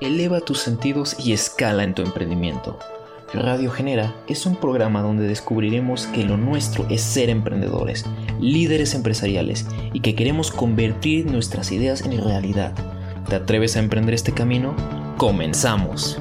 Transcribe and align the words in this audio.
eleva 0.00 0.40
tus 0.40 0.58
sentidos 0.58 1.16
y 1.24 1.32
escala 1.32 1.84
en 1.84 1.94
tu 1.94 2.02
emprendimiento. 2.02 2.78
Radio 3.34 3.70
Genera 3.70 4.14
es 4.28 4.46
un 4.46 4.56
programa 4.56 5.02
donde 5.02 5.28
descubriremos 5.28 6.06
que 6.06 6.24
lo 6.24 6.36
nuestro 6.36 6.86
es 6.88 7.02
ser 7.02 7.28
emprendedores, 7.28 8.04
líderes 8.40 8.94
empresariales 8.94 9.66
y 9.92 10.00
que 10.00 10.14
queremos 10.14 10.50
convertir 10.50 11.30
nuestras 11.30 11.70
ideas 11.70 12.04
en 12.04 12.22
realidad. 12.24 12.72
¿Te 13.28 13.36
atreves 13.36 13.76
a 13.76 13.80
emprender 13.80 14.14
este 14.14 14.32
camino? 14.32 14.74
¡Comenzamos! 15.16 16.20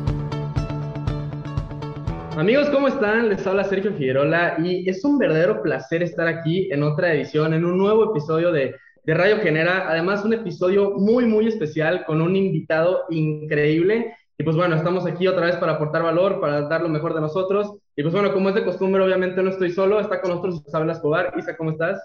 Amigos, 2.37 2.69
¿cómo 2.69 2.87
están? 2.87 3.29
Les 3.29 3.45
habla 3.47 3.63
Sergio 3.63 3.93
Figueroa 3.93 4.57
y 4.63 4.87
es 4.89 5.03
un 5.03 5.17
verdadero 5.17 5.61
placer 5.61 6.03
estar 6.03 6.27
aquí 6.27 6.69
en 6.71 6.83
otra 6.83 7.13
edición, 7.13 7.53
en 7.53 7.65
un 7.65 7.77
nuevo 7.77 8.11
episodio 8.11 8.51
de 8.51 8.75
de 9.03 9.13
Radio 9.13 9.39
Genera. 9.39 9.89
Además, 9.89 10.23
un 10.25 10.33
episodio 10.33 10.91
muy, 10.91 11.25
muy 11.25 11.47
especial 11.47 12.05
con 12.05 12.21
un 12.21 12.35
invitado 12.35 13.05
increíble. 13.09 14.15
Y 14.37 14.43
pues 14.43 14.55
bueno, 14.55 14.75
estamos 14.75 15.05
aquí 15.05 15.27
otra 15.27 15.47
vez 15.47 15.57
para 15.57 15.73
aportar 15.73 16.03
valor, 16.03 16.39
para 16.39 16.61
dar 16.61 16.81
lo 16.81 16.89
mejor 16.89 17.13
de 17.13 17.21
nosotros. 17.21 17.73
Y 17.95 18.03
pues 18.03 18.13
bueno, 18.13 18.33
como 18.33 18.49
es 18.49 18.55
de 18.55 18.63
costumbre, 18.63 19.03
obviamente 19.03 19.43
no 19.43 19.49
estoy 19.49 19.71
solo, 19.71 19.99
está 19.99 20.21
con 20.21 20.31
nosotros 20.31 20.63
Isabel 20.65 20.89
Escobar. 20.89 21.33
Isa, 21.37 21.57
¿cómo 21.57 21.71
estás? 21.71 21.99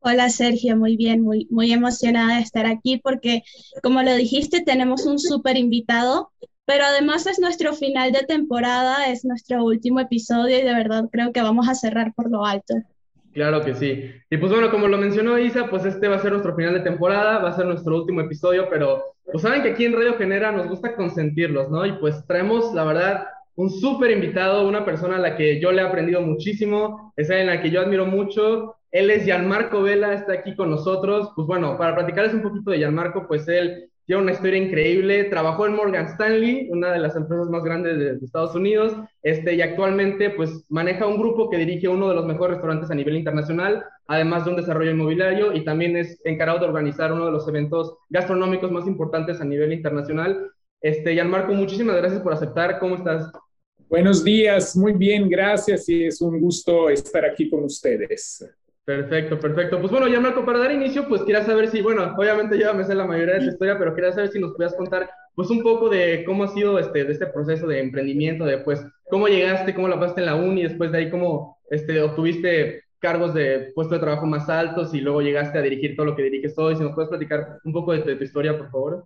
Hola 0.00 0.30
Sergio, 0.30 0.76
muy 0.76 0.96
bien, 0.96 1.22
muy, 1.22 1.46
muy 1.50 1.72
emocionada 1.72 2.36
de 2.36 2.42
estar 2.42 2.66
aquí 2.66 2.98
porque, 2.98 3.42
como 3.82 4.02
lo 4.02 4.14
dijiste, 4.14 4.62
tenemos 4.62 5.04
un 5.06 5.18
súper 5.18 5.56
invitado, 5.56 6.30
pero 6.64 6.84
además 6.84 7.26
es 7.26 7.40
nuestro 7.40 7.74
final 7.74 8.12
de 8.12 8.22
temporada, 8.22 9.10
es 9.10 9.24
nuestro 9.24 9.64
último 9.64 9.98
episodio 9.98 10.58
y 10.58 10.62
de 10.62 10.72
verdad 10.72 11.08
creo 11.10 11.32
que 11.32 11.42
vamos 11.42 11.68
a 11.68 11.74
cerrar 11.74 12.14
por 12.14 12.30
lo 12.30 12.46
alto. 12.46 12.74
Claro 13.32 13.60
que 13.60 13.74
sí. 13.74 14.10
Y 14.30 14.36
pues 14.38 14.50
bueno, 14.50 14.70
como 14.70 14.88
lo 14.88 14.98
mencionó 14.98 15.38
Isa, 15.38 15.68
pues 15.68 15.84
este 15.84 16.08
va 16.08 16.16
a 16.16 16.20
ser 16.20 16.32
nuestro 16.32 16.54
final 16.56 16.74
de 16.74 16.80
temporada, 16.80 17.38
va 17.38 17.50
a 17.50 17.56
ser 17.56 17.66
nuestro 17.66 17.96
último 17.96 18.20
episodio, 18.20 18.68
pero 18.70 19.14
pues 19.24 19.42
saben 19.42 19.62
que 19.62 19.70
aquí 19.70 19.84
en 19.84 19.92
Radio 19.92 20.16
Genera 20.16 20.50
nos 20.50 20.68
gusta 20.68 20.96
consentirlos, 20.96 21.70
¿no? 21.70 21.84
Y 21.86 21.92
pues 21.92 22.26
traemos, 22.26 22.74
la 22.74 22.84
verdad, 22.84 23.26
un 23.56 23.70
súper 23.70 24.10
invitado, 24.10 24.66
una 24.66 24.84
persona 24.84 25.16
a 25.16 25.20
la 25.20 25.36
que 25.36 25.60
yo 25.60 25.72
le 25.72 25.82
he 25.82 25.84
aprendido 25.84 26.20
muchísimo, 26.22 27.12
es 27.16 27.28
alguien 27.30 27.48
a 27.48 27.56
la 27.56 27.62
que 27.62 27.70
yo 27.70 27.80
admiro 27.80 28.06
mucho. 28.06 28.76
Él 28.90 29.10
es 29.10 29.24
Gianmarco 29.24 29.82
Vela, 29.82 30.14
está 30.14 30.32
aquí 30.32 30.56
con 30.56 30.70
nosotros. 30.70 31.30
Pues 31.36 31.46
bueno, 31.46 31.76
para 31.76 31.94
platicarles 31.94 32.34
un 32.34 32.42
poquito 32.42 32.70
de 32.70 32.78
Gianmarco, 32.78 33.26
pues 33.28 33.46
él 33.48 33.90
tiene 34.08 34.22
una 34.22 34.32
historia 34.32 34.56
increíble, 34.56 35.24
trabajó 35.24 35.66
en 35.66 35.76
Morgan 35.76 36.06
Stanley, 36.06 36.70
una 36.70 36.92
de 36.92 36.98
las 36.98 37.14
empresas 37.14 37.50
más 37.50 37.62
grandes 37.62 37.98
de, 37.98 38.24
Estados 38.24 38.54
Unidos, 38.54 38.94
este, 39.22 39.54
y 39.54 39.60
actualmente 39.60 40.30
pues 40.30 40.64
maneja 40.70 41.06
un 41.06 41.18
grupo 41.18 41.50
que 41.50 41.58
dirige 41.58 41.88
uno 41.88 42.08
de 42.08 42.14
los 42.14 42.24
mejores 42.24 42.54
restaurantes 42.54 42.90
a 42.90 42.94
nivel 42.94 43.16
internacional, 43.16 43.84
además 44.06 44.46
de 44.46 44.50
un 44.52 44.56
desarrollo 44.56 44.92
inmobiliario, 44.92 45.52
y 45.52 45.62
también 45.62 45.94
es 45.94 46.22
encargado 46.24 46.60
de 46.60 46.64
organizar 46.64 47.12
uno 47.12 47.26
de 47.26 47.32
los 47.32 47.46
eventos 47.48 47.98
gastronómicos 48.08 48.72
más 48.72 48.86
importantes 48.86 49.42
a 49.42 49.44
nivel 49.44 49.74
internacional. 49.74 50.52
Este, 50.80 51.12
Gianmarco, 51.12 51.52
muchísimas 51.52 51.96
gracias 51.96 52.22
por 52.22 52.32
aceptar, 52.32 52.78
¿cómo 52.78 52.94
estás? 52.94 53.30
Buenos 53.90 54.24
días, 54.24 54.74
muy 54.74 54.94
bien, 54.94 55.28
gracias 55.28 55.86
y 55.86 56.06
es 56.06 56.18
un 56.22 56.40
gusto 56.40 56.88
estar 56.88 57.26
aquí 57.26 57.50
con 57.50 57.64
ustedes. 57.64 58.42
Perfecto, 58.88 59.38
perfecto. 59.38 59.78
Pues 59.78 59.92
bueno, 59.92 60.08
ya 60.08 60.18
Marco, 60.18 60.46
para 60.46 60.60
dar 60.60 60.72
inicio, 60.72 61.06
pues 61.06 61.20
quería 61.20 61.44
saber 61.44 61.68
si, 61.68 61.82
bueno, 61.82 62.14
obviamente 62.16 62.58
ya 62.58 62.72
me 62.72 62.84
sé 62.84 62.94
la 62.94 63.04
mayoría 63.04 63.34
de 63.34 63.40
tu 63.40 63.50
historia, 63.50 63.78
pero 63.78 63.94
quería 63.94 64.12
saber 64.12 64.30
si 64.30 64.38
nos 64.38 64.52
podías 64.54 64.74
contar, 64.76 65.10
pues 65.34 65.50
un 65.50 65.62
poco 65.62 65.90
de 65.90 66.24
cómo 66.24 66.44
ha 66.44 66.48
sido 66.48 66.78
este, 66.78 67.04
de 67.04 67.12
este 67.12 67.26
proceso 67.26 67.66
de 67.66 67.80
emprendimiento, 67.80 68.46
de 68.46 68.56
pues 68.56 68.82
cómo 69.10 69.28
llegaste, 69.28 69.74
cómo 69.74 69.88
la 69.88 70.00
pasaste 70.00 70.22
en 70.22 70.26
la 70.26 70.36
uni, 70.36 70.62
después 70.62 70.90
de 70.90 70.96
ahí 70.96 71.10
cómo 71.10 71.58
este, 71.68 72.00
obtuviste 72.00 72.84
cargos 72.98 73.34
de 73.34 73.72
puesto 73.74 73.92
de 73.92 74.00
trabajo 74.00 74.24
más 74.24 74.48
altos 74.48 74.94
y 74.94 75.02
luego 75.02 75.20
llegaste 75.20 75.58
a 75.58 75.62
dirigir 75.62 75.94
todo 75.94 76.06
lo 76.06 76.16
que 76.16 76.22
diriges 76.22 76.56
hoy. 76.56 76.74
Si 76.74 76.82
nos 76.82 76.94
puedes 76.94 77.10
platicar 77.10 77.58
un 77.64 77.74
poco 77.74 77.92
de, 77.92 78.16
tu 78.16 78.24
historia, 78.24 78.56
por 78.56 78.70
favor. 78.70 79.04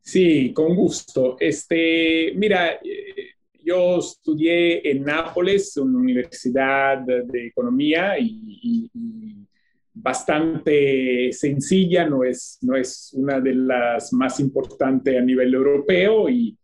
Sí, 0.00 0.50
con 0.54 0.74
gusto. 0.74 1.36
Este, 1.38 2.32
mira, 2.36 2.80
eh, 2.82 3.33
yo 3.64 3.98
estudié 3.98 4.90
en 4.90 5.04
Nápoles, 5.04 5.76
una 5.76 5.98
universidad 5.98 6.98
de 6.98 7.46
economía 7.46 8.18
y, 8.18 8.90
bastante 9.96 11.32
sencilla, 11.32 12.06
no 12.06 12.24
es, 12.24 12.58
no 12.62 12.76
es 12.76 13.12
una 13.14 13.40
de 13.40 13.54
las 13.54 14.12
más 14.12 14.40
importantes 14.40 15.16
a 15.16 15.20
nivel 15.20 15.54
europeo 15.54 16.28
y, 16.28 16.56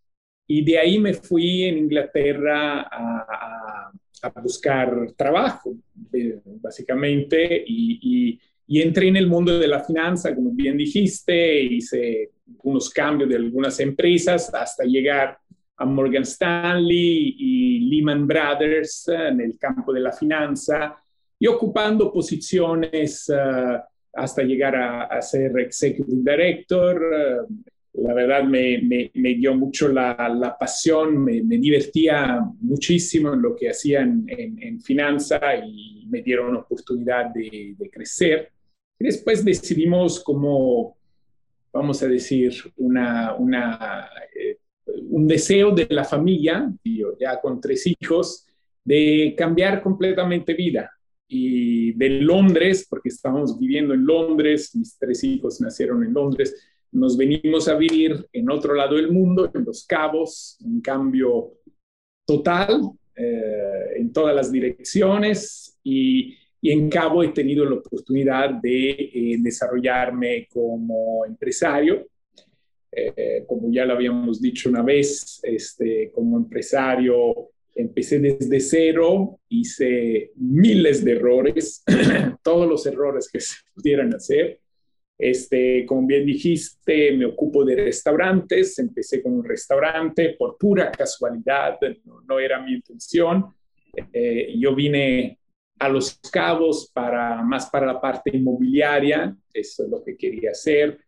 de 0.48 0.78
ahí 0.78 0.98
me 0.98 1.14
fui 1.14 1.62
en 1.62 1.78
Inglaterra 1.78 2.80
a, 2.82 3.92
buscar 4.42 5.12
trabajo, 5.16 5.74
eh, 6.12 6.40
básicamente, 6.44 7.64
y, 7.66 8.38
y, 8.66 8.82
entré 8.82 9.08
en 9.08 9.16
el 9.16 9.28
mundo 9.28 9.58
de 9.58 9.68
la 9.68 9.82
finanza, 9.82 10.34
como 10.34 10.50
bien 10.50 10.76
dijiste, 10.76 11.62
hice 11.62 12.32
unos 12.62 12.90
cambios 12.90 13.30
de 13.30 13.36
algunas 13.36 13.78
empresas 13.80 14.52
hasta 14.52 14.84
llegar 14.84 15.38
a 15.80 15.86
Morgan 15.86 16.24
Stanley 16.24 17.36
y 17.38 17.80
Lehman 17.88 18.26
Brothers 18.26 19.08
eh, 19.08 19.28
en 19.28 19.40
el 19.40 19.58
campo 19.58 19.92
de 19.92 20.00
la 20.00 20.12
finanza 20.12 20.94
y 21.38 21.46
ocupando 21.46 22.12
posiciones 22.12 23.32
eh, 23.34 23.80
hasta 24.12 24.42
llegar 24.42 24.76
a, 24.76 25.22
ser 25.22 25.58
executive 25.58 26.20
director. 26.22 27.02
Eh, 27.02 27.54
la 27.94 28.12
verdad 28.12 28.44
me, 28.44 29.10
me, 29.14 29.34
dio 29.34 29.54
mucho 29.54 29.88
la, 29.88 30.28
la 30.28 30.56
pasión, 30.56 31.24
me, 31.24 31.40
divertía 31.40 32.40
muchísimo 32.60 33.32
en 33.32 33.42
lo 33.42 33.56
que 33.56 33.70
hacía 33.70 34.02
en, 34.02 34.26
en, 34.28 34.80
finanza 34.80 35.40
y 35.56 36.06
me 36.08 36.22
dieron 36.22 36.56
oportunidad 36.56 37.26
de, 37.34 37.74
de 37.76 37.90
crecer. 37.90 38.52
Y 38.98 39.04
después 39.04 39.44
decidimos 39.44 40.22
como, 40.22 40.96
vamos 41.72 42.02
a 42.02 42.06
decir, 42.06 42.52
una, 42.76 43.34
una 43.34 44.08
un 45.10 45.26
deseo 45.26 45.72
de 45.72 45.86
la 45.90 46.04
familia, 46.04 46.72
yo 46.84 47.16
ya 47.18 47.40
con 47.40 47.60
tres 47.60 47.86
hijos, 47.86 48.46
de 48.84 49.34
cambiar 49.36 49.82
completamente 49.82 50.54
vida. 50.54 50.90
Y 51.28 51.92
de 51.92 52.08
Londres, 52.08 52.86
porque 52.88 53.08
estamos 53.08 53.58
viviendo 53.58 53.94
en 53.94 54.04
Londres, 54.04 54.74
mis 54.74 54.98
tres 54.98 55.22
hijos 55.22 55.60
nacieron 55.60 56.02
en 56.02 56.12
Londres, 56.12 56.56
nos 56.92 57.16
venimos 57.16 57.68
a 57.68 57.76
vivir 57.76 58.26
en 58.32 58.50
otro 58.50 58.74
lado 58.74 58.96
del 58.96 59.12
mundo, 59.12 59.50
en 59.54 59.64
Los 59.64 59.86
Cabos, 59.86 60.58
un 60.64 60.80
cambio 60.80 61.52
total 62.26 62.80
eh, 63.14 63.96
en 63.96 64.12
todas 64.12 64.34
las 64.34 64.50
direcciones 64.50 65.78
y, 65.82 66.36
en 66.62 66.90
Cabo 66.90 67.22
he 67.22 67.28
tenido 67.28 67.64
la 67.64 67.76
oportunidad 67.76 68.50
de 68.50 68.90
eh, 68.90 69.36
desarrollarme 69.38 70.46
como 70.52 71.24
empresario 71.24 72.06
eh, 72.92 73.44
como 73.46 73.70
ya 73.72 73.84
lo 73.84 73.94
habíamos 73.94 74.40
dicho 74.40 74.68
una 74.68 74.82
vez, 74.82 75.40
este, 75.42 76.10
como 76.12 76.36
empresario 76.36 77.50
empecé 77.74 78.18
desde 78.18 78.60
cero, 78.60 79.38
hice 79.48 80.32
miles 80.36 81.04
de 81.04 81.12
errores, 81.12 81.84
todos 82.42 82.68
los 82.68 82.84
errores 82.86 83.30
que 83.32 83.40
se 83.40 83.56
pudieran 83.74 84.14
hacer. 84.14 84.60
Este, 85.16 85.84
como 85.86 86.06
bien 86.06 86.24
dijiste, 86.24 87.12
me 87.12 87.26
ocupo 87.26 87.64
de 87.64 87.76
restaurantes, 87.76 88.78
empecé 88.78 89.22
con 89.22 89.34
un 89.34 89.44
restaurante 89.44 90.34
por 90.38 90.56
pura 90.56 90.90
casualidad, 90.90 91.78
no, 92.26 92.38
era 92.38 92.60
mi 92.60 92.74
intención. 92.74 93.46
Eh, 94.12 94.54
yo 94.58 94.74
vine 94.74 95.38
a 95.78 95.88
Los 95.88 96.18
Cabos 96.32 96.90
para 96.92 97.42
más 97.42 97.68
para 97.70 97.86
la 97.86 98.00
parte 98.00 98.34
inmobiliaria, 98.34 99.36
eso 99.52 99.84
es 99.84 99.90
lo 99.90 100.02
que 100.02 100.16
quería 100.16 100.52
hacer 100.52 100.98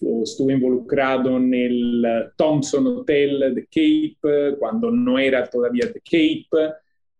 estuve 0.00 0.54
involucrado 0.54 1.36
en 1.36 1.54
el 1.54 2.04
eh, 2.04 2.30
Thompson 2.36 2.86
Hotel 2.86 3.54
de 3.54 3.64
Cape, 3.66 4.56
cuando 4.58 4.90
no 4.90 5.18
era 5.18 5.46
todavía 5.48 5.86
de 5.86 6.00
Cape, 6.00 6.74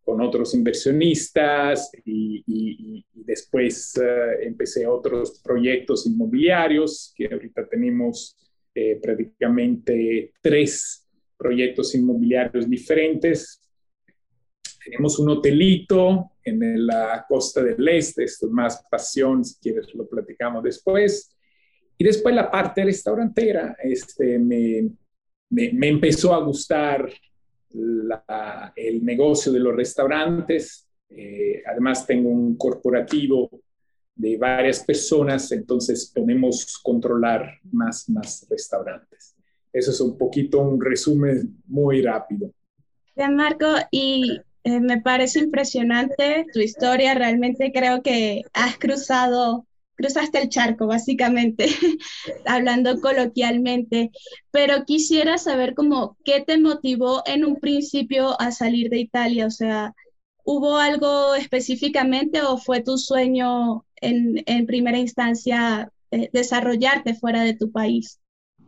con 0.04 0.20
otros 0.20 0.54
inversionistas 0.54 1.90
y, 2.04 3.04
después 3.12 3.96
eh, 3.96 4.46
empecé 4.46 4.86
otros 4.86 5.40
proyectos 5.42 6.06
inmobiliarios, 6.06 7.14
que 7.16 7.26
ahorita 7.32 7.66
tenemos 7.66 8.36
eh, 8.74 9.00
prácticamente 9.02 10.32
tres 10.42 11.08
proyectos 11.38 11.94
inmobiliarios 11.94 12.68
diferentes. 12.68 13.62
Tenemos 14.84 15.18
un 15.18 15.30
hotelito 15.30 16.32
en 16.44 16.86
la 16.86 17.24
costa 17.26 17.62
del 17.62 17.88
este, 17.88 18.24
esto 18.24 18.46
es 18.46 18.52
más 18.52 18.84
pasión, 18.90 19.42
si 19.42 19.58
quieres 19.58 19.94
lo 19.94 20.06
platicamos 20.06 20.62
después. 20.62 21.34
Y 21.96 22.04
después 22.04 22.34
la 22.34 22.50
parte 22.50 22.84
restaurantera, 22.84 23.76
este, 23.82 24.38
me, 24.38 24.90
me, 25.50 25.88
empezó 25.88 26.34
a 26.34 26.42
gustar 26.42 27.08
el 28.76 29.04
negocio 29.04 29.52
de 29.52 29.60
los 29.60 29.74
restaurantes. 29.74 30.88
Eh, 31.08 31.62
además 31.66 32.06
tengo 32.06 32.28
un 32.28 32.56
corporativo 32.56 33.50
de 34.14 34.36
varias 34.36 34.82
personas, 34.84 35.50
entonces 35.52 36.10
podemos 36.14 36.78
controlar 36.78 37.58
más, 37.72 38.08
más 38.08 38.46
restaurantes. 38.48 39.34
Eso 39.72 39.90
es 39.90 40.00
un 40.00 40.16
poquito 40.16 40.60
un 40.60 40.80
resumen 40.80 41.56
muy 41.66 42.02
rápido. 42.02 42.52
Marco, 43.16 43.66
y 43.90 44.40
eh, 44.62 44.80
me 44.80 45.00
parece 45.00 45.40
impresionante 45.40 46.46
tu 46.52 46.60
historia. 46.60 47.14
Realmente 47.14 47.72
creo 47.72 48.02
que 48.02 48.42
has 48.52 48.78
cruzado 48.78 49.66
cruzaste 49.96 50.42
el 50.42 50.48
charco, 50.48 50.86
básicamente, 50.86 51.66
hablando 52.46 53.00
coloquialmente, 53.00 54.10
pero 54.50 54.84
quisiera 54.84 55.38
saber 55.38 55.74
como 55.74 56.16
qué 56.24 56.40
te 56.40 56.58
motivó 56.58 57.22
en 57.26 57.44
un 57.44 57.56
principio 57.56 58.40
a 58.40 58.50
salir 58.50 58.90
de 58.90 58.98
Italia, 58.98 59.46
o 59.46 59.50
sea, 59.50 59.94
¿hubo 60.44 60.78
algo 60.78 61.34
específicamente 61.34 62.42
o 62.42 62.58
fue 62.58 62.82
tu 62.82 62.98
sueño 62.98 63.84
en, 63.96 64.42
en 64.46 64.66
primera 64.66 64.98
instancia 64.98 65.90
eh, 66.10 66.30
desarrollarte 66.32 67.14
fuera 67.14 67.42
de 67.42 67.54
tu 67.54 67.72
país? 67.72 68.20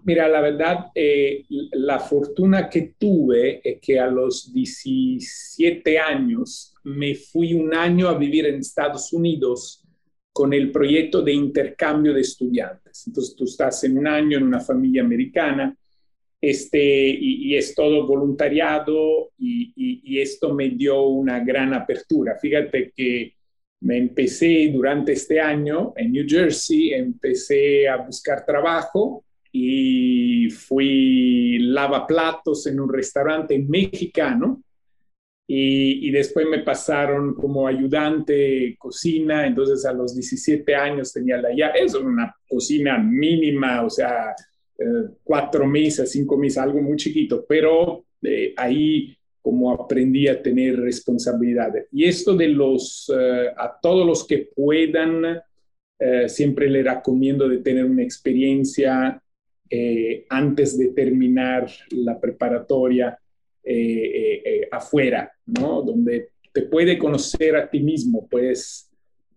Mira, 0.07 0.29
la 0.29 0.41
verdad, 0.41 0.87
eh, 0.95 1.45
la 1.73 1.99
fortuna 1.99 2.71
que 2.71 2.95
tuve 2.97 3.61
es 3.69 3.81
que 3.81 3.99
a 3.99 4.07
los 4.07 4.53
17 4.53 5.99
años 5.99 6.75
me 6.85 7.17
fui 7.17 7.55
un 7.55 7.75
año 7.75 8.09
a 8.09 8.17
vivir 8.17 8.47
en 8.47 8.61
Estados 8.61 9.13
Unidos 9.13 9.86
con 10.37 10.53
el 10.53 10.71
proyecto 10.71 11.23
de 11.23 11.33
intercambio 11.33 12.13
de 12.13 12.21
estudiantes. 12.21 13.07
Entonces 13.07 13.35
tú 13.35 13.45
estás 13.45 13.83
en 13.85 13.97
un 13.97 14.07
año 14.07 14.37
en 14.37 14.45
una 14.45 14.61
familia 14.61 15.03
americana 15.03 15.75
este, 16.39 16.79
y, 16.79 17.55
es 17.55 17.75
todo 17.75 18.07
voluntariado 18.07 19.31
y, 19.39 19.73
y, 20.05 20.21
esto 20.21 20.53
me 20.53 20.69
dio 20.69 21.05
una 21.05 21.43
gran 21.43 21.73
apertura. 21.73 22.37
Fíjate 22.39 22.93
que 22.95 23.33
me 23.81 23.97
empecé 23.97 24.71
durante 24.71 25.13
este 25.13 25.41
año 25.41 25.95
en 25.97 26.13
New 26.13 26.27
Jersey, 26.29 26.93
empecé 26.93 27.89
a 27.89 27.97
buscar 27.97 28.45
trabajo 28.45 29.25
y 29.51 30.51
fui 30.51 31.61
lavaplatos 31.61 32.67
en 32.67 32.79
un 32.79 32.93
restaurante 32.93 33.59
mexicano 33.59 34.63
y, 35.49 36.11
después 36.11 36.47
me 36.49 36.61
pasaron 36.61 37.35
como 37.35 37.69
ayudante 37.69 38.77
cocina, 38.79 39.47
entonces 39.47 39.85
a 39.85 39.93
los 39.93 40.15
17 40.15 40.75
años 40.75 41.13
tenía 41.13 41.37
la 41.37 41.55
ya, 41.55 41.69
eso 41.69 42.01
una 42.01 42.35
cocina 42.49 42.99
mínima, 42.99 43.85
o 43.85 43.91
sea, 43.91 44.35
eh, 44.79 45.09
cuatro 45.23 45.67
meses, 45.67 46.11
cinco 46.11 46.37
meses, 46.37 46.59
algo 46.59 46.81
muy 46.83 46.97
chiquito, 46.97 47.45
pero 47.49 48.05
eh, 48.23 48.55
ahí 48.57 49.17
como 49.41 49.73
aprendí 49.73 50.27
a 50.27 50.43
tener 50.43 50.81
responsabilidades. 50.81 51.87
Y 51.93 52.05
esto 52.05 52.35
de 52.35 52.49
los, 52.49 53.13
eh, 53.17 53.47
a 53.57 53.79
todos 53.81 54.05
los 54.05 54.27
que 54.27 54.51
puedan, 54.55 55.41
siempre 56.27 56.69
le 56.69 56.83
recomiendo 56.83 57.49
de 57.49 57.57
tener 57.57 57.87
una 57.87 58.03
experiencia 58.03 59.19
eh, 59.69 60.27
antes 60.29 60.79
de 60.79 60.89
terminar 60.89 61.69
la 61.91 62.21
preparatoria 62.21 63.19
eh, 63.67 64.43
eh, 64.45 64.69
afuera, 64.71 65.31
¿no? 65.47 65.83
Donde 65.83 66.29
te 66.53 66.63
puede 66.63 66.97
conocer 66.99 67.57
a 67.57 67.69
ti 67.69 67.81
mismo, 67.81 68.27
puedes, 68.29 68.91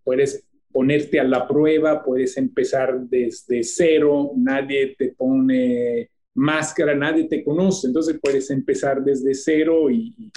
puedes 0.03 0.45
ponerte 0.71 1.19
a 1.19 1.23
la 1.23 1.47
prueba, 1.47 2.03
puedes 2.03 2.37
empezar 2.37 2.99
desde 3.01 3.63
cero, 3.63 4.31
nadie 4.37 4.95
te 4.97 5.13
pone 5.13 6.09
máscara, 6.35 6.95
nadie 6.95 7.25
te 7.25 7.43
conoce, 7.43 7.87
entonces 7.87 8.17
puedes 8.21 8.49
empezar 8.51 9.03
desde 9.03 9.33
cero 9.33 9.89
y, 9.89 10.31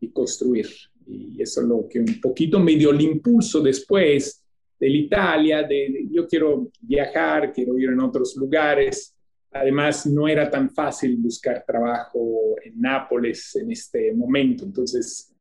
y 0.00 0.08
construir. 0.10 0.66
Y 1.06 1.40
eso 1.40 1.60
es 1.62 1.66
lo 1.66 1.88
que 1.88 2.00
un 2.00 2.20
poquito 2.20 2.58
me 2.58 2.76
dio 2.76 2.90
el 2.90 3.00
impulso 3.00 3.60
después 3.60 4.42
de 4.78 4.88
Italia, 4.88 5.62
de, 5.62 6.06
yo 6.10 6.26
quiero 6.26 6.70
viajar, 6.80 7.52
quiero 7.52 7.78
ir 7.78 7.90
en 7.90 8.00
otros 8.00 8.36
lugares. 8.36 9.15
Además, 9.60 10.06
no 10.06 10.28
era 10.28 10.50
tan 10.50 10.70
fácil 10.70 11.16
buscar 11.18 11.64
trabajo 11.66 12.56
en 12.64 12.80
Nápoles 12.80 13.56
en 13.56 13.70
este 13.70 14.12
momento. 14.14 14.64
Entonces, 14.64 15.34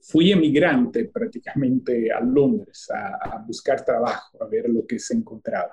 fui 0.00 0.32
emigrante 0.32 1.06
prácticamente 1.06 2.10
a 2.12 2.20
Londres 2.20 2.88
a, 2.90 3.36
a 3.36 3.44
buscar 3.46 3.84
trabajo, 3.84 4.42
a 4.42 4.46
ver 4.46 4.68
lo 4.68 4.86
que 4.86 4.98
se 4.98 5.14
encontraba 5.14 5.72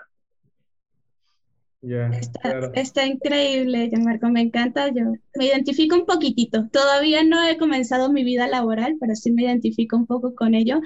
está, 2.73 3.05
increíble, 3.05 3.91
Marco, 4.01 4.27
me 4.29 4.41
encanta. 4.41 4.87
Yo 4.89 5.13
me 5.35 5.45
identifico 5.45 5.95
un 5.95 6.05
poquitito. 6.05 6.67
Todavía 6.69 7.23
no 7.23 7.45
he 7.45 7.57
comenzado 7.57 8.11
mi 8.11 8.23
vida 8.23 8.47
laboral, 8.47 8.95
pero 8.99 9.15
sí 9.15 9.31
me 9.31 9.43
identifico 9.43 9.95
un 9.95 10.05
poco 10.05 10.35
con 10.35 10.55
ello. 10.55 10.81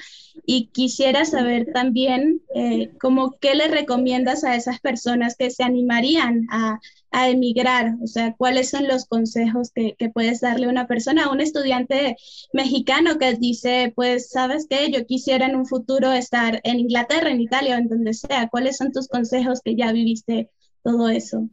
Y 0.46 0.68
quisiera 0.68 1.25
saber 1.25 1.68
también, 1.74 2.42
eh, 2.56 2.92
como, 3.00 3.38
¿qué 3.40 3.56
le 3.56 3.68
recomiendas 3.68 4.44
a 4.44 4.56
esas 4.56 4.80
personas 4.80 5.36
que 5.36 5.50
se 5.51 5.63
animarían 5.63 6.48
a, 6.51 6.80
a 7.12 7.30
emigrar? 7.30 7.96
O 8.04 8.07
sea, 8.07 8.36
¿cuáles 8.38 8.69
son 8.69 8.88
los 8.88 9.06
consejos 9.06 9.72
que, 9.72 9.96
que, 9.98 10.10
puedes 10.10 10.42
darle 10.42 10.66
a 10.66 10.69
una 10.69 10.88
persona, 10.88 11.25
a 11.25 11.31
un 11.31 11.42
estudiante 11.42 12.18
mexicano 12.54 13.18
que 13.18 13.36
dice, 13.36 13.94
pues, 13.96 14.30
¿sabes 14.31 14.68
qué? 14.69 14.92
Yo 14.92 15.06
quisiera 15.06 15.46
en 15.48 15.56
un 15.56 15.66
futuro 15.66 16.12
estar 16.12 16.60
en 16.63 16.80
Inglaterra, 16.80 17.30
en 17.30 17.42
Italia, 17.42 17.75
o 17.75 17.80
en 17.80 17.88
donde 17.88 18.13
sea. 18.13 18.50
¿Cuáles 18.50 18.78
son 18.78 18.92
tus 18.92 19.07
consejos 19.07 19.62
que 19.62 19.75
ya 19.75 19.92
viviste? 19.92 20.50
Todo 20.83 21.09
eso? 21.09 21.49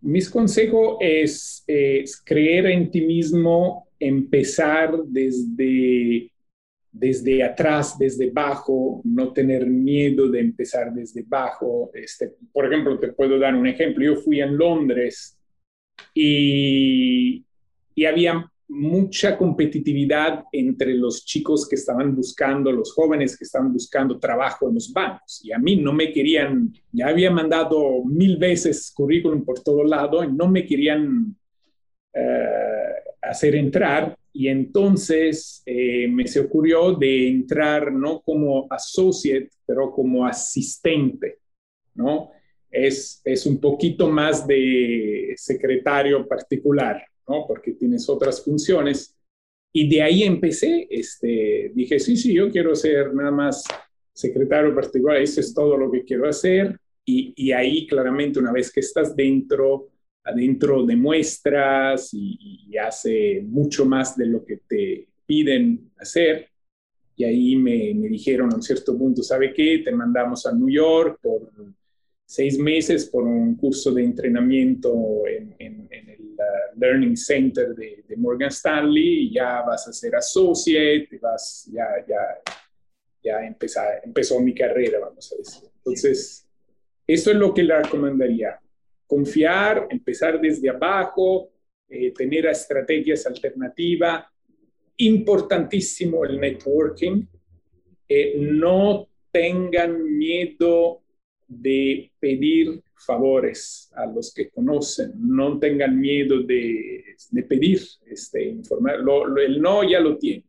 Mis 0.00 0.28
consejos 0.28 0.96
es, 1.00 1.64
creer 2.24 2.66
en 2.66 2.90
ti 2.90 3.02
mismo, 3.02 3.88
empezar 3.98 4.96
desde, 5.04 6.32
desde 6.90 7.42
atrás, 7.42 7.96
desde 7.98 8.30
abajo, 8.30 9.00
no 9.04 9.32
tener 9.32 9.66
miedo 9.66 10.28
de 10.28 10.40
empezar 10.40 10.92
desde 10.92 11.24
abajo. 11.24 11.90
Este, 11.94 12.32
por 12.52 12.66
ejemplo, 12.66 12.98
te 12.98 13.12
puedo 13.12 13.38
dar 13.38 13.54
un 13.54 13.66
ejemplo. 13.66 14.04
Yo 14.04 14.16
fui 14.16 14.40
en 14.40 14.56
Londres 14.56 15.38
y, 16.12 17.44
y 17.94 18.04
había 18.04 18.51
mucha 18.72 19.36
competitividad 19.36 20.44
entre 20.50 20.94
los 20.94 21.26
chicos 21.26 21.68
que 21.68 21.76
estaban 21.76 22.16
buscando, 22.16 22.72
los 22.72 22.92
jóvenes 22.94 23.36
que 23.36 23.44
estaban 23.44 23.70
buscando 23.70 24.18
trabajo 24.18 24.68
en 24.68 24.74
los 24.74 24.90
bancos. 24.90 25.42
Y 25.44 25.52
a 25.52 25.58
mí 25.58 25.76
no 25.76 25.92
me 25.92 26.10
querían, 26.10 26.72
ya 26.90 27.08
había 27.08 27.30
mandado 27.30 28.02
mil 28.04 28.38
veces 28.38 28.90
currículum 28.94 29.44
por 29.44 29.60
todo 29.60 29.84
lado 29.84 30.24
y 30.24 30.32
no 30.32 30.48
me 30.48 30.64
querían 30.64 31.36
eh, 32.14 32.94
hacer 33.20 33.56
entrar. 33.56 34.16
Y 34.32 34.48
entonces 34.48 35.62
eh, 35.66 36.08
me 36.08 36.26
se 36.26 36.40
ocurrió 36.40 36.94
de 36.94 37.28
entrar 37.28 37.92
no 37.92 38.22
como 38.22 38.66
associate, 38.70 39.50
pero 39.66 39.92
como 39.92 40.26
asistente, 40.26 41.40
¿no? 41.94 42.30
Es, 42.70 43.20
es 43.22 43.44
un 43.44 43.60
poquito 43.60 44.08
más 44.08 44.46
de 44.46 45.34
secretario 45.36 46.26
particular. 46.26 47.04
Porque 47.24 47.72
tienes 47.72 48.08
otras 48.08 48.42
funciones. 48.44 49.16
Y 49.72 49.88
de 49.88 50.02
ahí 50.02 50.22
empecé, 50.22 50.86
este, 50.90 51.72
dije, 51.74 51.98
sí, 51.98 52.16
sí, 52.16 52.34
yo 52.34 52.50
quiero 52.50 52.74
ser 52.74 53.14
nada 53.14 53.30
más 53.30 53.64
secretario 54.12 54.74
particular, 54.74 55.16
eso 55.16 55.40
es 55.40 55.54
todo 55.54 55.76
lo 55.78 55.90
que 55.90 56.04
quiero 56.04 56.28
hacer. 56.28 56.78
Y, 57.04 57.32
y 57.36 57.52
ahí 57.52 57.86
claramente 57.86 58.38
una 58.38 58.52
vez 58.52 58.70
que 58.70 58.80
estás 58.80 59.16
dentro, 59.16 59.88
adentro 60.24 60.84
demuestras 60.84 62.12
y, 62.12 62.66
y 62.68 62.76
hace 62.76 63.42
mucho 63.42 63.86
más 63.86 64.16
de 64.16 64.26
lo 64.26 64.44
que 64.44 64.58
te 64.68 65.08
piden 65.26 65.90
hacer. 65.96 66.48
Y 67.16 67.24
ahí 67.24 67.56
me, 67.56 67.94
me 67.94 68.08
dijeron 68.08 68.52
a 68.52 68.56
un 68.56 68.62
cierto 68.62 68.96
punto, 68.96 69.22
¿sabe 69.22 69.52
qué? 69.52 69.82
Te 69.84 69.92
mandamos 69.92 70.44
a 70.46 70.52
New 70.52 70.68
York 70.68 71.18
por 71.22 71.50
seis 72.32 72.58
meses 72.58 73.06
por 73.06 73.24
un 73.24 73.56
curso 73.56 73.92
de 73.92 74.04
entrenamiento 74.04 75.26
en, 75.26 75.54
en, 75.58 75.88
el 75.90 76.20
uh, 76.20 76.61
Learning 76.76 77.16
Center 77.16 77.74
de, 77.74 78.04
de, 78.06 78.16
Morgan 78.16 78.48
Stanley 78.48 79.26
y 79.26 79.34
ya 79.34 79.62
vas 79.62 79.86
a 79.88 79.92
ser 79.92 80.14
associate, 80.16 81.18
vas, 81.20 81.68
ya, 81.72 81.86
ya, 82.06 82.18
ya 83.22 83.46
empezar, 83.46 84.00
empezó 84.04 84.40
mi 84.40 84.54
carrera, 84.54 84.98
vamos 85.00 85.32
a 85.32 85.36
decir. 85.36 85.68
Entonces, 85.76 86.46
eso 87.06 87.30
es 87.30 87.36
lo 87.36 87.52
que 87.52 87.62
le 87.62 87.82
recomendaría. 87.82 88.58
Confiar, 89.06 89.88
empezar 89.90 90.40
desde 90.40 90.70
abajo, 90.70 91.50
eh, 91.88 92.12
tener 92.12 92.46
estrategias 92.46 93.26
alternativas. 93.26 94.24
Importantísimo 94.96 96.24
el 96.24 96.40
networking. 96.40 97.26
Eh, 98.08 98.36
no 98.38 99.08
tengan 99.30 100.02
miedo 100.16 101.02
de 101.48 102.10
pedir 102.18 102.81
favores 102.96 103.90
a 103.94 104.06
los 104.06 104.32
que 104.32 104.50
conocen, 104.50 105.12
no 105.16 105.58
tengan 105.58 105.98
miedo 105.98 106.42
de, 106.42 107.04
de 107.30 107.42
pedir, 107.42 107.80
este, 108.06 108.44
informar, 108.44 108.96
el 109.38 109.60
no 109.60 109.88
ya 109.88 110.00
lo 110.00 110.16
tiene. 110.18 110.44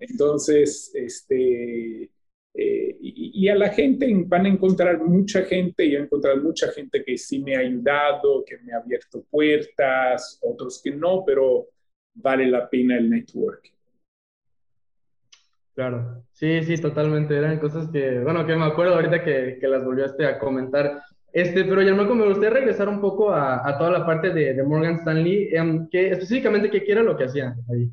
Entonces, 0.00 0.92
este, 0.94 2.10
eh, 2.54 2.96
y, 3.00 3.48
a 3.48 3.54
la 3.54 3.70
gente 3.70 4.12
van 4.26 4.46
a 4.46 4.48
encontrar 4.48 5.00
mucha 5.00 5.42
gente, 5.42 5.84
y 5.84 5.94
he 5.94 5.98
encontrado 5.98 6.36
mucha 6.42 6.70
gente 6.72 7.02
que 7.02 7.16
sí 7.16 7.42
me 7.42 7.56
ha 7.56 7.60
ayudado, 7.60 8.44
que 8.44 8.58
me 8.58 8.72
ha 8.72 8.78
abierto 8.78 9.24
puertas, 9.30 10.38
otros 10.42 10.80
que 10.82 10.90
no, 10.90 11.24
pero 11.24 11.68
vale 12.14 12.46
la 12.46 12.68
pena 12.68 12.98
el 12.98 13.08
networking. 13.08 13.72
Claro, 15.74 16.22
sí, 16.32 16.62
sí, 16.64 16.76
totalmente. 16.76 17.34
Eran 17.34 17.58
cosas 17.58 17.88
que, 17.90 18.20
bueno, 18.20 18.46
que 18.46 18.54
me 18.54 18.66
acuerdo 18.66 18.94
ahorita 18.94 19.24
que, 19.24 19.56
que 19.58 19.68
las 19.68 19.82
volviste 19.82 20.26
a 20.26 20.38
comentar. 20.38 21.00
Este, 21.32 21.64
pero 21.64 21.96
Marco, 21.96 22.14
me 22.14 22.26
gustaría 22.26 22.50
regresar 22.50 22.88
un 22.88 23.00
poco 23.00 23.30
a, 23.30 23.66
a 23.66 23.78
toda 23.78 23.90
la 23.90 24.04
parte 24.04 24.30
de, 24.30 24.52
de 24.52 24.62
Morgan 24.62 24.96
Stanley, 24.96 25.48
em, 25.52 25.88
que 25.88 26.10
específicamente 26.10 26.70
qué 26.70 26.84
era 26.92 27.02
lo 27.02 27.16
que 27.16 27.24
hacían 27.24 27.54
ahí. 27.70 27.88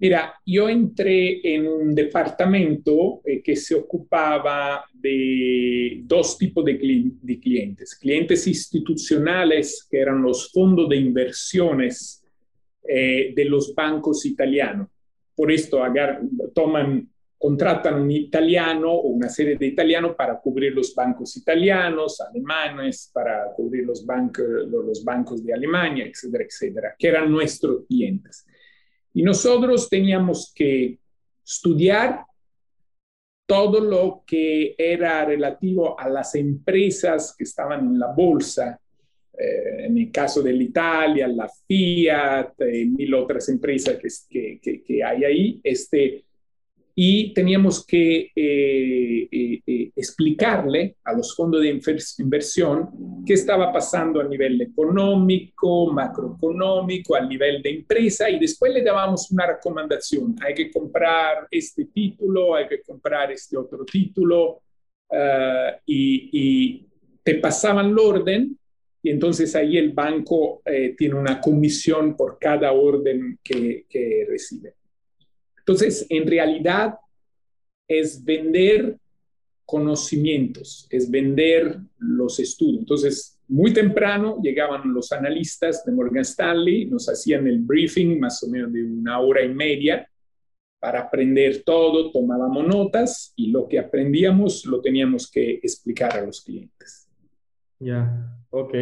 Mira, 0.00 0.34
yo 0.46 0.68
entré 0.68 1.40
en 1.54 1.66
un 1.66 1.94
departamento 1.94 3.20
eh, 3.24 3.42
que 3.42 3.56
se 3.56 3.74
ocupaba 3.74 4.84
de 4.92 6.02
dos 6.04 6.38
tipos 6.38 6.64
de, 6.64 6.74
de, 7.20 7.40
clientes. 7.40 7.96
Clientes 7.96 8.46
institucionales, 8.46 9.86
que 9.90 9.98
eran 9.98 10.22
los 10.22 10.52
fondos 10.52 10.88
de 10.88 10.96
inversiones 10.96 12.24
eh, 12.88 13.32
de 13.34 13.44
los 13.44 13.74
bancos 13.74 14.24
italianos. 14.24 14.88
Por 15.34 15.50
esto 15.50 15.82
agar, 15.82 16.20
toman, 16.54 17.08
contratan 17.38 18.00
un 18.00 18.10
italiano 18.10 18.92
o 18.92 19.08
una 19.08 19.28
serie 19.28 19.56
de 19.56 19.66
italianos 19.66 20.16
para 20.16 20.40
cubrir 20.40 20.74
los 20.74 20.92
bancos 20.92 21.36
italianos, 21.36 22.20
alemanes, 22.20 23.10
para 23.14 23.52
cubrir 23.54 23.86
los, 23.86 24.04
bancos, 24.04 24.44
los 24.68 25.04
bancos 25.04 25.44
de 25.44 25.54
Alemania, 25.54 26.04
etcétera, 26.04 26.44
etcétera, 26.44 26.94
que 26.98 27.06
eran 27.06 27.30
nuestros 27.30 27.86
clientes. 27.86 28.44
Y 29.14 29.22
nosotros 29.22 29.88
teníamos 29.88 30.52
que 30.52 30.98
estudiar 31.44 32.24
todo 33.46 33.80
lo 33.80 34.24
que 34.26 34.74
era 34.76 35.24
relativo 35.24 35.98
a 35.98 36.08
las 36.08 36.34
empresas 36.34 37.34
que 37.36 37.44
estaban 37.44 37.86
en 37.86 37.98
la 37.98 38.12
bolsa, 38.12 38.78
eh, 39.38 39.86
en 39.86 39.96
el 39.96 40.10
caso 40.10 40.42
de 40.42 40.52
Italia, 40.52 41.26
la 41.28 41.48
Fiat, 41.66 42.60
y 42.60 42.84
mil 42.86 43.14
otras 43.14 43.48
empresas 43.48 43.96
que, 44.28 44.60
que, 44.60 44.82
que, 44.82 45.02
hay 45.02 45.24
ahí, 45.24 45.60
este, 45.62 46.24
y 47.00 47.32
teníamos 47.32 47.86
que 47.86 48.32
eh, 48.34 49.28
eh, 49.30 49.62
eh, 49.64 49.92
explicarle 49.94 50.96
a 51.04 51.12
los 51.12 51.32
fondos 51.36 51.62
de 51.62 51.80
inversión 52.18 53.22
qué 53.24 53.34
estaba 53.34 53.72
pasando 53.72 54.20
a 54.20 54.24
nivel 54.24 54.60
económico, 54.60 55.92
macroeconómico, 55.92 57.14
a 57.14 57.20
nivel 57.20 57.62
de 57.62 57.70
empresa 57.70 58.28
y 58.28 58.40
después 58.40 58.74
le 58.74 58.82
dábamos 58.82 59.30
una 59.30 59.46
recomendación. 59.46 60.34
Hay 60.44 60.54
que 60.54 60.72
comprar 60.72 61.46
este 61.52 61.84
título, 61.84 62.56
hay 62.56 62.66
que 62.66 62.82
comprar 62.82 63.30
este 63.30 63.56
otro 63.56 63.84
título 63.84 64.62
y, 65.86 66.30
y, 66.32 66.86
te 67.22 67.36
pasaban 67.36 67.90
el 67.90 67.98
orden 67.98 68.58
y 69.04 69.10
entonces 69.10 69.54
ahí 69.54 69.76
el 69.76 69.92
banco 69.92 70.62
tiene 70.96 71.14
una 71.14 71.40
comisión 71.40 72.16
por 72.16 72.38
cada 72.40 72.72
orden 72.72 73.38
que, 73.44 73.86
que 73.88 74.26
recibe. 74.28 74.77
Entonces, 75.68 76.06
en 76.08 76.26
realidad 76.26 76.94
es 77.86 78.24
vender 78.24 78.96
conocimientos, 79.66 80.86
es 80.88 81.10
vender 81.10 81.78
los 81.98 82.40
estudios. 82.40 82.78
Entonces, 82.78 83.38
muy 83.48 83.74
temprano 83.74 84.40
llegaban 84.42 84.94
los 84.94 85.12
analistas 85.12 85.84
de 85.84 85.92
Morgan 85.92 86.22
Stanley, 86.22 86.86
nos 86.86 87.06
hacían 87.10 87.46
el 87.46 87.58
briefing 87.58 88.18
más 88.18 88.42
o 88.42 88.48
menos 88.48 88.72
de 88.72 88.82
una 88.82 89.20
hora 89.20 89.44
y 89.44 89.50
media 89.50 90.08
para 90.80 91.00
aprender 91.00 91.62
todo, 91.64 92.12
tomábamos 92.12 92.66
notas 92.66 93.34
y 93.36 93.48
lo 93.48 93.68
que 93.68 93.78
aprendíamos 93.78 94.64
lo 94.64 94.80
teníamos 94.80 95.30
que 95.30 95.60
explicar 95.62 96.16
a 96.16 96.24
los 96.24 96.40
clientes. 96.40 96.97
Ya, 97.80 98.34
ok. 98.50 98.74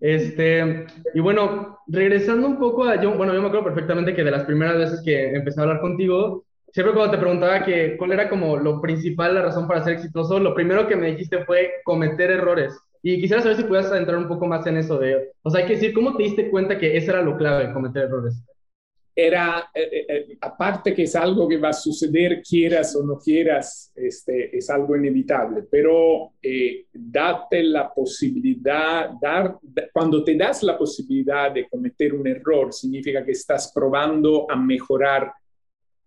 Este, 0.00 0.86
y 1.14 1.20
bueno, 1.20 1.78
regresando 1.86 2.46
un 2.46 2.58
poco 2.58 2.84
a, 2.84 3.00
yo, 3.00 3.14
bueno, 3.16 3.32
yo 3.34 3.40
me 3.40 3.46
acuerdo 3.48 3.66
perfectamente 3.66 4.14
que 4.14 4.24
de 4.24 4.30
las 4.30 4.44
primeras 4.44 4.76
veces 4.76 5.00
que 5.04 5.30
empecé 5.34 5.60
a 5.60 5.62
hablar 5.64 5.80
contigo, 5.80 6.44
siempre 6.72 6.94
cuando 6.94 7.12
te 7.12 7.18
preguntaba 7.18 7.64
que 7.64 7.96
cuál 7.96 8.12
era 8.12 8.28
como 8.28 8.56
lo 8.56 8.80
principal, 8.80 9.34
la 9.34 9.42
razón 9.42 9.66
para 9.68 9.82
ser 9.84 9.94
exitoso, 9.94 10.38
lo 10.38 10.54
primero 10.54 10.86
que 10.86 10.96
me 10.96 11.12
dijiste 11.12 11.44
fue 11.44 11.70
cometer 11.84 12.30
errores. 12.30 12.78
Y 13.02 13.20
quisiera 13.20 13.42
saber 13.42 13.56
si 13.56 13.64
pudieras 13.64 13.92
entrar 13.92 14.18
un 14.18 14.28
poco 14.28 14.46
más 14.46 14.66
en 14.66 14.76
eso 14.76 14.98
de, 14.98 15.30
o 15.42 15.50
sea, 15.50 15.62
hay 15.62 15.66
que 15.66 15.74
decir, 15.74 15.92
¿cómo 15.94 16.16
te 16.16 16.24
diste 16.24 16.50
cuenta 16.50 16.78
que 16.78 16.96
ese 16.96 17.10
era 17.10 17.22
lo 17.22 17.36
clave, 17.36 17.72
cometer 17.72 18.04
errores? 18.04 18.42
Era, 19.14 19.70
eh, 19.74 19.88
eh, 19.92 20.06
eh, 20.08 20.38
aparte 20.40 20.94
que 20.94 21.02
es 21.02 21.14
algo 21.14 21.46
que 21.46 21.58
va 21.58 21.68
a 21.68 21.74
suceder, 21.74 22.42
quieras 22.42 22.96
o 22.96 23.02
no 23.02 23.18
quieras, 23.18 23.92
este, 23.94 24.56
es 24.56 24.70
algo 24.70 24.96
inevitable, 24.96 25.64
pero 25.70 26.32
date 26.92 27.62
la 27.62 27.92
posibilidad, 27.92 29.10
dar, 29.20 29.58
cuando 29.92 30.24
te 30.24 30.34
das 30.34 30.62
la 30.62 30.78
posibilidad 30.78 31.52
de 31.52 31.68
cometer 31.68 32.14
un 32.14 32.26
error, 32.26 32.72
significa 32.72 33.24
que 33.24 33.32
estás 33.32 33.70
probando 33.74 34.50
a 34.50 34.56
mejorar 34.56 35.30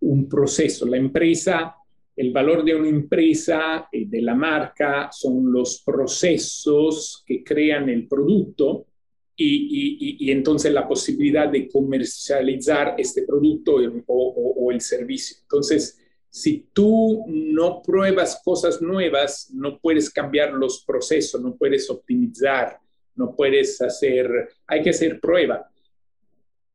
un 0.01 0.27
proceso. 0.27 0.85
La 0.85 0.97
empresa, 0.97 1.75
el 2.15 2.31
valor 2.31 2.63
de 2.63 2.75
una 2.75 2.89
empresa 2.89 3.88
y 3.91 4.05
de 4.05 4.21
la 4.21 4.33
marca 4.33 5.09
son 5.12 5.51
los 5.51 5.83
procesos 5.85 7.24
que 7.25 7.43
crean 7.43 7.88
el 7.89 8.07
producto 8.07 8.88
y, 9.37 10.31
entonces 10.31 10.71
la 10.71 10.87
posibilidad 10.87 11.49
de 11.49 11.67
comercializar 11.69 12.95
este 12.97 13.23
producto 13.23 13.75
o, 14.07 14.71
el 14.71 14.81
servicio. 14.81 15.37
Entonces, 15.41 15.99
si 16.29 16.67
tú 16.73 17.25
no 17.27 17.81
pruebas 17.81 18.41
cosas 18.43 18.81
nuevas, 18.81 19.49
no 19.53 19.79
puedes 19.79 20.09
cambiar 20.09 20.53
los 20.53 20.83
procesos, 20.85 21.41
no 21.41 21.55
puedes 21.55 21.89
optimizar, 21.89 22.79
no 23.15 23.35
puedes 23.35 23.81
hacer, 23.81 24.49
hay 24.67 24.81
que 24.81 24.89
hacer 24.89 25.19
prueba. 25.19 25.69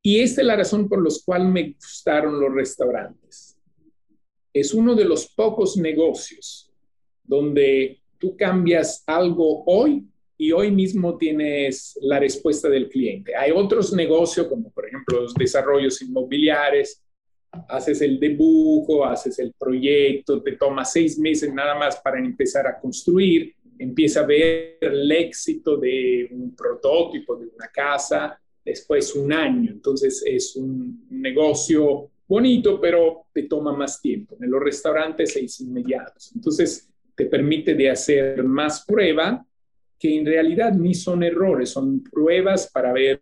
Y 0.02 0.20
esta 0.20 0.40
es 0.40 0.46
la 0.46 0.56
razón 0.56 0.88
por 0.88 1.02
la 1.02 1.14
cual 1.24 1.48
me 1.48 1.72
gustaron 1.72 2.40
los 2.40 2.54
restaurantes. 2.54 3.58
Es 4.52 4.72
uno 4.72 4.94
de 4.94 5.04
los 5.04 5.28
pocos 5.28 5.76
negocios 5.76 6.72
donde 7.22 8.00
tú 8.18 8.36
cambias 8.36 9.04
algo 9.06 9.62
hoy 9.66 10.09
y 10.40 10.52
hoy 10.52 10.70
mismo 10.70 11.18
tienes 11.18 11.98
la 12.00 12.18
respuesta 12.18 12.66
del 12.70 12.88
cliente. 12.88 13.36
Hay 13.36 13.50
otros 13.50 13.92
negocios, 13.92 14.46
como 14.46 14.70
por 14.70 14.86
ejemplo 14.86 15.20
los 15.20 15.34
desarrollos 15.34 16.00
inmobiliarios, 16.00 16.98
haces 17.68 18.00
el 18.00 18.18
dibujo, 18.18 19.04
haces 19.04 19.38
el 19.38 19.52
proyecto, 19.52 20.42
te 20.42 20.52
toma 20.52 20.82
seis 20.86 21.18
meses 21.18 21.52
nada 21.52 21.78
más 21.78 21.96
para 21.98 22.18
empezar 22.18 22.66
a 22.66 22.80
construir, 22.80 23.54
empieza 23.78 24.20
a 24.20 24.26
ver 24.26 24.78
el 24.80 25.12
éxito 25.12 25.76
de 25.76 26.30
un 26.30 26.56
prototipo, 26.56 27.36
de 27.36 27.48
una 27.48 27.68
casa, 27.68 28.40
después 28.64 29.14
un 29.14 29.34
año. 29.34 29.70
Entonces 29.70 30.22
es 30.24 30.56
un 30.56 31.06
negocio 31.10 32.12
bonito, 32.26 32.80
pero 32.80 33.26
te 33.30 33.42
toma 33.42 33.76
más 33.76 34.00
tiempo. 34.00 34.38
En 34.40 34.50
los 34.50 34.62
restaurantes 34.62 35.36
es 35.36 35.60
inmediato. 35.60 36.14
Entonces 36.34 36.88
te 37.14 37.26
permite 37.26 37.74
de 37.74 37.90
hacer 37.90 38.42
más 38.42 38.86
prueba 38.86 39.46
que 40.00 40.18
en 40.18 40.24
realidad 40.24 40.72
ni 40.72 40.94
son 40.94 41.22
errores, 41.22 41.70
son 41.70 42.02
pruebas 42.02 42.70
para 42.72 42.90
ver 42.92 43.20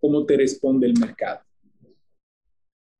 cómo 0.00 0.24
te 0.24 0.38
responde 0.38 0.86
el 0.86 0.98
mercado. 0.98 1.40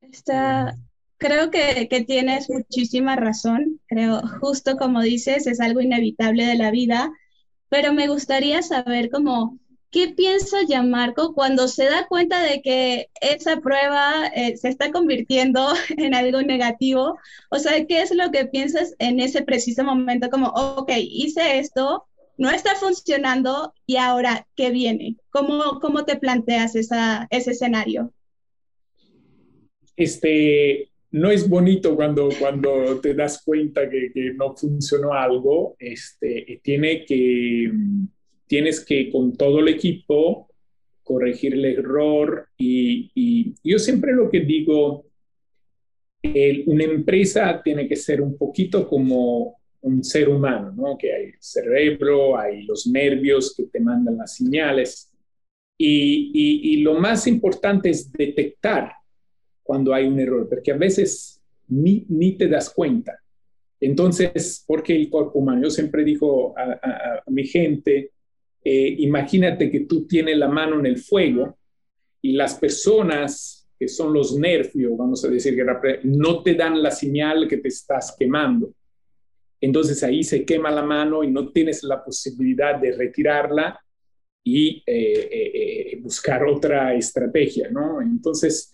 Está, 0.03 0.77
creo 1.17 1.51
que, 1.51 1.89
que, 1.89 2.05
tienes 2.05 2.51
muchísima 2.51 3.17
razón. 3.17 3.81
Creo, 3.87 4.21
justo 4.41 4.77
como 4.77 5.01
dices, 5.01 5.47
es 5.47 5.59
algo 5.59 5.81
inevitable 5.81 6.45
de 6.45 6.57
la 6.57 6.71
vida, 6.71 7.11
pero 7.71 7.95
me 7.95 8.09
gustaría 8.09 8.61
saber 8.61 9.09
cómo, 9.09 9.59
¿qué 9.91 10.09
piensa 10.09 10.59
Gianmarco 10.67 11.33
cuando 11.33 11.69
se 11.69 11.87
da 11.87 12.07
cuenta 12.09 12.43
de 12.43 12.61
que 12.61 13.09
esa 13.23 13.57
prueba 13.63 14.27
eh, 14.35 14.59
se 14.59 14.69
está 14.69 14.93
convirtiendo 14.93 15.67
en 15.97 16.15
algo 16.15 16.43
negativo? 16.43 17.19
O 17.51 17.59
sea, 17.59 17.87
¿qué 17.87 18.03
es 18.03 18.15
lo 18.15 18.31
que 18.31 18.45
piensas 18.45 18.95
en 18.99 19.19
ese 19.19 19.41
preciso 19.41 19.83
momento? 19.83 20.29
Como, 20.29 20.49
ok, 20.49 20.91
hice 20.99 21.59
esto, 21.59 22.07
no 22.37 22.51
está 22.51 22.75
funcionando 22.77 23.73
y 23.87 23.97
ahora, 23.97 24.47
¿qué 24.57 24.71
viene? 24.71 25.17
¿Cómo, 25.31 25.81
cómo 25.81 26.05
te 26.05 26.17
planteas 26.17 26.75
ese 26.75 27.27
escenario? 27.31 28.13
Este, 29.97 30.91
no 31.11 31.31
es 31.31 31.49
bonito 31.49 31.95
cuando, 31.95 32.31
cuando 32.39 33.01
te 33.01 33.15
das 33.15 33.43
cuenta 33.45 33.89
que, 33.89 34.11
no 34.35 34.57
funcionó 34.57 35.13
algo. 35.13 35.77
Este, 35.79 36.61
tiene 36.63 37.05
que, 37.05 37.71
tienes 38.47 38.85
que 38.85 39.11
con 39.11 39.37
todo 39.37 39.61
el 39.61 39.69
equipo 39.69 40.49
corregir 41.03 41.55
el 41.55 41.65
error 41.65 42.49
y 42.57 43.55
yo 43.63 43.79
siempre 43.79 44.13
lo 44.13 44.31
que 44.31 44.41
digo, 44.41 45.07
una 46.67 46.85
empresa 46.85 47.61
tiene 47.63 47.89
que 47.89 47.97
ser 47.97 48.21
un 48.21 48.39
poquito 48.39 48.89
como 48.89 49.62
un 49.83 50.03
ser 50.05 50.29
humano, 50.29 50.73
¿no? 50.73 50.97
Que 50.97 51.13
hay 51.13 51.33
cerebro, 51.39 52.39
hay 52.39 52.63
los 52.63 52.87
nervios 52.87 53.55
que 53.57 53.65
te 53.65 53.81
mandan 53.81 54.17
las 54.17 54.37
señales. 54.37 55.11
Y, 55.77 56.81
lo 56.83 56.95
más 56.95 57.27
importante 57.27 57.91
es 57.91 58.11
detectar 58.13 58.93
cuando 59.63 59.93
hay 59.93 60.07
un 60.07 60.19
error, 60.19 60.49
porque 60.49 60.73
a 60.73 60.77
veces 60.77 61.41
ni, 61.69 62.05
ni 62.09 62.37
te 62.37 62.49
das 62.49 62.71
cuenta. 62.71 63.19
Entonces, 63.81 64.65
porque 64.67 64.95
el 64.95 65.11
cuerpo 65.11 65.41
humano, 65.41 65.63
yo 65.65 65.71
siempre 65.71 66.05
digo 66.05 66.55
a, 66.57 67.23
mi 67.27 67.45
gente, 67.45 68.13
eh, 68.65 68.95
imagínate 68.99 69.71
que 69.71 69.81
tú 69.81 70.07
tienes 70.07 70.37
la 70.37 70.49
mano 70.49 70.79
en 70.79 70.87
el 70.87 70.99
fuego 70.99 71.59
y 72.21 72.33
las 72.33 72.55
personas 72.55 73.69
que 73.77 73.89
son 73.89 74.13
los 74.13 74.37
nervios, 74.37 74.97
vamos 74.97 75.25
a 75.25 75.29
decir 75.29 75.57
que 75.57 76.01
no 76.05 76.43
te 76.45 76.55
dan 76.55 76.81
la 76.81 76.93
señal 76.93 77.49
que 77.49 77.57
te 77.57 77.69
estás 77.69 78.15
quemando 78.17 78.73
entonces 79.63 80.03
ahí 80.03 80.25
se 80.25 80.45
quema 80.45 80.73
la 80.73 80.83
mano 80.83 81.23
y 81.23 81.31
no 81.31 81.53
tienes 81.53 81.85
la 81.85 82.05
posibilidad 82.05 82.81
de 82.81 82.93
retirarla 82.93 83.81
y 84.43 84.83
eh, 84.85 84.85
eh, 84.87 85.53
eh, 85.55 86.01
buscar 86.03 86.45
otra 86.45 86.93
estrategia, 86.95 87.71
¿no? 87.71 88.03
Entonces, 88.03 88.73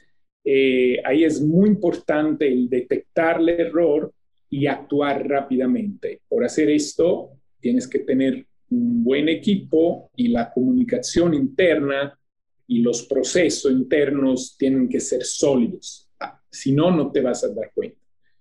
ahí 1.04 1.25
es 1.25 1.42
muy 1.42 1.68
importante 1.68 2.49
el 2.49 2.71
detectar 2.71 3.38
el 3.38 3.50
error 3.50 4.11
y 4.49 4.66
actuar 4.66 5.28
rápidamente. 5.28 6.23
Por 6.26 6.42
hacer 6.42 6.71
esto, 6.71 7.33
tienes 7.61 7.87
que 7.87 7.99
tener 7.99 8.47
un 8.71 9.04
buen 9.04 9.28
equipo 9.28 10.11
y 10.16 10.28
la 10.28 10.50
comunicación 10.50 11.35
interna 11.35 12.18
y 12.66 12.80
los 12.80 13.02
procesos 13.02 13.71
internos 13.71 14.57
tienen 14.57 14.88
que 14.88 15.00
ser 15.00 15.23
sólidos. 15.23 16.09
Ah, 16.18 16.40
si 16.50 16.73
no, 16.73 16.90
no 16.90 17.12
te 17.12 17.21
vas 17.21 17.45
a 17.45 17.49
dar 17.49 17.71
cuenta. 17.75 17.99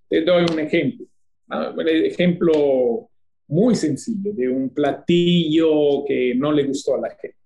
Te 0.07 0.21
doy 0.21 0.45
un 0.49 0.59
ejemplo. 0.61 1.07
Ah, 1.49 1.73
un 1.75 1.87
ejemplo 1.87 3.09
muy 3.47 3.75
sencillo 3.75 4.33
de 4.33 4.49
un 4.49 4.69
platillo 4.69 6.03
que 6.05 6.35
no 6.35 6.51
le 6.51 6.63
gustó 6.63 6.95
a 6.95 7.01
la 7.01 7.09
gente. 7.09 7.37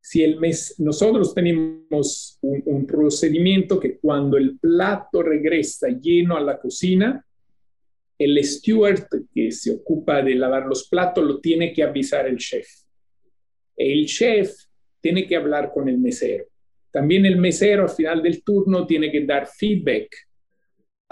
Si 0.00 0.22
el 0.22 0.38
mes, 0.38 0.76
nosotros 0.78 1.34
tenemos 1.34 2.38
un, 2.42 2.62
un 2.66 2.86
procedimiento 2.86 3.78
que 3.78 3.98
cuando 3.98 4.36
el 4.36 4.58
plato 4.58 5.22
regresa 5.22 5.88
lleno 5.88 6.36
a 6.36 6.40
la 6.40 6.58
cocina, 6.58 7.24
el 8.18 8.42
steward 8.44 9.08
que 9.34 9.50
se 9.50 9.72
ocupa 9.72 10.22
de 10.22 10.34
lavar 10.34 10.66
los 10.66 10.88
platos 10.88 11.24
lo 11.24 11.40
tiene 11.40 11.72
que 11.72 11.82
avisar 11.82 12.26
el 12.28 12.36
chef. 12.36 12.68
El 13.76 14.06
chef 14.06 14.54
tiene 15.00 15.26
que 15.26 15.36
hablar 15.36 15.72
con 15.72 15.88
el 15.88 15.98
mesero. 15.98 16.44
También 16.90 17.26
el 17.26 17.38
mesero 17.38 17.84
al 17.84 17.90
final 17.90 18.22
del 18.22 18.44
turno 18.44 18.86
tiene 18.86 19.10
que 19.10 19.24
dar 19.24 19.48
feedback 19.48 20.08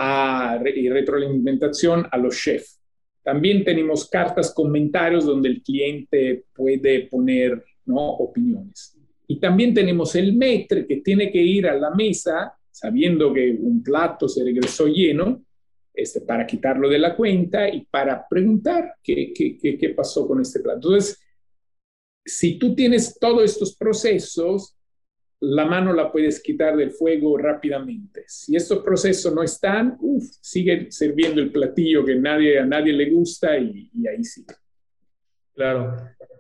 a, 0.02 0.58
y 0.74 0.88
retroalimentación 0.88 2.06
a 2.10 2.16
los 2.16 2.34
chefs. 2.36 2.80
También 3.22 3.62
tenemos 3.62 4.08
cartas 4.08 4.52
comentarios 4.54 5.26
donde 5.26 5.50
el 5.50 5.62
cliente 5.62 6.46
puede 6.54 7.06
poner 7.06 7.62
opiniones. 7.86 8.96
Y 9.26 9.38
también 9.38 9.74
tenemos 9.74 10.14
el 10.14 10.36
maître 10.36 10.86
que 10.86 10.96
tiene 10.96 11.30
que 11.30 11.42
ir 11.42 11.66
a 11.66 11.74
la 11.74 11.90
mesa 11.90 12.52
sabiendo 12.70 13.32
que 13.32 13.50
un 13.60 13.82
plato 13.82 14.28
se 14.28 14.42
regresó 14.42 14.86
lleno 14.86 15.44
este, 15.92 16.22
para 16.22 16.46
quitarlo 16.46 16.88
de 16.88 16.98
la 16.98 17.14
cuenta 17.14 17.68
y 17.68 17.84
para 17.84 18.26
preguntar 18.28 18.94
qué, 19.02 19.32
qué, 19.34 19.58
qué, 19.58 19.88
pasó 19.90 20.26
con 20.26 20.40
este 20.40 20.60
plato. 20.60 20.88
Entonces, 20.88 21.20
si 22.24 22.58
tú 22.58 22.74
tienes 22.74 23.18
todos 23.18 23.44
estos 23.44 23.76
procesos, 23.76 24.76
la 25.40 25.64
mano 25.64 25.92
la 25.92 26.12
puedes 26.12 26.42
quitar 26.42 26.76
del 26.76 26.90
fuego 26.90 27.38
rápidamente. 27.38 28.24
Si 28.26 28.54
estos 28.54 28.80
procesos 28.80 29.34
no 29.34 29.42
están, 29.42 29.96
uf, 30.00 30.24
sigue 30.40 30.90
sirviendo 30.90 31.40
el 31.40 31.50
platillo 31.50 32.04
que 32.04 32.14
nadie, 32.14 32.58
a 32.58 32.66
nadie 32.66 32.92
le 32.92 33.10
gusta 33.10 33.56
y, 33.56 33.90
ahí 34.06 34.22
sigue. 34.22 34.54
Claro. 35.54 35.96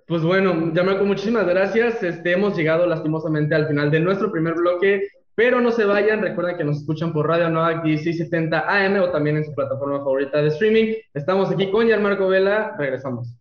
Pues 0.06 0.22
bueno, 0.22 0.72
Yamarco, 0.74 1.04
muchísimas 1.04 1.46
gracias. 1.46 2.02
Este, 2.02 2.32
hemos 2.32 2.56
llegado 2.56 2.86
lastimosamente 2.86 3.54
al 3.54 3.68
final 3.68 3.90
de 3.90 4.00
nuestro 4.00 4.30
primer 4.30 4.54
bloque. 4.54 5.08
Pero 5.34 5.60
no 5.60 5.70
se 5.70 5.86
vayan, 5.86 6.20
recuerden 6.20 6.58
que 6.58 6.64
nos 6.64 6.78
escuchan 6.78 7.14
por 7.14 7.26
Radio 7.26 7.48
Novak 7.48 7.82
1670 7.82 8.58
AM 8.68 9.00
o 9.00 9.10
también 9.10 9.38
en 9.38 9.44
su 9.44 9.54
plataforma 9.54 9.98
favorita 9.98 10.42
de 10.42 10.48
streaming. 10.48 10.94
Estamos 11.14 11.50
aquí 11.50 11.70
con 11.70 11.88
Marco 12.02 12.28
Vela, 12.28 12.74
regresamos. 12.78 13.40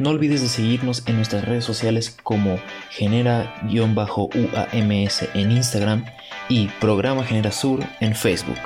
No 0.00 0.10
olvides 0.10 0.42
de 0.42 0.48
seguirnos 0.48 1.04
en 1.06 1.14
nuestras 1.14 1.44
redes 1.44 1.64
sociales 1.64 2.16
como 2.24 2.58
genera-uams 2.90 4.72
en 5.34 5.52
Instagram 5.52 6.04
y 6.48 6.66
Programa 6.80 7.22
Genera 7.22 7.52
Sur 7.52 7.78
en 8.00 8.16
Facebook. 8.16 8.58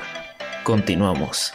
Continuamos. 0.64 1.52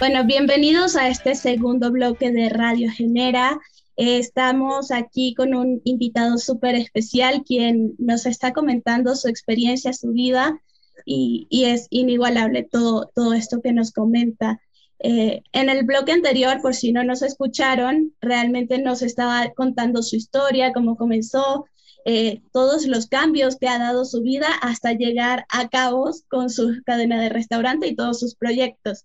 Bueno, 0.00 0.24
bienvenidos 0.24 0.96
a 0.96 1.06
este 1.10 1.36
segundo 1.36 1.92
bloque 1.92 2.32
de 2.32 2.48
Radio 2.48 2.90
Genera. 2.90 3.60
estamos 3.94 4.90
aquí 4.90 5.34
con 5.34 5.54
un 5.54 5.80
invitado 5.84 6.38
súper 6.38 6.74
especial 6.74 7.44
quien 7.46 7.94
nos 7.98 8.26
está 8.26 8.52
comentando 8.52 9.14
su 9.14 9.28
experiencia, 9.28 9.92
su 9.92 10.10
vida 10.10 10.60
y, 11.04 11.46
es 11.52 11.86
inigualable 11.90 12.64
todo, 12.64 13.12
todo 13.14 13.32
esto 13.32 13.60
que 13.62 13.72
nos 13.72 13.92
comenta. 13.92 14.60
Eh, 15.02 15.42
en 15.52 15.70
el 15.70 15.84
bloque 15.84 16.12
anterior, 16.12 16.60
por 16.60 16.74
si 16.74 16.92
no 16.92 17.02
nos 17.04 17.22
escucharon, 17.22 18.14
realmente 18.20 18.78
nos 18.78 19.02
estaba 19.02 19.50
contando 19.54 20.02
su 20.02 20.16
historia, 20.16 20.72
cómo 20.72 20.96
comenzó, 20.96 21.64
eh, 22.04 22.42
todos 22.52 22.86
los 22.86 23.06
cambios 23.06 23.56
que 23.56 23.68
ha 23.68 23.78
dado 23.78 24.04
su 24.04 24.22
vida 24.22 24.48
hasta 24.62 24.92
llegar 24.92 25.46
a 25.48 25.68
cabo 25.68 26.10
con 26.28 26.50
su 26.50 26.82
cadena 26.84 27.20
de 27.20 27.28
restaurante 27.28 27.88
y 27.88 27.96
todos 27.96 28.20
sus 28.20 28.34
proyectos. 28.34 29.04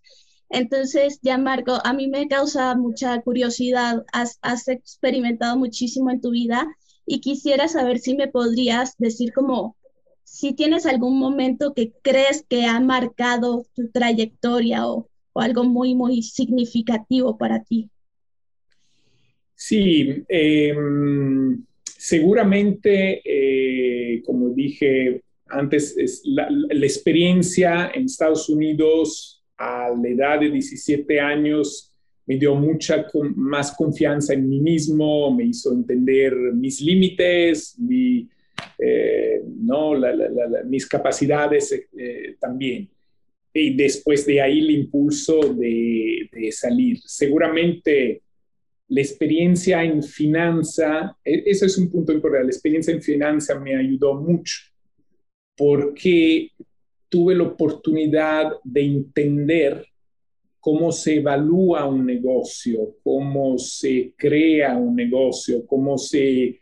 Entonces, 0.50 1.20
ya 1.22 1.38
Marco, 1.38 1.80
a 1.84 1.94
mí 1.94 2.08
me 2.08 2.28
causa 2.28 2.76
mucha 2.76 3.22
curiosidad, 3.22 4.06
has, 4.14 4.68
experimentado 4.68 5.58
muchísimo 5.58 6.12
en 6.12 6.22
tu 6.22 6.32
vida 6.32 6.68
y 7.06 7.20
quisiera 7.20 7.68
saber 7.68 8.00
si 8.00 8.16
me 8.16 8.28
podrías 8.28 8.96
decir 8.98 9.34
como 9.34 9.76
si 10.24 10.54
tienes 10.54 10.86
algún 10.86 11.20
momento 11.20 11.74
que 11.74 11.94
crees 12.02 12.46
que 12.48 12.66
ha 12.66 12.80
marcado 12.80 13.66
tu 13.76 13.90
trayectoria 13.92 14.88
o, 14.88 15.08
algo 15.42 15.64
muy, 15.64 15.96
muy 15.96 16.22
significativo 16.22 17.38
para 17.38 17.64
ti. 17.64 17.90
Sí, 19.56 20.24
em, 20.28 21.64
seguramente, 21.86 23.22
eh, 23.24 24.22
como 24.24 24.50
dije 24.50 25.22
antes, 25.48 25.96
es 25.98 26.22
la, 26.26 26.48
experiencia 26.72 27.92
en 27.94 28.06
Estados 28.06 28.50
Unidos 28.50 29.44
a 29.58 29.90
la 29.90 30.10
edad 30.10 30.40
de 30.40 30.50
17 30.50 31.20
años 31.20 31.96
me 32.26 32.38
dio 32.38 32.56
mucha 32.56 33.06
más 33.36 33.72
confianza 33.76 34.34
en 34.34 34.50
mí 34.50 34.60
mismo, 34.60 35.32
me 35.32 35.46
hizo 35.46 35.72
entender 35.72 36.34
mis 36.54 36.82
límites, 36.82 37.78
eh, 38.80 39.42
no, 39.60 39.94
mis 40.66 40.88
capacidades 40.88 41.72
eh, 41.98 42.36
también. 42.40 42.90
Y 43.58 43.74
después 43.74 44.26
de 44.26 44.42
ahí 44.42 44.60
el 44.60 44.72
impulso 44.72 45.40
de, 45.54 46.30
salir. 46.52 47.00
Seguramente 47.06 48.22
la 48.90 49.02
experiencia 49.02 49.82
en 49.82 50.04
finanza, 50.04 51.18
e, 51.24 51.44
eso 51.46 51.66
es 51.66 51.78
un 51.78 51.90
punto 51.90 52.12
importante, 52.12 52.48
la 52.48 52.52
experiencia 52.52 52.94
en 52.94 53.02
finanza 53.02 53.58
me 53.58 53.76
ayudó 53.76 54.16
mucho 54.16 54.58
porque 55.56 56.52
tuve 57.08 57.34
la 57.34 57.44
oportunidad 57.44 58.52
de 58.62 58.82
entender 58.82 59.86
cómo 60.60 60.92
se 60.92 61.16
evalúa 61.16 61.88
un 61.88 62.06
negocio, 62.06 62.98
cómo 63.02 63.58
se 63.58 64.14
crea 64.18 64.76
un 64.76 64.98
negocio, 64.98 65.66
cómo, 65.66 65.98
se, 65.98 66.60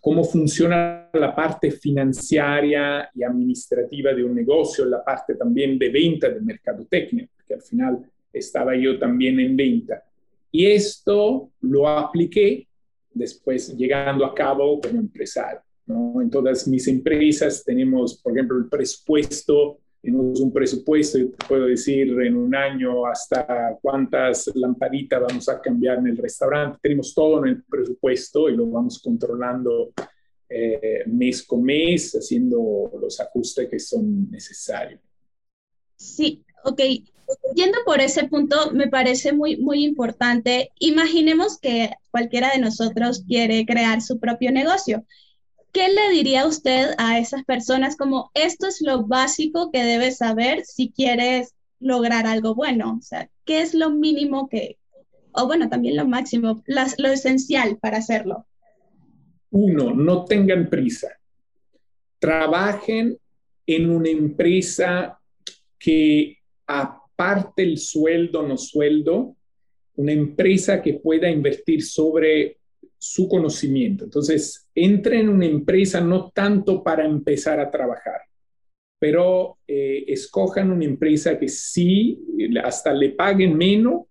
cómo 0.00 0.24
funciona 0.24 1.08
la 1.12 1.34
parte 1.34 1.70
financiera 1.70 3.10
y 3.14 3.22
administrativa 3.22 4.12
de 4.12 4.24
un 4.24 4.34
negocio, 4.34 4.84
la 4.84 5.04
parte 5.04 5.34
también 5.34 5.78
de 5.78 5.88
venta 5.90 6.28
de 6.28 6.40
mercadotecnia, 6.40 7.28
porque 7.34 7.54
al 7.54 7.62
final 7.62 8.10
estaba 8.32 8.76
yo 8.76 8.98
también 8.98 9.38
en 9.40 9.56
venta. 9.56 10.02
Y 10.50 10.66
esto 10.66 11.50
lo 11.60 11.88
apliqué 11.88 12.66
después 13.12 13.76
llegando 13.76 14.24
a 14.24 14.34
cabo 14.34 14.80
como 14.80 14.98
empresario. 15.00 15.60
En 15.88 16.30
todas 16.30 16.66
mis 16.66 16.88
empresas 16.88 17.62
tenemos, 17.64 18.20
por 18.20 18.32
ejemplo, 18.32 18.58
el 18.58 18.68
presupuesto, 18.68 19.78
tenemos 20.06 20.38
un 20.40 20.52
presupuesto, 20.52 21.18
y 21.18 21.30
te 21.30 21.46
puedo 21.48 21.66
decir 21.66 22.08
en 22.20 22.36
un 22.36 22.54
año 22.54 23.04
hasta 23.06 23.76
cuántas 23.82 24.48
lamparitas 24.54 25.20
vamos 25.20 25.48
a 25.48 25.60
cambiar 25.60 25.98
en 25.98 26.06
el 26.06 26.16
restaurante. 26.16 26.78
Tenemos 26.80 27.12
todo 27.12 27.44
en 27.44 27.50
el 27.50 27.64
presupuesto 27.64 28.48
y 28.48 28.56
lo 28.56 28.68
vamos 28.68 29.00
controlando 29.00 29.92
eh, 30.48 31.02
mes 31.06 31.42
con 31.42 31.64
mes, 31.64 32.12
haciendo 32.12 32.88
los 33.00 33.18
ajustes 33.18 33.68
que 33.68 33.80
son 33.80 34.30
necesarios. 34.30 35.00
Sí, 35.96 36.44
ok. 36.64 36.80
Yendo 37.56 37.78
por 37.84 38.00
ese 38.00 38.28
punto, 38.28 38.70
me 38.70 38.86
parece 38.86 39.32
muy, 39.32 39.56
muy 39.56 39.82
importante. 39.84 40.70
Imaginemos 40.78 41.58
que 41.58 41.90
cualquiera 42.12 42.52
de 42.52 42.60
nosotros 42.60 43.24
quiere 43.26 43.66
crear 43.66 44.00
su 44.00 44.20
propio 44.20 44.52
negocio 44.52 45.04
¿qué 45.76 45.90
le 45.90 46.10
diría 46.10 46.46
usted 46.46 46.94
a 46.96 47.18
esas 47.18 47.44
personas 47.44 47.96
como 47.96 48.30
esto 48.32 48.66
es 48.66 48.80
lo 48.80 49.06
básico 49.06 49.70
que 49.70 49.84
debes 49.84 50.16
saber 50.16 50.64
si 50.64 50.90
quieres 50.90 51.54
lograr 51.80 52.26
algo 52.26 52.54
bueno? 52.54 52.96
O 52.98 53.02
sea, 53.02 53.28
¿qué 53.44 53.60
es 53.60 53.74
lo 53.74 53.90
mínimo 53.90 54.48
que, 54.48 54.78
o 55.32 55.46
bueno, 55.46 55.68
también 55.68 55.96
lo 55.96 56.08
máximo, 56.08 56.62
lo 56.66 57.08
esencial 57.08 57.76
para 57.76 57.98
hacerlo? 57.98 58.46
Uno, 59.50 59.92
no 59.92 60.24
tengan 60.24 60.70
prisa. 60.70 61.08
Trabajen 62.18 63.18
en 63.66 63.90
una 63.90 64.08
empresa 64.08 65.20
que 65.78 66.38
aparte 66.66 67.64
el 67.64 67.76
sueldo, 67.76 68.48
no 68.48 68.56
sueldo, 68.56 69.36
una 69.96 70.12
empresa 70.12 70.80
que 70.80 70.94
pueda 70.94 71.28
invertir 71.28 71.84
sobre 71.84 72.60
su 72.96 73.28
conocimiento. 73.28 74.04
Entonces, 74.04 74.65
entre 74.76 75.20
en 75.20 75.30
una 75.30 75.46
empresa 75.46 76.00
no 76.00 76.30
tanto 76.30 76.82
para 76.84 77.04
empezar 77.04 77.58
a 77.58 77.70
trabajar, 77.70 78.20
pero 78.98 79.58
eh, 79.66 80.04
escojan 80.06 80.70
una 80.70 80.84
empresa 80.84 81.38
que 81.38 81.48
sí, 81.48 82.22
hasta 82.62 82.92
le 82.92 83.10
paguen 83.10 83.56
menos, 83.56 84.02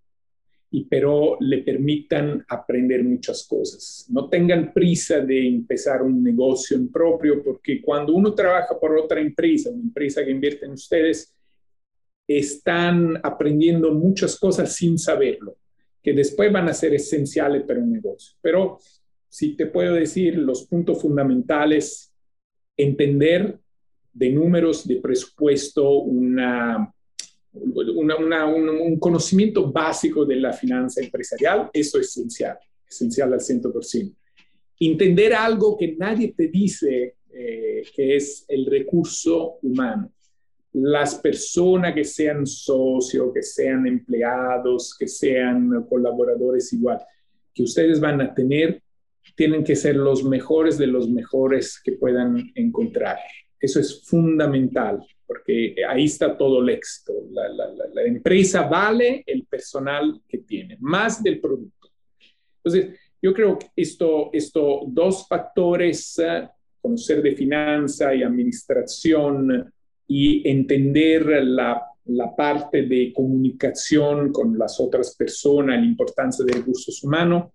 y 0.72 0.86
pero 0.86 1.38
le 1.40 1.60
permitan 1.60 2.44
aprender 2.50 3.04
muchas 3.04 3.48
cosas. 3.48 4.08
No 4.10 4.28
tengan 4.28 4.74
prisa 4.74 5.22
de 5.22 5.48
empezar 5.48 6.02
un 6.02 6.22
negocio 6.22 6.76
en 6.76 6.92
propio, 6.92 7.42
porque 7.42 7.82
cuando 7.82 8.14
uno 8.14 8.34
trabaja 8.34 8.78
por 8.78 8.98
otra 8.98 9.22
empresa, 9.22 9.70
una 9.70 9.84
empresa 9.84 10.26
que 10.26 10.32
invierte 10.32 10.66
en 10.66 10.74
ustedes, 10.74 11.34
están 12.28 13.20
aprendiendo 13.24 13.94
muchas 13.94 14.38
cosas 14.38 14.74
sin 14.74 14.98
saberlo 14.98 15.56
que 16.06 16.14
después 16.14 16.52
van 16.52 16.70
a 16.70 16.74
ser 16.74 16.94
esenciales 16.94 17.64
para 17.64 17.80
un 17.80 17.92
negocio. 17.92 18.38
Pero 18.40 18.78
si 19.36 19.54
te 19.58 19.66
puedo 19.66 19.96
decir 19.96 20.38
los 20.38 20.66
puntos 20.66 21.02
fundamentales, 21.02 22.14
entender 22.78 23.60
de 24.14 24.30
números, 24.30 24.88
de 24.88 24.96
presupuesto, 24.96 25.90
una, 25.90 26.90
un, 27.52 28.98
conocimiento 28.98 29.70
básico 29.70 30.26
de 30.26 30.38
la 30.38 30.54
finanza 30.54 31.02
empresarial, 31.04 31.70
eso 31.74 32.00
es 32.00 32.08
esencial, 32.08 32.58
esencial 32.90 33.34
al 33.34 33.42
100%. 33.42 34.16
Entender 34.80 35.34
algo 35.34 35.76
que 35.78 35.98
nadie 35.98 36.34
te 36.34 36.48
dice, 36.48 37.16
eh, 37.34 37.84
que 37.94 38.16
es 38.16 38.46
el 38.48 38.66
recurso 38.66 39.58
humano 39.64 40.14
las 40.72 41.16
personas 41.16 41.94
que 41.94 42.04
sean 42.04 42.46
socios, 42.46 43.34
que 43.34 43.42
sean 43.42 43.88
empleados, 43.88 44.94
que 44.98 45.08
sean 45.08 45.86
colaboradores 45.88 46.74
igual, 46.74 47.00
que 47.54 47.64
ustedes 47.64 47.98
van 48.02 48.20
a 48.20 48.34
tener, 48.34 48.82
tienen 49.36 49.64
que 49.64 49.76
ser 49.76 49.96
los 49.96 50.24
mejores 50.24 50.78
de 50.78 50.88
los 50.88 51.10
mejores 51.10 51.82
que 51.84 51.94
puedan 51.94 52.52
encontrar. 52.56 53.18
Eso 53.60 53.80
es 53.80 54.04
fundamental, 54.06 55.00
porque 55.26 55.76
ahí 55.88 56.06
está 56.06 56.38
todo 56.38 56.62
el 56.62 56.70
éxito. 56.70 57.14
La, 57.32 58.04
empresa 58.04 58.64
vale 58.64 59.24
el 59.26 59.46
personal 59.46 60.22
que 60.28 60.40
tiene, 60.40 60.78
más 60.80 61.24
del 61.24 61.40
producto. 61.40 61.90
Entonces, 62.64 63.00
yo 63.22 63.34
creo 63.34 63.58
que 63.58 63.68
estos 63.76 64.30
esto, 64.34 64.82
dos 64.88 65.28
factores, 65.28 66.20
eh, 66.20 66.48
conocer 66.80 67.22
de 67.22 67.36
finanza 67.36 68.14
y 68.14 68.22
administración, 68.22 69.72
y 70.08 70.48
entender 70.48 71.26
la, 71.44 71.82
la, 72.06 72.36
parte 72.36 72.84
de 72.84 73.12
comunicación 73.12 74.32
con 74.32 74.58
las 74.58 74.80
otras 74.80 75.16
personas, 75.16 75.80
la 75.80 75.86
importancia 75.86 76.46
de 76.46 76.54
recursos 76.54 77.04
humanos, 77.04 77.52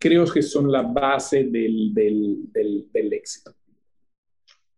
creo 0.00 0.24
que 0.24 0.42
son 0.42 0.72
la 0.72 0.82
base 0.82 1.44
del, 1.44 1.94
del, 1.94 2.50
del, 2.92 3.12
éxito. 3.12 3.52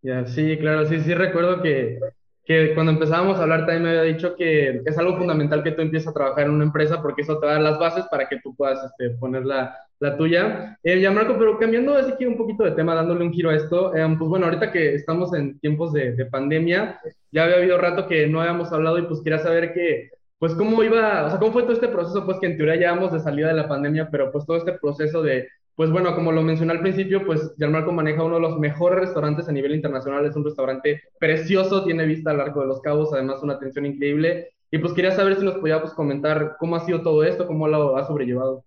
Ya, 0.02 0.26
sí, 0.26 0.58
claro, 0.58 0.84
sí, 0.86 1.00
sí 1.00 1.14
recuerdo 1.14 1.62
que 1.62 1.98
que 2.44 2.74
cuando 2.74 2.92
empezábamos 2.92 3.38
a 3.38 3.42
hablar 3.42 3.60
también 3.60 3.82
me 3.84 3.90
había 3.90 4.02
dicho 4.02 4.34
que 4.34 4.82
es 4.84 4.98
algo 4.98 5.16
fundamental 5.16 5.62
que 5.62 5.72
tú 5.72 5.82
empieces 5.82 6.08
a 6.08 6.12
trabajar 6.12 6.46
en 6.46 6.52
una 6.52 6.64
empresa 6.64 7.00
porque 7.00 7.22
eso 7.22 7.38
te 7.38 7.46
da 7.46 7.60
las 7.60 7.78
bases 7.78 8.04
para 8.10 8.28
que 8.28 8.40
tú 8.40 8.54
puedas 8.56 8.84
este, 8.84 9.10
poner 9.10 9.44
la, 9.44 9.76
la 10.00 10.16
tuya. 10.16 10.76
Eh, 10.82 11.00
ya 11.00 11.12
Marco, 11.12 11.36
pero 11.38 11.58
cambiando 11.58 11.94
así 11.96 12.12
que 12.18 12.26
un 12.26 12.36
poquito 12.36 12.64
de 12.64 12.72
tema, 12.72 12.94
dándole 12.94 13.24
un 13.24 13.32
giro 13.32 13.50
a 13.50 13.56
esto, 13.56 13.94
eh, 13.94 14.04
pues 14.18 14.28
bueno, 14.28 14.46
ahorita 14.46 14.72
que 14.72 14.94
estamos 14.94 15.32
en 15.34 15.58
tiempos 15.60 15.92
de, 15.92 16.12
de, 16.12 16.26
pandemia, 16.26 17.00
ya 17.30 17.44
había 17.44 17.56
habido 17.56 17.78
rato 17.78 18.08
que 18.08 18.26
no 18.26 18.40
habíamos 18.40 18.72
hablado 18.72 18.98
y 18.98 19.02
pues 19.02 19.20
quería 19.22 19.38
saber 19.38 19.72
que, 19.72 20.10
pues 20.42 20.56
cómo 20.56 20.82
iba, 20.82 21.26
o 21.26 21.30
sea, 21.30 21.38
cómo 21.38 21.52
fue 21.52 21.62
todo 21.62 21.74
este 21.74 21.86
proceso, 21.86 22.26
pues 22.26 22.40
que 22.40 22.46
en 22.46 22.56
teoría 22.56 22.74
ya 22.74 22.90
vamos 22.90 23.12
de 23.12 23.20
salida 23.20 23.46
de 23.46 23.54
la 23.54 23.68
pandemia, 23.68 24.08
pero 24.10 24.32
pues 24.32 24.44
todo 24.44 24.56
este 24.56 24.72
proceso 24.72 25.22
de 25.22 25.46
pues 25.76 25.88
bueno, 25.92 26.16
como 26.16 26.32
lo 26.32 26.42
mencioné 26.42 26.72
al 26.72 26.80
principio, 26.80 27.24
pues 27.24 27.54
Gianmarco 27.58 27.92
maneja 27.92 28.24
uno 28.24 28.34
de 28.34 28.40
los 28.40 28.58
mejores 28.58 28.98
restaurantes 28.98 29.48
a 29.48 29.52
nivel 29.52 29.72
internacional, 29.76 30.26
es 30.26 30.34
un 30.34 30.44
restaurante 30.44 31.00
precioso, 31.20 31.84
tiene 31.84 32.06
vista 32.06 32.32
al 32.32 32.40
Arco 32.40 32.60
de 32.60 32.66
los 32.66 32.80
Cabos, 32.80 33.12
además 33.12 33.40
una 33.44 33.52
atención 33.52 33.86
increíble. 33.86 34.48
Y 34.72 34.78
pues 34.78 34.92
quería 34.94 35.12
saber 35.12 35.36
si 35.36 35.44
nos 35.44 35.58
podía 35.58 35.80
pues, 35.80 35.92
comentar 35.92 36.56
cómo 36.58 36.74
ha 36.74 36.84
sido 36.84 37.02
todo 37.02 37.22
esto, 37.22 37.46
cómo 37.46 37.68
lo 37.68 37.96
ha 37.96 38.04
sobrellevado. 38.04 38.64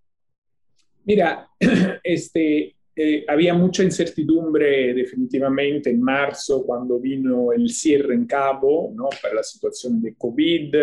Mira, 1.04 1.50
este, 2.04 2.74
eh, 2.96 3.26
había 3.28 3.54
mucha 3.54 3.84
incertidumbre 3.84 4.94
definitivamente 4.94 5.90
en 5.90 6.02
marzo 6.02 6.64
cuando 6.66 7.02
vino 7.02 7.52
el 7.52 7.70
cierre 7.70 8.14
en 8.14 8.26
Cabo, 8.26 8.94
¿no? 8.96 9.10
Para 9.22 9.36
la 9.36 9.44
situación 9.44 10.02
de 10.02 10.16
COVID, 10.16 10.76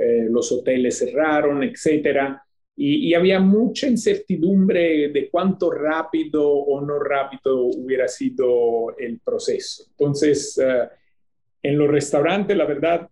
eh, 0.00 0.26
los 0.30 0.50
hoteles 0.52 0.98
cerraron, 0.98 1.62
etcétera 1.62 2.42
y, 2.82 3.12
había 3.12 3.40
mucha 3.40 3.86
incertidumbre 3.88 5.10
de 5.10 5.28
cuánto 5.28 5.70
rápido 5.70 6.48
o 6.50 6.80
no 6.80 6.98
rápido 6.98 7.66
hubiera 7.66 8.08
sido 8.08 8.96
el 8.96 9.20
proceso. 9.20 9.84
Entonces, 9.90 10.58
eh, 10.58 10.88
en 11.62 11.76
los 11.76 11.88
restaurantes, 11.90 12.56
la 12.56 12.64
verdad, 12.64 13.06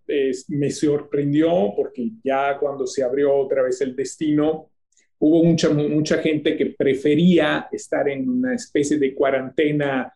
me 0.48 0.70
sorprendió 0.70 1.74
porque 1.76 2.12
ya 2.24 2.56
cuando 2.58 2.86
se 2.86 3.02
abrió 3.02 3.34
otra 3.36 3.62
vez 3.62 3.78
el 3.82 3.94
destino, 3.94 4.70
hubo 5.18 5.44
mucha, 5.44 5.68
mucha 5.68 6.16
gente 6.18 6.56
que 6.56 6.66
prefería 6.66 7.68
estar 7.70 8.08
en 8.08 8.26
una 8.26 8.54
especie 8.54 8.98
de 8.98 9.14
cuarentena, 9.14 10.10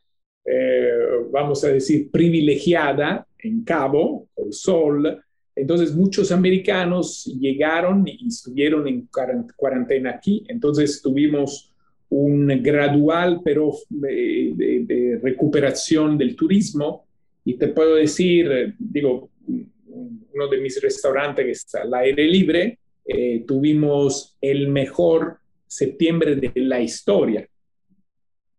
eh, 0.47 0.93
vamos 1.31 1.63
a 1.65 1.69
decir, 1.69 2.11
privilegiada 2.11 3.27
en 3.39 3.65
Cabo, 3.65 4.29
el 4.37 4.55
sol, 4.55 5.23
entonces 5.55 5.95
muchos 5.95 6.33
americanos 6.33 7.25
llegaron 7.39 8.07
y 8.07 8.27
estuvieron 8.27 8.89
en 8.89 9.09
cuarentena 9.57 10.11
aquí. 10.11 10.45
Entonces 10.49 11.03
tuvimos 11.03 11.73
un 12.09 12.47
gradual 12.63 13.41
pero 13.45 13.73
eh, 14.09 14.53
de, 14.55 15.21
recuperación 15.23 16.17
del 16.17 16.37
turismo. 16.37 17.07
Y 17.45 17.55
te 17.55 17.69
puedo 17.69 17.97
decir, 17.97 18.75
digo, 18.79 19.31
uno 19.47 20.49
de 20.49 20.61
mis 20.61 20.81
restaurantes 20.81 21.45
que 21.45 21.51
está 21.51 21.83
al 21.83 21.93
aire 21.95 22.25
libre, 22.25 22.79
eh, 23.05 23.45
tuvimos 23.47 24.37
el 24.41 24.69
mejor 24.69 25.39
septiembre 25.67 26.37
de 26.37 26.53
la 26.55 26.81
historia, 26.81 27.49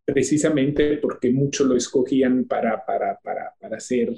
precisamente 0.03 0.97
porque 0.97 1.31
muchos 1.31 1.65
lo 1.65 1.77
escogían 1.77 2.43
para, 2.43 2.83
para, 2.85 3.17
para, 3.23 3.53
para 3.59 3.77
hacer 3.77 4.13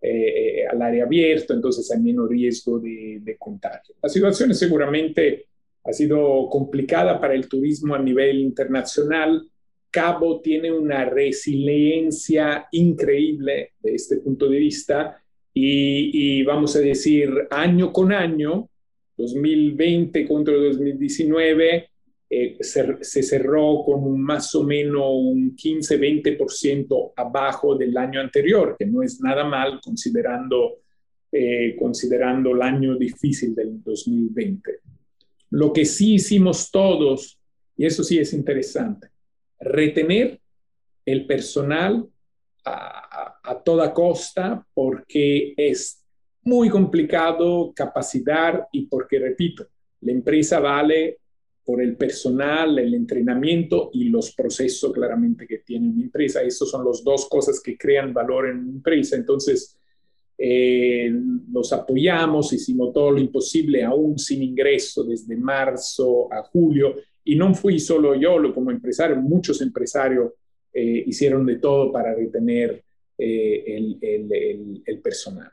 eh, 0.00 0.66
al 0.70 0.80
área 0.82 1.04
abierto, 1.04 1.54
entonces 1.54 1.90
hay 1.90 2.00
menos 2.00 2.28
riesgo 2.28 2.78
de, 2.78 3.20
de 3.22 3.36
contagio. 3.36 3.94
La 4.02 4.08
situación 4.08 4.54
seguramente 4.54 5.46
ha 5.84 5.92
sido 5.92 6.48
complicada 6.50 7.20
para 7.20 7.34
el 7.34 7.48
turismo 7.48 7.94
a 7.94 7.98
nivel 7.98 8.40
internacional. 8.40 9.48
Cabo 9.90 10.40
tiene 10.40 10.70
una 10.72 11.04
resiliencia 11.04 12.66
increíble 12.72 13.72
de 13.80 13.94
este 13.94 14.18
punto 14.18 14.48
de 14.48 14.58
vista 14.58 15.22
y, 15.54 16.40
y, 16.40 16.42
vamos 16.42 16.76
a 16.76 16.80
decir 16.80 17.30
año 17.50 17.90
con 17.92 18.12
año, 18.12 18.68
2020 19.16 20.26
contra 20.26 20.54
2019, 20.54 21.88
eh, 22.28 22.56
se, 22.60 23.22
cerró 23.22 23.84
con 23.84 24.20
más 24.20 24.52
o 24.56 24.64
menos 24.64 25.04
un 25.12 25.54
15-20% 25.54 27.12
abajo 27.14 27.76
del 27.76 27.96
año 27.96 28.20
anterior, 28.20 28.74
que 28.76 28.84
no 28.84 29.02
es 29.02 29.20
nada 29.20 29.44
mal 29.44 29.80
considerando, 29.80 30.78
eh, 31.30 31.76
considerando 31.78 32.52
el 32.52 32.62
año 32.62 32.96
difícil 32.96 33.54
del 33.54 33.80
2020. 33.80 34.80
Lo 35.50 35.72
que 35.72 35.84
sí 35.84 36.14
hicimos 36.14 36.70
todos, 36.72 37.38
y 37.76 37.86
eso 37.86 38.02
sí 38.02 38.18
es 38.18 38.32
interesante, 38.32 39.08
retener 39.60 40.40
el 41.04 41.26
personal 41.26 42.08
a, 42.64 43.38
a 43.44 43.62
toda 43.62 43.94
costa 43.94 44.66
porque 44.74 45.54
es 45.56 46.02
muy 46.42 46.68
complicado 46.68 47.72
capacitar 47.72 48.66
y 48.72 48.86
porque, 48.86 49.20
repito, 49.20 49.68
la 50.00 50.10
empresa 50.10 50.58
vale 50.58 51.18
por 51.66 51.82
el 51.82 51.96
personal, 51.96 52.78
el 52.78 52.94
entrenamiento 52.94 53.90
y 53.92 54.04
los 54.04 54.32
procesos 54.32 54.92
claramente 54.92 55.48
que 55.48 55.58
tiene 55.58 55.88
una 55.88 56.04
empresa. 56.04 56.40
Esas 56.40 56.70
son 56.70 56.86
las 56.86 57.02
dos 57.02 57.28
cosas 57.28 57.60
que 57.60 57.76
crean 57.76 58.14
valor 58.14 58.48
en 58.48 58.58
una 58.58 58.70
empresa. 58.70 59.16
Entonces, 59.16 59.76
eh, 60.38 61.10
los 61.52 61.72
apoyamos, 61.72 62.52
hicimos 62.52 62.92
todo 62.92 63.10
lo 63.10 63.18
imposible, 63.18 63.82
aún 63.82 64.16
sin 64.16 64.44
ingreso, 64.44 65.02
desde 65.02 65.36
marzo 65.36 66.32
a 66.32 66.44
julio. 66.44 66.94
Y 67.24 67.34
no 67.34 67.52
fui 67.52 67.80
solo 67.80 68.14
yo 68.14 68.54
como 68.54 68.70
empresario, 68.70 69.16
muchos 69.16 69.60
empresarios 69.60 70.34
eh, 70.72 71.02
hicieron 71.04 71.44
de 71.44 71.56
todo 71.56 71.90
para 71.90 72.14
retener 72.14 72.80
eh, 73.18 73.64
el, 73.66 73.98
el, 74.00 74.82
el 74.86 75.00
personal. 75.00 75.50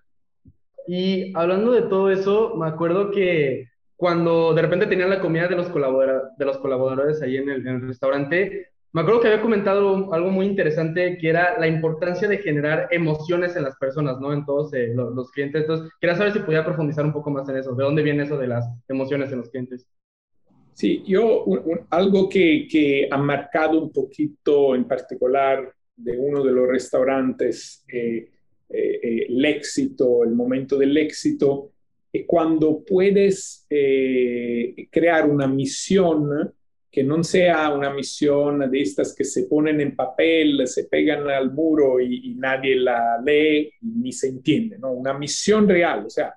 Y 0.88 1.36
hablando 1.36 1.72
de 1.72 1.82
todo 1.84 2.12
eso, 2.12 2.56
me 2.56 2.68
acuerdo 2.68 3.10
que 3.10 3.73
cuando 4.04 4.54
de 4.54 4.62
repente 4.62 4.88
tenían 4.88 5.10
la 5.10 5.22
comida 5.22 5.48
de 5.48 5.56
los, 5.56 5.72
de 5.74 6.46
los 6.46 6.58
colaboradores 6.58 7.22
ahí 7.22 7.38
en 7.38 7.48
el, 7.48 7.88
restaurante, 7.88 8.68
me 8.92 9.00
acuerdo 9.00 9.22
que 9.22 9.30
había 9.30 9.42
comentado 9.42 10.14
algo 10.14 10.30
muy 10.30 10.46
interesante 10.46 11.18
que 11.18 11.30
era 11.30 11.58
la 11.58 11.68
importancia 11.68 12.28
de 12.28 12.40
generar 12.40 12.90
emociones 12.92 13.56
en 13.56 13.64
las 13.64 13.78
personas, 13.78 14.20
¿no? 14.20 14.34
En 14.34 14.44
todos 14.44 14.74
eh, 14.74 14.92
los, 14.94 15.32
clientes. 15.32 15.62
Entonces, 15.62 15.90
quería 16.02 16.18
saber 16.18 16.34
si 16.34 16.40
podía 16.40 16.66
profundizar 16.66 17.06
un 17.06 17.14
poco 17.14 17.32
más 17.32 17.48
en 17.48 17.56
eso. 17.56 17.74
¿De 17.76 17.84
dónde 17.86 18.04
viene 18.04 18.24
eso 18.24 18.38
de 18.38 18.48
las 18.48 18.66
emociones 18.90 19.32
en 19.32 19.38
los 19.38 19.50
clientes? 19.50 19.88
Sí, 20.74 21.02
yo, 21.08 21.46
algo 21.90 22.28
que, 22.28 22.68
que, 22.70 23.08
ha 23.10 23.18
marcado 23.18 23.80
un 23.80 23.94
poquito 23.94 24.76
en 24.76 24.84
particular 24.84 25.74
de 25.96 26.18
uno 26.18 26.44
de 26.44 26.52
los 26.52 26.68
restaurantes, 26.68 27.86
eh, 27.88 28.28
eh, 28.68 29.28
el 29.30 29.46
éxito, 29.46 30.26
el 30.26 30.32
momento 30.32 30.78
del 30.78 30.98
éxito, 30.98 31.73
cuando 32.28 32.84
puedes 32.86 33.66
eh, 33.70 34.88
crear 34.92 35.28
una 35.30 35.48
misión 35.48 36.54
que 36.94 37.04
no 37.04 37.24
sea 37.24 37.74
una 37.74 37.92
misión 37.92 38.70
de 38.70 38.82
estas 38.82 39.16
que 39.16 39.24
se 39.24 39.46
ponen 39.46 39.82
en 39.82 39.96
papel, 39.96 40.68
se 40.68 40.84
pegan 40.84 41.28
al 41.28 41.52
muro 41.52 42.00
y, 42.00 42.36
nadie 42.36 42.76
la 42.76 43.20
lee 43.26 43.72
ni 43.82 44.12
se 44.12 44.28
entiende, 44.28 44.78
¿no? 44.78 44.92
Una 44.92 45.18
misión 45.18 45.68
real, 45.68 46.06
o 46.06 46.10
sea, 46.12 46.36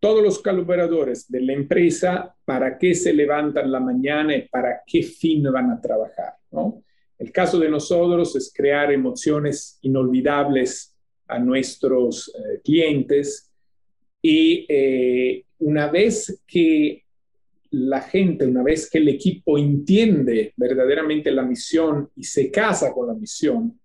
todos 0.00 0.22
los 0.22 0.38
colaboradores 0.38 1.30
de 1.30 1.42
la 1.42 1.52
empresa, 1.52 2.34
para 2.46 2.78
qué 2.78 2.94
se 2.94 3.12
levantan 3.12 3.70
la 3.70 3.80
mañana 3.80 4.34
y 4.34 4.48
para 4.48 4.80
qué 4.86 5.02
fin 5.02 5.42
van 5.52 5.70
a 5.70 5.80
trabajar, 5.82 6.32
¿no? 6.50 6.82
El 7.18 7.30
caso 7.30 7.58
de 7.58 7.68
nosotros 7.68 8.34
es 8.36 8.50
crear 8.54 8.90
emociones 8.90 9.78
inolvidables 9.82 10.96
a 11.26 11.38
nuestros 11.38 12.28
eh, 12.28 12.60
clientes 12.64 13.47
y 14.22 14.66
eh, 14.68 15.44
una 15.60 15.90
vez 15.90 16.42
que 16.46 17.04
la 17.70 18.00
gente, 18.00 18.46
una 18.46 18.62
vez 18.62 18.88
que 18.90 18.98
el 18.98 19.08
equipo 19.08 19.58
entiende 19.58 20.54
verdaderamente 20.56 21.30
la 21.30 21.42
misión 21.42 22.10
y 22.16 22.24
se 22.24 22.50
casa 22.50 22.92
con 22.92 23.08
la 23.08 23.14
misión, 23.14 23.78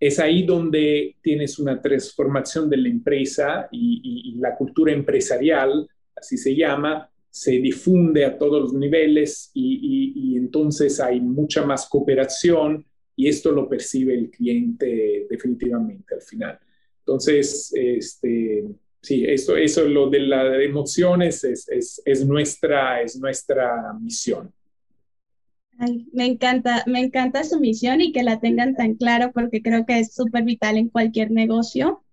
es 0.00 0.18
ahí 0.18 0.44
donde 0.44 1.16
tienes 1.20 1.58
una 1.58 1.80
transformación 1.82 2.70
de 2.70 2.76
la 2.76 2.88
empresa 2.88 3.68
y, 3.72 4.36
la 4.38 4.54
cultura 4.54 4.92
empresarial, 4.92 5.88
así 6.14 6.36
se 6.36 6.54
llama, 6.54 7.10
se 7.28 7.52
difunde 7.58 8.24
a 8.24 8.38
todos 8.38 8.62
los 8.62 8.72
niveles 8.74 9.50
y, 9.52 10.12
y, 10.14 10.36
entonces 10.36 11.00
hay 11.00 11.20
mucha 11.20 11.66
más 11.66 11.88
cooperación 11.88 12.86
y 13.16 13.26
esto 13.26 13.50
lo 13.50 13.68
percibe 13.68 14.14
el 14.14 14.30
cliente 14.30 15.26
definitivamente 15.28 16.14
al 16.14 16.22
final. 16.22 16.58
Entonces, 17.00 17.72
este, 17.74 18.64
sí, 19.08 19.24
eso, 19.26 19.56
eso 19.56 19.84
lo 19.84 20.10
de 20.10 20.20
las 20.20 20.60
emociones 20.60 21.42
es, 21.42 21.66
es, 21.68 22.02
es, 22.04 22.26
nuestra, 22.26 23.00
es 23.00 23.18
nuestra 23.18 23.94
misión. 23.98 24.52
me 26.12 26.26
encanta, 26.26 26.84
me 26.86 27.00
encanta 27.00 27.42
su 27.44 27.58
misión 27.58 28.02
y 28.02 28.12
que 28.12 28.22
la 28.22 28.38
tengan 28.38 28.74
tan 28.76 28.94
claro 28.94 29.32
porque 29.32 29.62
creo 29.62 29.86
que 29.86 29.98
es 30.00 30.14
súper 30.14 30.44
vital 30.44 30.76
en 30.76 30.90
cualquier 30.90 31.30
negocio. 31.30 32.04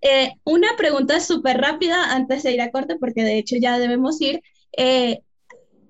Eh, 0.00 0.32
una 0.44 0.68
pregunta 0.78 1.20
súper 1.20 1.58
rápida 1.58 2.14
antes 2.14 2.42
de 2.42 2.52
ir 2.52 2.62
a 2.62 2.70
corte, 2.70 2.96
porque 2.98 3.22
de 3.22 3.38
hecho 3.38 3.56
ya 3.60 3.78
debemos 3.78 4.20
ir. 4.20 4.42
Eh, 4.76 5.20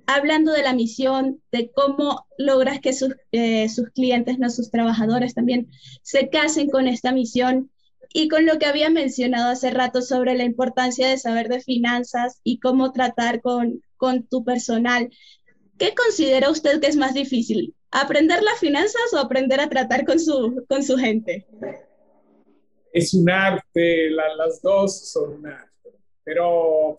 hablando 0.06 0.52
de 0.52 0.62
la 0.62 0.74
misión, 0.74 1.40
de 1.52 1.70
cómo 1.70 2.26
logras 2.36 2.80
que 2.80 2.92
sus, 2.92 3.14
eh, 3.30 3.68
sus 3.68 3.90
clientes, 3.90 4.38
no 4.40 4.50
sus 4.50 4.70
trabajadores 4.70 5.34
también, 5.34 5.70
se 6.02 6.28
casen 6.28 6.68
con 6.68 6.88
esta 6.88 7.12
misión, 7.12 7.70
y 8.14 8.28
con 8.28 8.46
lo 8.46 8.58
que 8.58 8.66
había 8.66 8.90
mencionado 8.90 9.50
hace 9.50 9.70
rato 9.70 10.02
sobre 10.02 10.34
la 10.34 10.44
importancia 10.44 11.08
de 11.08 11.18
saber 11.18 11.48
de 11.48 11.60
finanzas 11.60 12.40
y 12.44 12.60
cómo 12.60 12.92
tratar 12.92 13.40
con, 13.40 13.82
con 13.96 14.26
tu 14.26 14.44
personal, 14.44 15.10
¿qué 15.78 15.94
considera 15.94 16.50
usted 16.50 16.80
que 16.80 16.88
es 16.88 16.96
más 16.96 17.14
difícil? 17.14 17.74
¿Aprender 17.90 18.42
las 18.42 18.58
finanzas 18.58 19.12
o 19.12 19.18
aprender 19.18 19.60
a 19.60 19.68
tratar 19.68 20.04
con 20.04 20.18
su, 20.18 20.64
con 20.68 20.82
su 20.82 20.96
gente? 20.96 21.46
Es 22.92 23.14
un 23.14 23.30
arte, 23.30 24.10
las 24.10 24.60
dos 24.60 25.10
son 25.10 25.34
un 25.34 25.46
arte, 25.46 25.90
pero 26.24 26.96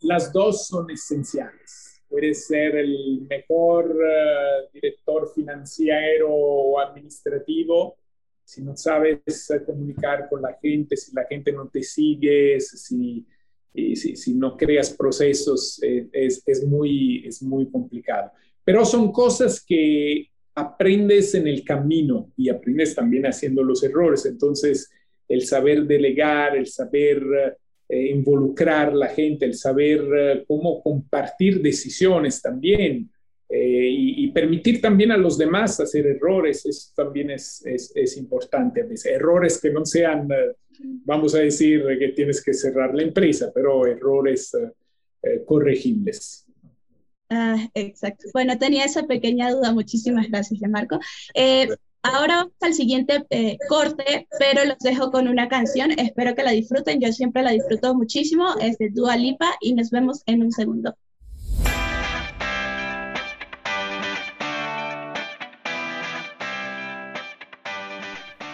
las 0.00 0.32
dos 0.32 0.66
son 0.66 0.90
esenciales. 0.90 2.02
Puedes 2.08 2.46
ser 2.46 2.76
el 2.76 3.26
mejor 3.28 3.90
eh, 3.90 4.68
director 4.72 5.30
financiero 5.34 6.28
o 6.30 6.80
administrativo, 6.80 7.96
si 8.48 8.62
no 8.62 8.74
sabes 8.74 9.46
comunicar 9.66 10.26
con 10.26 10.40
la 10.40 10.54
gente, 10.54 10.96
si 10.96 11.14
la 11.14 11.26
gente 11.26 11.52
no 11.52 11.68
te 11.68 11.82
sigue, 11.82 12.58
si, 12.58 13.26
si, 13.94 14.34
no 14.34 14.56
creas 14.56 14.88
procesos, 14.88 15.78
eh, 15.82 16.08
es, 16.10 16.42
es, 16.46 16.64
muy, 16.64 17.26
es 17.26 17.42
muy 17.42 17.70
complicado. 17.70 18.32
Pero 18.64 18.86
son 18.86 19.12
cosas 19.12 19.62
que 19.62 20.30
aprendes 20.54 21.34
en 21.34 21.46
el 21.46 21.62
camino 21.62 22.32
y 22.38 22.48
aprendes 22.48 22.94
también 22.94 23.26
haciendo 23.26 23.62
los 23.62 23.84
errores. 23.84 24.24
Entonces, 24.24 24.90
el 25.28 25.42
saber 25.44 25.86
delegar, 25.86 26.56
el 26.56 26.68
saber 26.68 27.22
eh, 27.86 28.06
involucrar 28.06 28.94
la 28.94 29.08
gente, 29.08 29.44
el 29.44 29.56
saber 29.56 30.00
eh, 30.16 30.44
cómo 30.48 30.82
compartir 30.82 31.60
decisiones 31.60 32.40
también, 32.40 33.10
eh, 33.50 33.88
y, 33.90 34.30
permitir 34.30 34.80
también 34.80 35.10
a 35.10 35.16
los 35.16 35.38
demás 35.38 35.80
hacer 35.80 36.06
errores, 36.06 36.66
eso 36.66 36.92
también 36.94 37.30
es, 37.30 37.64
es, 37.64 37.92
es 37.94 38.16
importante. 38.18 38.86
Errores 39.06 39.58
que 39.58 39.70
no 39.70 39.86
sean, 39.86 40.30
eh, 40.30 40.54
vamos 40.78 41.34
a 41.34 41.38
decir, 41.38 41.82
que 41.98 42.08
tienes 42.08 42.44
que 42.44 42.52
cerrar 42.52 42.94
la 42.94 43.02
empresa, 43.02 43.50
pero 43.54 43.86
errores 43.86 44.54
eh, 45.22 45.44
corregibles. 45.46 46.44
Ah, 47.30 47.56
exacto. 47.72 48.26
Bueno, 48.34 48.58
tenía 48.58 48.84
esa 48.84 49.06
pequeña 49.06 49.50
duda. 49.50 49.72
Muchísimas 49.72 50.28
gracias, 50.28 50.60
Marco. 50.68 50.98
ahora 52.02 52.36
vamos 52.36 52.54
al 52.60 52.74
siguiente 52.74 53.26
corte, 53.68 54.28
pero 54.38 54.66
los 54.66 54.78
dejo 54.78 55.10
con 55.10 55.26
una 55.26 55.48
canción. 55.48 55.90
Espero 55.92 56.34
que 56.34 56.42
la 56.42 56.52
disfruten. 56.52 57.00
Yo 57.00 57.12
siempre 57.12 57.42
la 57.42 57.52
disfruto 57.52 57.94
muchísimo. 57.94 58.58
Es 58.60 58.76
de 58.76 58.90
Dua 58.90 59.16
Lipa 59.16 59.56
y 59.62 59.72
nos 59.72 59.90
vemos 59.90 60.22
en 60.26 60.42
un 60.42 60.52
segundo. 60.52 60.94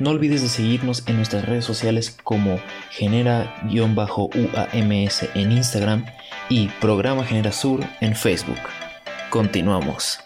no 0.00 0.10
olvides 0.10 0.42
de 0.42 0.48
seguirnos 0.48 1.06
en 1.06 1.16
nuestras 1.16 1.46
redes 1.46 1.64
sociales 1.64 2.18
como 2.24 2.58
genera-uams 2.90 4.30
en 5.34 5.52
Instagram 5.52 6.04
y 6.48 6.68
Programa 6.80 7.24
Genera 7.24 7.52
Sur 7.52 7.80
en 8.00 8.16
Facebook. 8.16 8.58
Continuamos. 9.28 10.18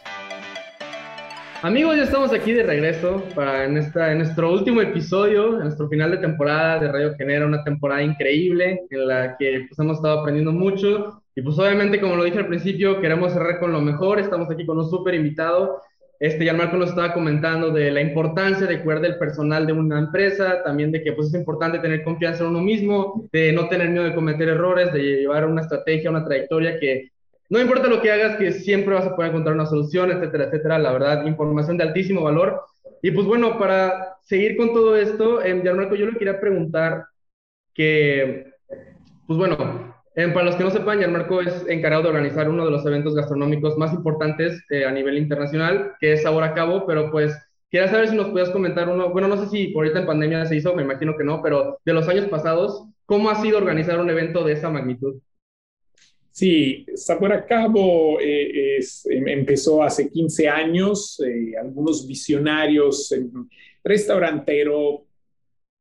Amigos, 1.62 1.96
ya 1.96 2.04
estamos 2.04 2.32
aquí 2.32 2.52
de 2.52 2.62
regreso 2.62 3.24
para 3.34 3.64
en, 3.64 3.78
esta, 3.78 4.12
en 4.12 4.18
nuestro 4.18 4.52
último 4.52 4.80
episodio, 4.82 5.54
en 5.54 5.64
nuestro 5.64 5.88
final 5.88 6.10
de 6.10 6.18
temporada 6.18 6.78
de 6.78 6.92
Radio 6.92 7.14
Genera, 7.16 7.46
una 7.46 7.64
temporada 7.64 8.02
increíble 8.02 8.82
en 8.90 9.08
la 9.08 9.36
que 9.38 9.64
pues, 9.68 9.78
hemos 9.78 9.96
estado 9.96 10.20
aprendiendo 10.20 10.52
mucho 10.52 11.22
y 11.34 11.42
pues 11.42 11.58
obviamente 11.58 12.00
como 12.00 12.16
lo 12.16 12.24
dije 12.24 12.38
al 12.38 12.46
principio, 12.46 13.00
queremos 13.00 13.32
cerrar 13.32 13.58
con 13.58 13.72
lo 13.72 13.80
mejor, 13.80 14.20
estamos 14.20 14.48
aquí 14.50 14.64
con 14.64 14.78
un 14.78 14.88
súper 14.88 15.14
invitado 15.14 15.80
este, 16.20 16.44
ya 16.44 16.54
Marco 16.54 16.76
nos 16.76 16.90
estaba 16.90 17.12
comentando 17.12 17.70
de 17.70 17.90
la 17.90 18.00
importancia 18.00 18.66
de 18.66 18.80
cuidar 18.82 19.00
del 19.00 19.18
personal 19.18 19.66
de 19.66 19.72
una 19.72 19.98
empresa, 19.98 20.62
también 20.62 20.92
de 20.92 21.02
que 21.02 21.12
pues, 21.12 21.28
es 21.28 21.34
importante 21.34 21.78
tener 21.78 22.02
confianza 22.04 22.44
en 22.44 22.50
uno 22.50 22.60
mismo, 22.60 23.28
de 23.32 23.52
no 23.52 23.68
tener 23.68 23.90
miedo 23.90 24.04
de 24.04 24.14
cometer 24.14 24.48
errores, 24.48 24.92
de 24.92 25.02
llevar 25.02 25.46
una 25.46 25.62
estrategia, 25.62 26.10
una 26.10 26.24
trayectoria 26.24 26.78
que 26.78 27.10
no 27.50 27.60
importa 27.60 27.88
lo 27.88 28.00
que 28.00 28.10
hagas, 28.10 28.36
que 28.36 28.52
siempre 28.52 28.94
vas 28.94 29.06
a 29.06 29.14
poder 29.14 29.30
encontrar 29.30 29.54
una 29.54 29.66
solución, 29.66 30.10
etcétera, 30.10 30.44
etcétera. 30.44 30.78
La 30.78 30.92
verdad, 30.92 31.26
información 31.26 31.76
de 31.76 31.84
altísimo 31.84 32.22
valor. 32.22 32.62
Y 33.02 33.10
pues 33.10 33.26
bueno, 33.26 33.58
para 33.58 34.16
seguir 34.22 34.56
con 34.56 34.72
todo 34.72 34.96
esto, 34.96 35.42
eh, 35.42 35.54
Marco, 35.54 35.94
yo 35.94 36.06
le 36.06 36.16
quería 36.18 36.40
preguntar 36.40 37.04
que, 37.74 38.54
pues 39.26 39.38
bueno, 39.38 39.93
para 40.14 40.44
los 40.44 40.54
que 40.54 40.62
no 40.62 40.70
sepan, 40.70 41.12
Marco 41.12 41.40
es 41.40 41.66
encargado 41.68 42.04
de 42.04 42.08
organizar 42.10 42.48
uno 42.48 42.64
de 42.64 42.70
los 42.70 42.86
eventos 42.86 43.14
gastronómicos 43.14 43.76
más 43.76 43.92
importantes 43.92 44.62
eh, 44.70 44.84
a 44.84 44.92
nivel 44.92 45.18
internacional, 45.18 45.92
que 45.98 46.12
es 46.12 46.22
Sabor 46.22 46.44
a 46.44 46.54
Cabo, 46.54 46.86
pero 46.86 47.10
pues 47.10 47.36
quería 47.68 47.88
saber 47.88 48.08
si 48.08 48.16
nos 48.16 48.28
podías 48.28 48.50
comentar 48.50 48.88
uno, 48.88 49.10
bueno, 49.10 49.26
no 49.26 49.36
sé 49.36 49.48
si 49.48 49.68
por 49.68 49.84
ahorita 49.84 50.00
en 50.00 50.06
pandemia 50.06 50.46
se 50.46 50.56
hizo, 50.56 50.74
me 50.74 50.84
imagino 50.84 51.16
que 51.16 51.24
no, 51.24 51.42
pero 51.42 51.80
de 51.84 51.92
los 51.92 52.08
años 52.08 52.26
pasados, 52.26 52.86
¿cómo 53.06 53.28
ha 53.28 53.42
sido 53.42 53.58
organizar 53.58 53.98
un 53.98 54.08
evento 54.08 54.44
de 54.44 54.52
esa 54.52 54.70
magnitud? 54.70 55.16
Sí, 56.30 56.86
Sabor 56.94 57.32
a 57.32 57.44
Cabo 57.44 58.20
eh, 58.20 58.78
em, 59.06 59.28
empezó 59.28 59.82
hace 59.82 60.10
15 60.10 60.48
años, 60.48 61.20
eh, 61.26 61.56
algunos 61.60 62.06
visionarios, 62.06 63.12
restaurantero, 63.82 65.06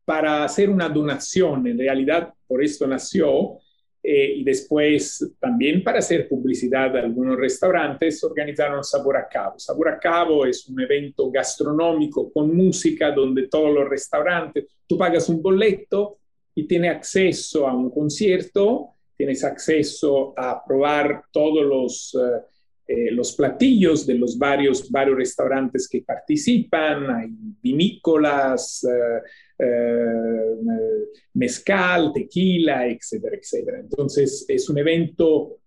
para 0.06 0.44
hacer 0.44 0.70
una 0.70 0.90
donación, 0.90 1.68
en 1.68 1.78
realidad 1.78 2.34
por 2.48 2.64
esto 2.64 2.86
nació, 2.88 3.60
eh, 4.06 4.34
y 4.36 4.44
después 4.44 5.34
también 5.40 5.82
para 5.82 6.00
hacer 6.00 6.28
publicidad 6.28 6.96
a 6.98 7.00
algunos 7.00 7.38
restaurantes 7.38 8.22
organizaron 8.22 8.84
Sabor 8.84 9.16
a 9.16 9.30
Cabo. 9.30 9.58
Sabor 9.58 9.88
a 9.88 9.98
Cabo 9.98 10.46
es 10.46 10.68
un 10.68 10.82
evento 10.82 11.32
gastronómico 11.32 12.30
con 12.32 12.54
música 12.54 13.12
donde 13.12 13.48
todos 13.48 13.74
los 13.74 13.88
restaurantes, 13.88 14.66
tú 14.86 14.98
pagas 14.98 15.30
un 15.30 15.42
boleto 15.42 16.18
y 16.54 16.68
tienes 16.68 16.92
acceso 16.92 17.66
a 17.66 17.74
un 17.74 17.90
concierto, 17.90 18.90
tienes 19.16 19.44
acceso 19.44 20.34
a 20.38 20.64
probar 20.66 21.24
todos 21.32 21.66
los, 21.66 22.16
eh, 22.16 22.42
eh, 22.86 23.12
los 23.12 23.32
platillos 23.34 24.06
de 24.06 24.16
los 24.16 24.38
varios, 24.38 24.92
varios 24.92 25.18
restaurantes 25.18 25.88
que 25.88 26.02
participan, 26.02 27.10
hay 27.10 27.30
vinícolas, 27.62 28.84
eh, 28.84 29.22
mezcal, 31.34 32.12
tequila, 32.14 32.88
etcétera, 32.88 33.38
etcétera. 33.38 33.80
Entonces 33.80 34.46
es 34.48 34.70
un 34.70 34.78
evento 34.78 35.60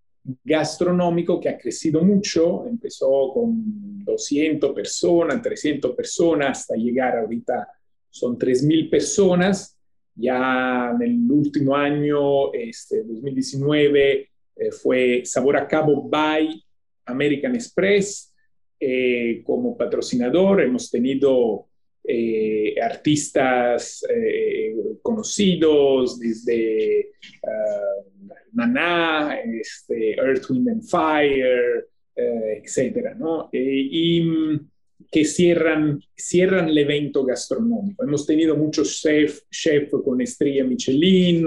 gastronómico 0.43 1.41
que 1.41 1.49
ha 1.49 1.59
crecido 1.59 2.03
mucho, 2.03 2.67
empezó 2.67 3.33
con 3.33 4.05
200 4.05 4.73
personas, 4.73 5.43
300 5.43 5.95
personas, 5.95 6.61
hasta 6.61 6.75
llegar 6.75 7.19
ahorita 7.19 7.69
son 8.11 8.39
3.000 8.39 8.91
personas. 8.91 9.77
Ya 10.15 10.93
en 10.95 11.03
el 11.03 11.31
último 11.31 11.77
año, 11.77 12.53
este, 12.53 13.03
2019, 13.03 14.31
eh, 14.57 14.71
fue 14.73 15.23
Sabor 15.25 15.59
a 15.59 15.69
Cabo 15.69 16.09
by 16.09 16.65
American 17.05 17.55
Express 17.55 18.35
eh, 18.81 19.43
como 19.45 19.77
patrocinador. 19.77 20.63
Hemos 20.63 20.91
tenido 20.91 21.66
eh, 22.09 22.75
artistas 22.81 24.07
eh, 24.09 24.75
conocidos 25.03 26.19
desde 26.19 27.11
uh, 27.43 28.29
Maná, 28.53 29.41
este, 29.41 30.15
Earth, 30.15 30.49
Wind 30.51 30.69
and 30.69 30.83
Fire, 30.85 31.89
eh, 32.15 32.63
etcétera, 32.63 33.15
¿no? 33.15 33.51
y 33.53 34.23
mm, 34.23 34.71
que 35.11 35.25
cierran, 35.25 36.01
cierran 36.17 36.69
el 36.69 36.79
evento 36.79 37.25
gastronómico. 37.25 38.05
Hemos 38.05 38.25
tenido 38.25 38.57
muchos 38.57 39.01
chefs 39.01 39.45
chef 39.51 39.91
con 39.91 40.21
estrella 40.21 40.65
Michelin, 40.65 41.47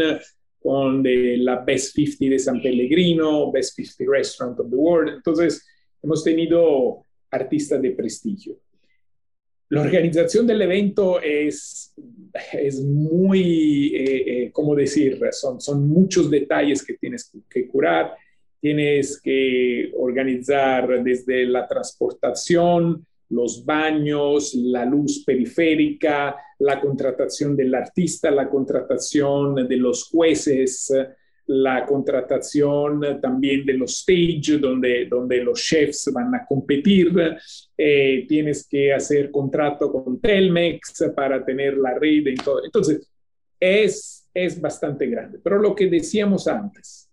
con 0.60 1.04
la 1.04 1.64
Best 1.64 1.96
50 1.96 2.26
de 2.34 2.40
San 2.40 2.62
Pellegrino, 2.62 3.50
Best 3.52 3.76
50 3.76 4.12
Restaurant 4.12 4.60
of 4.60 4.70
the 4.70 4.76
World. 4.76 5.14
Entonces, 5.16 5.66
hemos 6.04 6.24
tenido 6.24 7.06
artistas 7.32 7.82
de 7.82 7.92
prestigio. 7.92 8.60
La 9.70 9.82
organización 9.82 10.48
del 10.48 10.64
evento 10.64 11.22
es, 11.22 11.94
es 12.54 12.84
muy, 12.84 13.96
eh, 13.96 14.24
eh, 14.46 14.52
¿cómo 14.52 14.76
decir? 14.76 15.20
Son, 15.32 15.62
son 15.62 15.88
muchos 15.88 16.30
detalles 16.30 16.84
que 16.84 16.96
tienes 16.96 17.32
que 17.48 17.68
curar. 17.68 18.16
Tienes 18.60 19.22
que 19.22 19.92
organizar 19.96 21.04
desde 21.04 21.46
la 21.46 21.68
transportación, 21.68 23.06
los 23.30 23.64
baños, 23.64 24.56
la 24.56 24.86
luz 24.86 25.24
periférica, 25.24 26.36
la 26.58 26.82
contratación 26.82 27.56
del 27.56 27.74
artista, 27.76 28.32
la 28.32 28.50
contratación 28.50 29.68
de 29.68 29.78
los 29.78 30.10
jueces, 30.10 30.92
la 31.52 31.84
contratación 31.84 33.20
también 33.20 33.66
de 33.66 33.74
los 33.74 33.98
stage 34.08 34.60
donde, 34.60 35.08
donde 35.08 35.44
los 35.44 35.60
chefs 35.60 36.12
van 36.14 36.36
a 36.36 36.46
competir. 36.46 37.12
Eh, 37.76 38.26
tienes 38.28 38.68
que 38.68 38.94
hacer 38.94 39.32
contrato 39.32 39.92
con 39.92 40.22
Telmex 40.22 41.12
para 41.16 41.44
tener 41.44 41.76
la 41.78 41.98
red 41.98 42.28
y 42.28 42.36
todo. 42.36 42.64
Entonces, 42.64 43.10
es, 43.60 44.30
es 44.32 44.62
bastante 44.62 45.08
grande. 45.08 45.40
Pero 45.44 45.58
lo 45.58 45.74
que 45.74 45.88
decíamos 45.88 46.48
antes, 46.48 47.10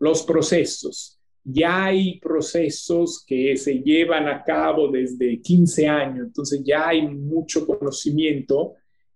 los 0.00 0.24
procesos. 0.24 1.20
Ya 1.44 1.86
hay 1.86 2.18
procesos 2.18 3.24
que 3.24 3.56
se 3.56 3.74
llevan 3.74 4.26
a 4.28 4.42
cabo 4.42 4.88
desde 4.88 5.40
15 5.40 5.86
años, 5.86 6.26
entonces 6.26 6.62
ya 6.64 6.88
hay 6.88 7.02
mucho 7.02 7.66
conocimiento 7.66 8.74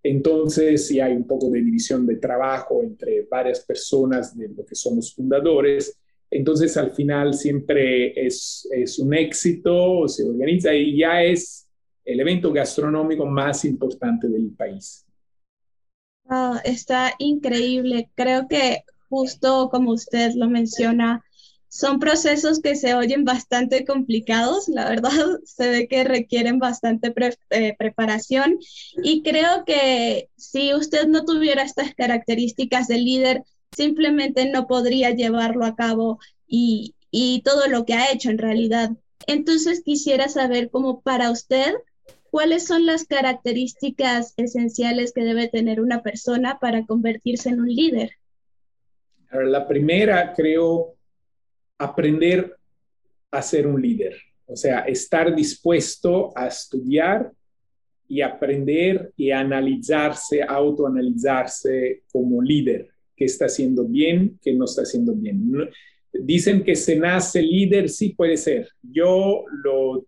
entonces, 0.08 0.86
si 0.86 1.00
hay 1.00 1.14
un 1.14 1.26
poco 1.26 1.50
de 1.50 1.60
división 1.62 2.06
de 2.06 2.16
trabajo 2.16 2.82
entre 2.82 3.22
varias 3.22 3.60
personas 3.60 4.36
de 4.36 4.48
lo 4.48 4.64
que 4.64 4.74
somos 4.74 5.14
fundadores. 5.14 5.98
Entonces, 6.30 6.76
al 6.76 6.92
final 6.92 7.34
siempre 7.34 8.26
es, 8.26 8.68
es 8.70 8.98
un 8.98 9.14
éxito, 9.14 10.06
se 10.06 10.24
organiza 10.24 10.74
y 10.74 10.98
ya 10.98 11.22
es 11.22 11.68
el 12.04 12.20
evento 12.20 12.52
gastronómico 12.52 13.26
más 13.26 13.64
importante 13.64 14.28
del 14.28 14.50
país. 14.50 15.04
Ah, 16.28 16.60
está 16.64 17.14
increíble. 17.18 18.08
Creo 18.14 18.46
que 18.48 18.82
justo 19.08 19.68
como 19.70 19.92
usted 19.92 20.32
lo 20.34 20.48
menciona, 20.48 21.24
son 21.76 21.98
procesos 22.00 22.60
que 22.60 22.74
se 22.74 22.94
oyen 22.94 23.26
bastante 23.26 23.84
complicados, 23.84 24.66
la 24.66 24.88
verdad, 24.88 25.10
se 25.44 25.68
ve 25.68 25.88
que 25.88 26.04
requieren 26.04 26.58
bastante 26.58 27.12
eh, 27.50 27.76
preparación 27.78 28.58
y 29.02 29.22
creo 29.22 29.64
que 29.66 30.30
si 30.36 30.72
usted 30.72 31.06
no 31.06 31.26
tuviera 31.26 31.62
estas 31.62 31.94
características 31.94 32.88
de 32.88 32.96
líder, 32.96 33.44
simplemente 33.76 34.50
no 34.50 34.66
podría 34.66 35.10
llevarlo 35.10 35.66
a 35.66 35.76
cabo 35.76 36.18
y, 36.46 36.94
y 37.10 37.42
todo 37.42 37.68
lo 37.68 37.84
que 37.84 37.92
ha 37.92 38.10
hecho 38.10 38.30
en 38.30 38.38
realidad. 38.38 38.92
Entonces 39.26 39.82
quisiera 39.84 40.30
saber 40.30 40.70
cómo 40.70 41.02
para 41.02 41.30
usted, 41.30 41.74
¿cuáles 42.30 42.66
son 42.66 42.86
las 42.86 43.04
características 43.04 44.32
esenciales 44.38 45.12
que 45.12 45.24
debe 45.24 45.48
tener 45.48 45.82
una 45.82 46.02
persona 46.02 46.58
para 46.58 46.86
convertirse 46.86 47.50
en 47.50 47.60
un 47.60 47.68
líder? 47.68 48.12
La 49.30 49.68
primera, 49.68 50.32
creo, 50.34 50.95
aprender 51.78 52.56
a 53.30 53.42
ser 53.42 53.66
un 53.66 53.80
líder, 53.80 54.16
o 54.46 54.56
sea, 54.56 54.80
estar 54.80 55.34
dispuesto 55.34 56.32
a 56.36 56.46
estudiar 56.46 57.30
y 58.08 58.20
aprender 58.20 59.12
y 59.16 59.30
analizarse, 59.30 60.42
autoanalizarse 60.42 62.02
como 62.12 62.40
líder, 62.40 62.88
qué 63.16 63.24
está 63.24 63.46
haciendo 63.46 63.84
bien, 63.84 64.38
qué 64.42 64.54
no 64.54 64.64
está 64.64 64.82
haciendo 64.82 65.12
bien. 65.12 65.52
Dicen 66.12 66.62
que 66.62 66.76
se 66.76 66.96
nace 66.96 67.42
líder, 67.42 67.88
sí 67.88 68.10
puede 68.10 68.36
ser. 68.36 68.68
Yo 68.82 69.44
lo, 69.64 70.06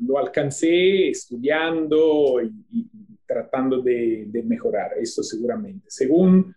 lo 0.00 0.18
alcancé 0.18 1.08
estudiando 1.08 2.40
y, 2.42 2.86
tratando 3.26 3.82
de, 3.82 4.24
de, 4.28 4.42
mejorar, 4.44 4.92
eso 5.00 5.22
seguramente. 5.22 5.86
Según 5.88 6.54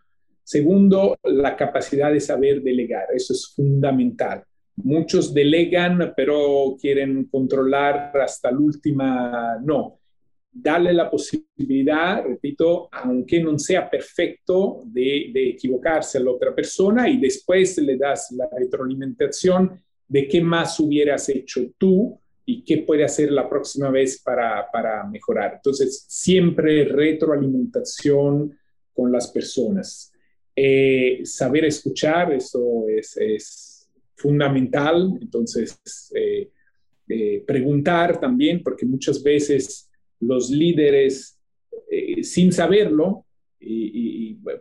Segundo, 0.49 1.15
la 1.25 1.55
capacidad 1.55 2.11
de 2.11 2.19
saber 2.19 2.63
delegar. 2.63 3.09
Eso 3.13 3.33
es 3.33 3.53
fundamental. 3.55 4.43
Muchos 4.77 5.31
delegan, 5.31 6.11
pero 6.17 6.75
quieren 6.81 7.25
controlar 7.25 8.11
hasta 8.17 8.49
la 8.49 8.57
última. 8.57 9.59
No. 9.63 9.99
Darle 10.51 10.91
la 10.91 11.07
posibilidad, 11.07 12.23
repito, 12.23 12.89
aunque 12.91 13.43
no 13.43 13.59
sea 13.59 13.87
perfecto, 13.87 14.81
de, 14.87 15.29
de 15.31 15.49
equivocarse 15.51 16.17
a 16.17 16.21
la 16.21 16.31
otra 16.31 16.55
persona 16.55 17.07
y 17.07 17.19
después 17.19 17.77
le 17.77 17.95
das 17.95 18.31
la 18.31 18.49
retroalimentación 18.51 19.79
de 20.07 20.27
qué 20.27 20.41
más 20.41 20.79
hubieras 20.79 21.29
hecho 21.29 21.61
tú 21.77 22.19
y 22.43 22.63
qué 22.63 22.79
puede 22.79 23.03
hacer 23.03 23.31
la 23.31 23.47
próxima 23.47 23.91
vez 23.91 24.19
para, 24.23 24.65
para 24.73 25.03
mejorar. 25.03 25.53
Entonces, 25.57 26.05
siempre 26.07 26.85
retroalimentación 26.85 28.57
con 28.95 29.11
las 29.11 29.27
personas. 29.27 30.11
Eh, 30.61 31.21
saber 31.23 31.63
escuchar, 31.63 32.33
eso 32.33 32.85
es, 32.89 33.87
fundamental. 34.17 35.17
Entonces, 35.21 35.79
eh, 36.13 36.49
eh, 37.07 37.41
preguntar 37.47 38.19
también, 38.19 38.61
porque 38.61 38.85
muchas 38.85 39.23
veces 39.23 39.89
los 40.19 40.49
líderes, 40.49 41.39
sin 42.21 42.51
saberlo, 42.51 43.25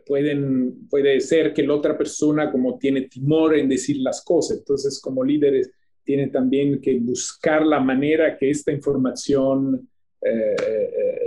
pueden, 0.07 0.87
puede 0.89 1.21
ser 1.21 1.53
que 1.53 1.65
la 1.65 1.75
otra 1.75 1.99
persona 1.99 2.53
como 2.53 2.79
tiene 2.79 3.09
timor 3.09 3.59
en 3.59 3.69
decir 3.69 3.97
las 3.97 4.23
cosas. 4.23 4.59
Entonces, 4.59 5.01
como 5.01 5.25
líderes, 5.25 5.69
tiene 6.05 6.29
también 6.29 6.81
que 6.81 6.97
buscar 7.01 7.67
la 7.67 7.81
manera 7.81 8.39
que 8.39 8.51
esta 8.51 8.71
información 8.71 9.89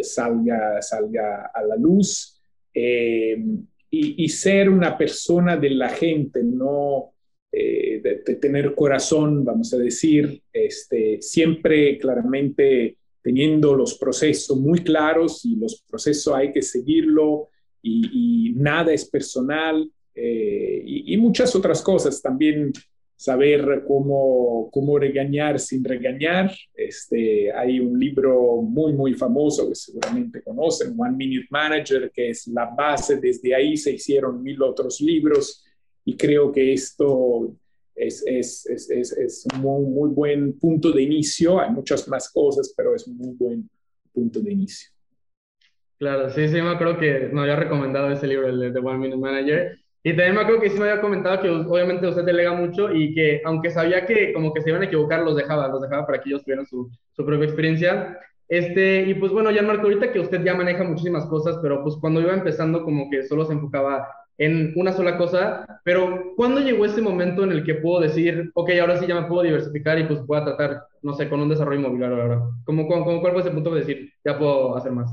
salga, 0.02 0.82
salga 0.82 1.52
a 1.54 1.62
la 1.64 1.76
luz 1.76 2.42
y, 3.94 4.30
ser 4.30 4.70
una 4.70 4.98
persona 4.98 5.58
de 5.58 5.70
la 5.72 5.90
gente, 5.90 6.42
no 6.44 7.12
eh, 7.52 8.00
de, 8.02 8.36
tener 8.36 8.74
corazón, 8.74 9.44
vamos 9.44 9.74
a 9.74 9.78
decir, 9.78 10.42
este, 10.54 11.22
siempre 11.22 11.98
claramente 11.98 12.96
teniendo 13.22 13.76
los 13.76 13.96
procesos 13.96 14.58
muy 14.58 14.80
claros 14.80 15.46
y 15.46 15.58
los 15.58 15.84
procesos 15.88 16.34
hay 16.34 16.54
que 16.54 16.62
seguirlo 16.62 17.50
y, 17.84 18.54
nada 18.56 18.94
es 18.94 19.06
personal. 19.06 19.90
y, 20.16 21.14
y, 21.14 21.18
muchas 21.18 21.54
otras 21.56 21.82
cosas. 21.82 22.22
También 22.22 22.72
saber 23.22 23.84
cómo, 23.88 24.68
cómo 24.72 24.98
regañar 24.98 25.60
sin 25.60 25.84
regañar. 25.84 26.52
Este, 26.74 27.52
hay 27.52 27.80
un 27.80 28.00
libro 28.00 28.64
muy, 28.64 28.94
muy 28.94 29.14
famoso 29.14 29.70
que 29.70 29.76
seguramente 29.76 30.42
conocen, 30.42 30.96
One 30.98 31.16
Minute 31.16 31.46
Manager, 31.52 32.10
que 32.12 32.32
es 32.32 32.48
la 32.48 32.66
base. 32.66 33.18
Desde 33.18 33.54
ahí 33.54 33.78
se 33.78 33.92
hicieron 33.92 34.42
mil 34.42 34.60
otros 34.64 35.00
libros 35.02 35.64
y 36.04 36.18
creo 36.18 36.52
que 36.52 36.74
esto 36.74 37.56
es, 37.94 38.24
es, 38.26 38.66
es, 38.66 38.90
es 38.90 39.46
un 39.54 39.62
muy, 39.62 39.86
muy, 39.86 40.10
buen 40.10 40.58
punto 40.58 40.92
de 40.92 41.04
inicio. 41.04 41.62
Hay 41.62 41.70
muchas 41.70 42.08
más 42.08 42.28
cosas, 42.28 42.74
pero 42.76 42.96
es 42.96 43.06
un 43.06 43.18
muy 43.18 43.36
buen 43.36 43.70
punto 44.12 44.40
de 44.40 44.52
inicio. 44.52 44.90
Claro, 46.00 46.32
sí, 46.32 46.48
sí, 46.48 46.56
me 46.56 46.72
acuerdo 46.72 46.98
que 46.98 47.30
me 47.32 47.42
había 47.42 47.56
recomendado 47.56 48.10
ese 48.10 48.26
libro, 48.26 48.50
el 48.50 48.74
de 48.74 48.80
One 48.80 48.98
Minute 48.98 49.22
Manager. 49.22 49.81
Y 50.04 50.16
también 50.16 50.36
me 50.36 50.42
acuerdo 50.42 50.62
que 50.62 50.70
sí 50.70 50.80
me 50.80 50.90
había 50.90 51.02
comentado 51.02 51.42
que 51.42 51.50
obviamente 51.50 52.08
usted 52.08 52.24
delega 52.24 52.54
mucho 52.54 52.92
y 52.92 53.14
que 53.14 53.42
aunque 53.46 53.70
sabía 53.70 54.06
que 54.06 54.34
como 54.34 54.52
que 54.54 54.62
se 54.62 54.70
iban 54.70 54.82
a 54.82 54.86
equivocar, 54.86 55.22
los 55.22 55.36
dejaba, 55.36 55.68
los 55.68 55.82
dejaba 55.82 56.06
para 56.08 56.22
que 56.22 56.30
ellos 56.30 56.44
tuvieran 56.44 56.66
su, 56.66 56.90
su 57.12 57.26
propia 57.26 57.46
experiencia. 57.46 58.20
Este, 58.48 59.04
y 59.04 59.14
pues 59.14 59.32
bueno, 59.32 59.52
ya 59.52 59.62
Marco, 59.62 59.84
ahorita 59.84 60.12
que 60.12 60.20
usted 60.20 60.44
ya 60.44 60.56
maneja 60.56 60.84
muchísimas 60.84 61.26
cosas, 61.28 61.58
pero 61.62 61.84
pues 61.84 61.96
cuando 62.02 62.20
iba 62.20 62.34
empezando 62.34 62.84
como 62.84 63.10
que 63.10 63.24
solo 63.24 63.46
se 63.46 63.54
enfocaba 63.54 64.08
en 64.38 64.74
una 64.76 64.92
sola 64.92 65.18
cosa, 65.18 65.66
pero 65.84 66.34
¿cuándo 66.36 66.60
llegó 66.62 66.84
ese 66.84 67.02
momento 67.02 67.44
en 67.44 67.52
el 67.52 67.64
que 67.64 67.76
puedo 67.76 68.02
decir, 68.02 68.52
ok, 68.56 68.72
ahora 68.82 68.98
sí 68.98 69.06
ya 69.06 69.22
me 69.22 69.28
puedo 69.28 69.44
diversificar 69.44 70.00
y 70.00 70.06
pues 70.06 70.20
puedo 70.26 70.44
tratar, 70.44 70.84
no 71.04 71.14
sé, 71.14 71.30
con 71.30 71.42
un 71.42 71.50
desarrollo 71.50 71.80
inmobiliario 71.80 72.22
ahora? 72.22 72.42
¿Cómo, 72.66 72.88
cómo, 72.88 73.22
¿Cuál 73.22 73.34
fue 73.34 73.42
ese 73.42 73.52
punto 73.52 73.72
de 73.72 73.82
decir, 73.82 74.12
ya 74.26 74.38
puedo 74.38 74.76
hacer 74.76 74.92
más? 74.92 75.12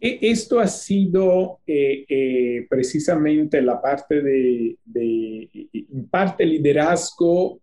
E, 0.00 0.18
esto 0.22 0.58
ha 0.58 0.66
sido 0.66 1.60
eh, 1.66 2.04
eh, 2.08 2.66
precisamente 2.70 3.60
la 3.60 3.80
parte 3.80 4.22
de, 4.22 4.78
en 4.94 6.08
parte 6.08 6.46
liderazgo, 6.46 7.60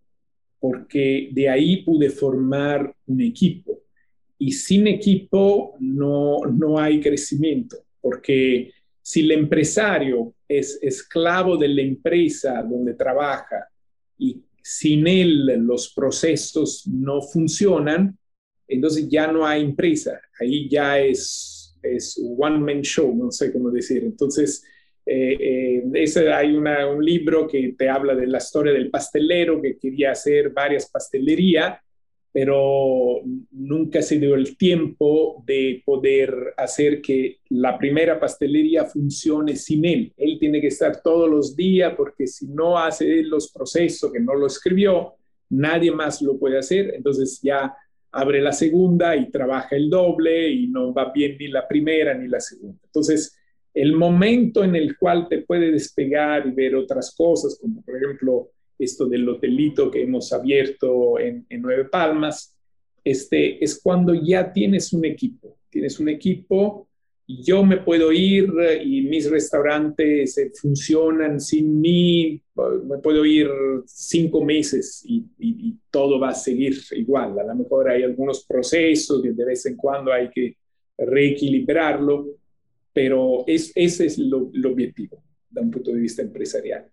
porque 0.60 1.30
de 1.32 1.48
ahí 1.48 1.82
pude 1.82 2.10
formar 2.10 2.94
un 3.06 3.20
equipo. 3.20 3.80
Y 4.38 4.52
sin 4.52 4.86
equipo 4.86 5.74
no, 5.80 6.38
no 6.46 6.78
hay 6.78 7.00
crecimiento, 7.00 7.78
porque 8.00 8.72
si 9.02 9.20
el 9.20 9.32
empresario 9.32 10.34
es 10.46 10.78
esclavo 10.80 11.56
de 11.56 11.68
la 11.68 11.82
empresa 11.82 12.62
donde 12.62 12.94
trabaja 12.94 13.66
y 14.16 14.40
sin 14.62 15.06
él 15.06 15.46
los 15.66 15.92
procesos 15.92 16.86
no 16.86 17.20
funcionan, 17.22 18.16
entonces 18.68 19.08
ya 19.08 19.32
no 19.32 19.46
hay 19.46 19.62
empresa, 19.62 20.20
ahí 20.38 20.68
ya 20.68 21.00
es 21.00 21.57
es 21.82 22.20
one 22.38 22.58
man 22.58 22.82
show, 22.82 23.14
no 23.14 23.30
sé 23.30 23.52
cómo 23.52 23.70
decir. 23.70 24.04
Entonces, 24.04 24.64
eh, 25.10 25.36
eh, 25.40 25.84
ese, 25.94 26.30
hay 26.32 26.54
un 26.54 27.04
libro 27.04 27.46
que 27.46 27.74
te 27.78 27.88
habla 27.88 28.14
de 28.14 28.26
la 28.26 28.38
historia 28.38 28.72
del 28.74 28.90
pastelero 28.90 29.60
que 29.62 29.78
quería 29.78 30.12
hacer 30.12 30.50
varias 30.50 30.90
pastelerías, 30.90 31.78
pero 32.30 33.22
nunca 33.52 34.02
se 34.02 34.18
dio 34.18 34.34
el 34.34 34.56
tiempo 34.58 35.42
de 35.46 35.82
poder 35.84 36.52
hacer 36.58 37.00
que 37.00 37.38
la 37.48 37.78
primera 37.78 38.20
pastelería 38.20 38.84
funcione 38.84 39.56
sin 39.56 39.86
él. 39.86 40.12
Él 40.16 40.36
tiene 40.38 40.60
que 40.60 40.66
estar 40.66 41.00
todos 41.02 41.28
los 41.28 41.56
días 41.56 41.94
porque 41.96 42.26
si 42.26 42.46
no 42.46 42.78
hace 42.78 43.22
los 43.22 43.50
procesos, 43.50 44.12
que 44.12 44.20
no 44.20 44.34
lo 44.34 44.46
escribió, 44.46 45.14
nadie 45.48 45.90
más 45.90 46.20
lo 46.20 46.38
puede 46.38 46.58
hacer. 46.58 46.92
Entonces 46.94 47.40
ya 47.42 47.74
abre 48.12 48.40
la 48.40 48.52
segunda 48.52 49.16
y 49.16 49.30
trabaja 49.30 49.76
el 49.76 49.90
doble 49.90 50.50
y 50.50 50.68
no 50.68 50.92
va 50.92 51.12
bien 51.12 51.36
ni 51.38 51.48
la 51.48 51.66
primera 51.66 52.14
ni 52.14 52.28
la 52.28 52.40
segunda. 52.40 52.80
Entonces, 52.84 53.36
el 53.74 53.94
momento 53.94 54.64
en 54.64 54.74
el 54.74 54.96
cual 54.96 55.28
te 55.28 55.42
puede 55.42 55.70
despegar 55.70 56.46
y 56.46 56.50
ver 56.52 56.74
otras 56.74 57.14
cosas, 57.14 57.58
como 57.60 57.82
por 57.82 57.96
ejemplo 57.96 58.50
esto 58.78 59.06
del 59.06 59.28
hotelito 59.28 59.90
que 59.90 60.02
hemos 60.02 60.32
abierto 60.32 61.18
en, 61.18 61.46
en 61.48 61.62
Nueve 61.62 61.84
Palmas, 61.84 62.56
este, 63.04 63.62
es 63.62 63.80
cuando 63.82 64.14
ya 64.14 64.52
tienes 64.52 64.92
un 64.92 65.04
equipo. 65.04 65.56
Tienes 65.70 66.00
un 66.00 66.08
equipo 66.08 66.87
yo 67.28 67.62
me 67.62 67.76
puedo 67.76 68.10
ir 68.10 68.50
eh, 68.60 68.82
y 68.82 69.02
mis 69.02 69.30
restaurantes 69.30 70.38
eh, 70.38 70.50
funcionan 70.54 71.38
sin 71.38 71.78
mí, 71.78 72.42
me 72.84 72.98
puedo 72.98 73.24
ir 73.24 73.48
cinco 73.86 74.42
meses 74.42 75.04
y, 75.04 75.26
todo 75.90 76.20
va 76.20 76.30
a 76.30 76.34
seguir 76.34 76.76
igual. 76.92 77.38
A 77.38 77.44
lo 77.44 77.54
mejor 77.54 77.88
hay 77.88 78.02
algunos 78.02 78.44
procesos 78.44 79.22
que 79.22 79.32
de 79.32 79.44
vez 79.44 79.64
en 79.64 79.74
cuando 79.74 80.12
hay 80.12 80.28
que 80.28 80.54
reequilibrarlo, 80.98 82.26
pero 82.92 83.44
es, 83.46 83.72
ese 83.74 84.06
es 84.06 84.18
el 84.18 84.66
objetivo 84.66 85.22
de 85.48 85.60
un 85.62 85.70
punto 85.70 85.90
de 85.90 86.00
vista 86.00 86.20
empresarial. 86.20 86.86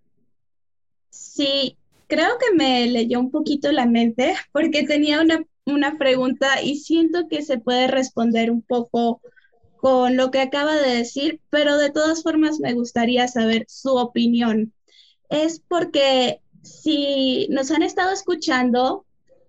Sí, 1.10 1.76
creo 2.08 2.38
que 2.40 2.56
me 2.56 2.88
leyó 2.88 3.20
un 3.20 3.32
poquito 3.32 3.72
la 3.74 3.86
mente 3.86 4.34
porque 4.54 4.84
tenía 4.84 5.22
una, 5.22 5.46
una 5.66 5.98
pregunta 5.98 6.62
y 6.64 6.78
siento 6.78 7.28
que 7.28 7.42
se 7.42 7.58
puede 7.58 7.88
responder 7.88 8.50
un 8.50 8.62
poco 8.62 9.22
con 9.86 10.18
lo 10.18 10.32
que 10.32 10.40
acaba 10.40 10.78
de 10.78 10.96
decir, 10.96 11.42
pero 11.52 11.78
de 11.78 11.92
todas 11.92 12.24
formas 12.24 12.60
me 12.60 12.74
gustaría 12.74 13.28
saber 13.28 13.66
su 13.70 13.96
opinión. 13.96 14.74
Es 15.30 15.60
porque 15.60 16.42
si 16.64 17.46
nos 17.52 17.70
han 17.70 17.84
estado 17.84 18.12
escuchando, 18.12 19.06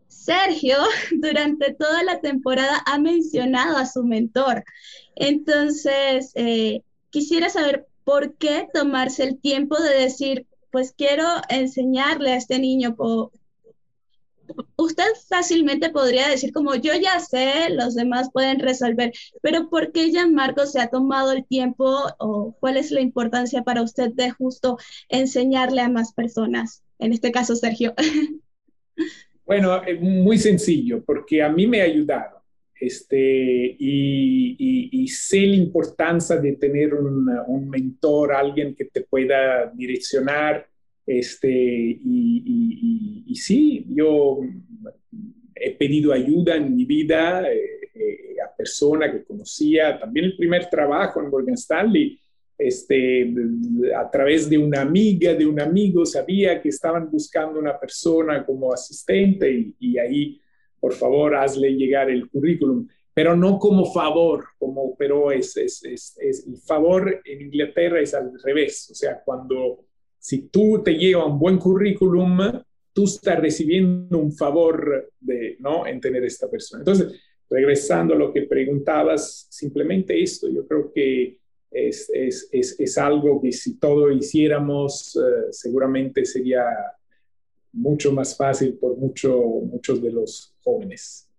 Sergio 0.09 0.77
durante 1.23 1.73
toda 1.73 2.03
la 2.03 2.21
temporada 2.21 2.83
ha 2.85 2.99
mencionado 2.99 3.79
a 3.79 3.87
su 3.87 4.05
mentor. 4.05 4.63
Entonces, 5.15 6.33
eh, 6.35 6.83
quisiera 7.09 7.49
saber 7.49 7.87
por 8.05 8.35
qué 8.35 8.69
tomarse 8.75 9.23
el 9.23 9.41
tiempo 9.41 9.81
de 9.81 10.01
decir, 10.01 10.47
pues 10.71 10.93
quiero 10.93 11.27
enseñarle 11.49 12.33
a 12.33 12.37
este 12.37 12.59
niño 12.59 12.95
usted 14.77 15.05
fácilmente 15.29 15.91
podría 15.91 16.29
decir 16.29 16.53
como 16.53 16.75
yo 16.75 16.93
ya 16.95 17.21
sé, 17.21 17.71
los 17.71 17.95
demás 17.95 18.31
pueden 18.33 18.61
resolver, 18.61 19.13
pero 19.43 19.69
¿por 19.69 19.93
qué 19.93 20.11
ya 20.11 20.27
Marco 20.27 20.67
se 20.67 20.81
ha 20.81 20.89
tomado 20.89 21.33
el 21.33 21.45
tiempo 21.45 21.99
o 22.19 22.57
cuál 22.61 22.77
es 22.77 22.91
la 22.91 23.01
importancia 23.01 23.63
para 23.63 23.83
usted 23.83 24.11
de 24.13 24.31
justo 24.31 24.79
enseñarle 25.09 25.81
a 25.81 25.89
más 25.89 26.13
personas? 26.13 26.83
En 26.99 27.13
este 27.13 27.33
caso, 27.33 27.57
Sergio. 27.57 27.95
Bueno, 29.45 29.81
muy 30.01 30.39
sencillo, 30.39 31.05
porque 31.05 31.41
a 31.41 31.49
mí 31.49 31.69
me 31.69 31.81
ha 31.81 31.85
ayudado 31.85 32.43
este, 32.79 33.77
y, 33.79 35.07
sé 35.09 35.47
la 35.47 35.57
importancia 35.57 36.37
de 36.37 36.53
tener 36.55 36.95
un, 36.95 37.29
un 37.47 37.71
mentor, 37.71 38.33
alguien 38.33 38.75
que 38.75 38.87
te 38.87 39.03
pueda 39.03 39.71
direccionar 39.73 40.69
este, 41.07 41.49
y, 41.49 43.25
y, 43.27 43.35
sí, 43.37 43.87
yo 43.91 44.41
he 45.55 45.71
pedido 45.77 46.13
ayuda 46.13 46.57
en 46.57 46.75
mi 46.75 46.85
vida 46.85 47.49
eh, 47.51 47.91
eh, 47.95 48.37
a 48.45 48.55
personas 48.57 49.13
que 49.13 49.25
conocía. 49.25 49.99
También 49.99 50.27
el 50.27 50.37
primer 50.37 50.69
trabajo 50.69 51.21
en 51.21 51.31
Morgan 51.31 51.55
Stanley, 51.55 52.19
este, 52.59 53.33
a 53.97 54.11
través 54.11 54.51
de 54.51 54.59
una 54.59 54.81
amiga, 54.81 55.35
de 55.35 55.47
un 55.47 55.61
amigo, 55.61 56.05
sabía 56.05 56.61
que 56.61 56.71
estaban 56.71 57.09
buscando 57.11 57.61
una 57.61 57.79
persona 57.79 58.45
como 58.45 58.73
asistente 58.73 59.51
y, 59.53 59.77
y 59.79 59.99
ahí, 59.99 60.41
por 60.81 60.93
favor, 60.93 61.37
hazle 61.37 61.71
llegar 61.75 62.11
el 62.11 62.29
currículum 62.29 62.89
pero 63.17 63.35
no 63.35 63.59
como 63.59 63.91
favor, 63.95 64.45
como, 64.59 64.95
pero 64.95 65.33
es, 65.33 65.57
es, 65.57 65.83
es, 65.85 66.19
es, 66.21 66.47
el 66.47 66.59
favor 66.59 67.23
en 67.25 67.41
Inglaterra 67.41 67.99
es 67.99 68.13
al 68.13 68.31
revés, 68.45 68.91
o 68.91 68.95
sea, 68.95 69.23
cuando 69.25 69.86
si 70.27 70.49
tú 70.49 70.83
te 70.83 70.95
llevas 70.95 71.29
un 71.29 71.39
buen 71.39 71.57
currículum, 71.57 72.37
tú 72.93 73.05
estás 73.05 73.39
recibiendo 73.39 74.19
un 74.19 74.33
favor 74.33 75.13
de, 75.21 75.57
¿no? 75.61 75.87
en 75.87 76.01
tener 76.01 76.25
esta 76.25 76.51
persona. 76.51 76.81
Entonces, 76.81 77.13
regresando 77.49 78.13
a 78.13 78.19
lo 78.19 78.33
que 78.33 78.43
preguntabas, 78.43 79.47
simplemente 79.51 80.21
esto, 80.21 80.49
yo 80.49 80.67
creo 80.67 80.93
que 80.93 81.39
es, 81.71 82.11
es, 82.13 82.49
es, 82.51 82.75
es 82.77 82.99
algo 82.99 83.41
que 83.41 83.53
si 83.53 83.79
todo 83.79 84.11
hiciéramos, 84.11 85.15
uh, 85.15 85.53
seguramente 85.53 86.25
sería 86.25 86.65
mucho 87.73 88.11
más 88.11 88.37
fácil 88.37 88.77
por 88.81 88.97
mucho, 88.97 89.39
muchos 89.39 90.03
de 90.03 90.11
los 90.11 90.57
jóvenes. 90.59 91.31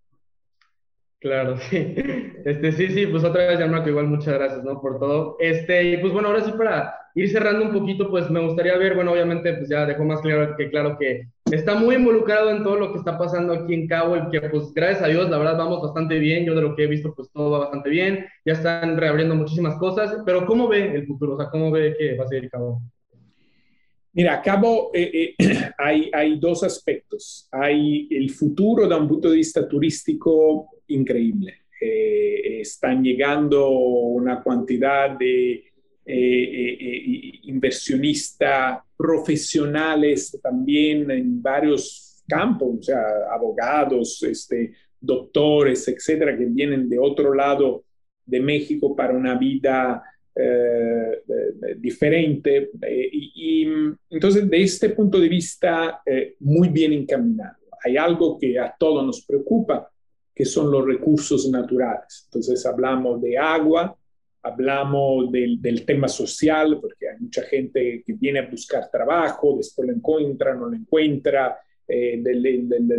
Claro, 1.19 1.57
sí. 1.57 1.75
Este, 2.45 2.71
sí, 2.71 2.87
sí, 2.87 3.07
pues 3.07 3.25
otra 3.25 3.47
vez, 3.47 3.69
Marco, 3.69 3.89
igual 3.89 4.07
muchas 4.07 4.35
gracias, 4.35 4.63
¿no? 4.63 4.79
Por 4.79 4.97
todo. 4.97 5.35
Este, 5.41 5.83
y 5.83 5.97
pues 5.97 6.13
bueno, 6.13 6.29
ahora 6.29 6.45
sí 6.45 6.53
para 6.57 6.93
ir 7.17 7.31
cerrando 7.31 7.65
un 7.65 7.73
poquito, 7.73 8.09
pues 8.09 8.29
me 8.29 8.39
gustaría 8.39 8.77
ver, 8.77 8.93
bueno, 8.93 9.11
obviamente, 9.11 9.53
pues 9.53 9.67
ya 9.67 9.87
dejó 9.87 10.03
más 10.03 10.21
claro 10.21 10.55
que 10.55 10.69
claro 10.69 10.97
que 10.99 11.27
está 11.51 11.73
muy 11.73 11.95
involucrado 11.95 12.51
en 12.51 12.63
todo 12.63 12.75
lo 12.75 12.91
que 12.91 12.99
está 12.99 13.17
pasando 13.17 13.53
aquí 13.53 13.73
en 13.73 13.87
Cabo 13.87 14.15
y 14.15 14.29
que 14.29 14.41
pues 14.49 14.71
gracias 14.71 15.03
a 15.03 15.07
Dios, 15.07 15.27
la 15.27 15.39
verdad, 15.39 15.57
vamos 15.57 15.81
bastante 15.81 16.19
bien. 16.19 16.45
Yo 16.45 16.53
de 16.53 16.61
lo 16.61 16.75
que 16.75 16.83
he 16.83 16.87
visto, 16.87 17.15
pues 17.15 17.29
todo 17.31 17.49
va 17.49 17.59
bastante 17.59 17.89
bien. 17.89 18.27
Ya 18.45 18.53
están 18.53 18.97
reabriendo 18.97 19.33
muchísimas 19.33 19.79
cosas, 19.79 20.15
pero 20.25 20.45
¿cómo 20.45 20.67
ve 20.67 20.93
el 20.93 21.07
futuro? 21.07 21.33
O 21.33 21.37
sea, 21.37 21.49
¿cómo 21.49 21.71
ve 21.71 21.95
que 21.97 22.15
va 22.15 22.25
a 22.25 22.27
seguir 22.27 22.51
Cabo? 22.51 22.81
Mira, 24.13 24.39
Cabo 24.41 24.91
eh, 24.93 25.33
eh, 25.39 25.55
hay, 25.77 26.11
hay 26.13 26.39
dos 26.39 26.63
aspectos. 26.63 27.47
Hay 27.51 28.07
el 28.11 28.29
futuro 28.29 28.87
de 28.87 28.95
un 28.95 29.07
punto 29.07 29.29
de 29.29 29.37
vista 29.37 29.67
turístico 29.67 30.69
increíble. 30.87 31.61
Eh, 31.79 32.61
están 32.61 33.03
llegando 33.03 33.69
una 33.69 34.43
cantidad 34.43 35.11
de 35.11 35.66
inversionistas 36.07 38.79
profesionales 38.95 40.39
también 40.41 41.11
en 41.11 41.41
varios 41.41 42.23
campos, 42.27 42.77
o 42.79 42.81
sea, 42.81 43.01
abogados, 43.31 44.21
este, 44.23 44.73
doctores, 44.99 45.87
etcétera, 45.87 46.37
que 46.37 46.45
vienen 46.45 46.89
de 46.89 46.99
otro 46.99 47.33
lado 47.33 47.83
de 48.25 48.39
México 48.39 48.95
para 48.95 49.13
una 49.13 49.37
vida 49.37 50.03
eh, 50.35 51.23
diferente. 51.77 52.69
Eh, 52.81 53.09
y, 53.11 53.67
entonces, 54.09 54.49
de 54.49 54.61
este 54.61 54.89
punto 54.89 55.19
de 55.19 55.29
vista, 55.29 56.01
eh, 56.05 56.35
muy 56.41 56.69
bien 56.69 56.93
encaminado. 56.93 57.57
Hay 57.83 57.97
algo 57.97 58.37
que 58.37 58.59
a 58.59 58.75
todos 58.77 59.05
nos 59.05 59.25
preocupa, 59.25 59.89
que 60.35 60.45
son 60.45 60.69
los 60.69 60.85
recursos 60.85 61.49
naturales. 61.49 62.23
Entonces, 62.25 62.65
hablamos 62.65 63.21
de 63.21 63.37
agua, 63.37 63.95
hablamos 64.43 65.31
del, 65.31 65.85
tema 65.85 66.07
social, 66.07 66.79
porque 66.79 67.09
hay 67.09 67.19
mucha 67.19 67.43
gente 67.43 68.03
que 68.05 68.13
viene 68.13 68.39
a 68.39 68.49
buscar 68.49 68.89
trabajo, 68.89 69.55
después 69.57 69.87
lo 69.87 69.93
encuentra, 69.93 70.55
no 70.55 70.67
lo 70.67 70.75
encuentra, 70.75 71.57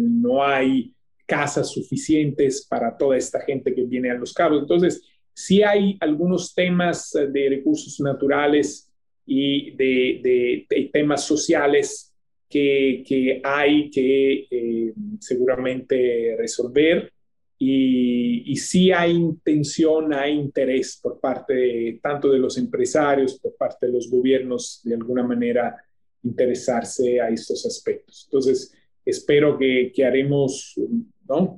no 0.01 0.45
hay 0.45 0.95
casas 1.27 1.71
suficientes 1.71 2.67
para 2.67 2.97
toda 2.97 3.17
esta 3.17 3.41
gente 3.41 3.75
que 3.75 3.85
viene 3.85 4.11
a 4.11 4.15
los 4.15 4.33
cabos. 4.33 4.63
Entonces, 4.63 5.03
sí 5.35 5.63
hay 5.63 5.97
algunos 6.01 6.55
temas 6.55 7.15
eh, 7.15 7.29
de 7.29 7.51
recursos 7.51 8.01
naturales 8.01 8.91
y 9.27 9.73
de, 9.77 10.67
temas 10.91 11.25
sociales 11.25 12.15
que, 12.49 13.41
hay 13.45 13.91
que 13.91 14.47
eh, 14.51 14.95
seguramente 15.21 16.35
resolver. 16.39 17.13
Y, 17.61 18.53
y, 18.53 18.57
sí 18.57 18.93
hay 18.93 19.13
intención, 19.13 20.15
hay 20.15 20.35
interés 20.35 20.99
por 21.03 21.19
parte 21.19 21.99
tanto 22.01 22.31
de 22.31 22.39
los 22.39 22.57
empresarios, 22.57 23.39
por 23.41 23.57
parte 23.57 23.87
de 23.87 23.93
los 23.95 24.09
gobiernos, 24.09 24.81
de 24.85 24.95
alguna 24.95 25.25
manera 25.25 25.77
interesarse 26.23 27.21
a 27.21 27.29
estos 27.31 27.67
aspectos. 27.67 28.27
Entonces, 28.27 28.73
espero 29.05 29.59
que, 29.59 29.93
que 29.95 30.05
haremos 30.05 30.75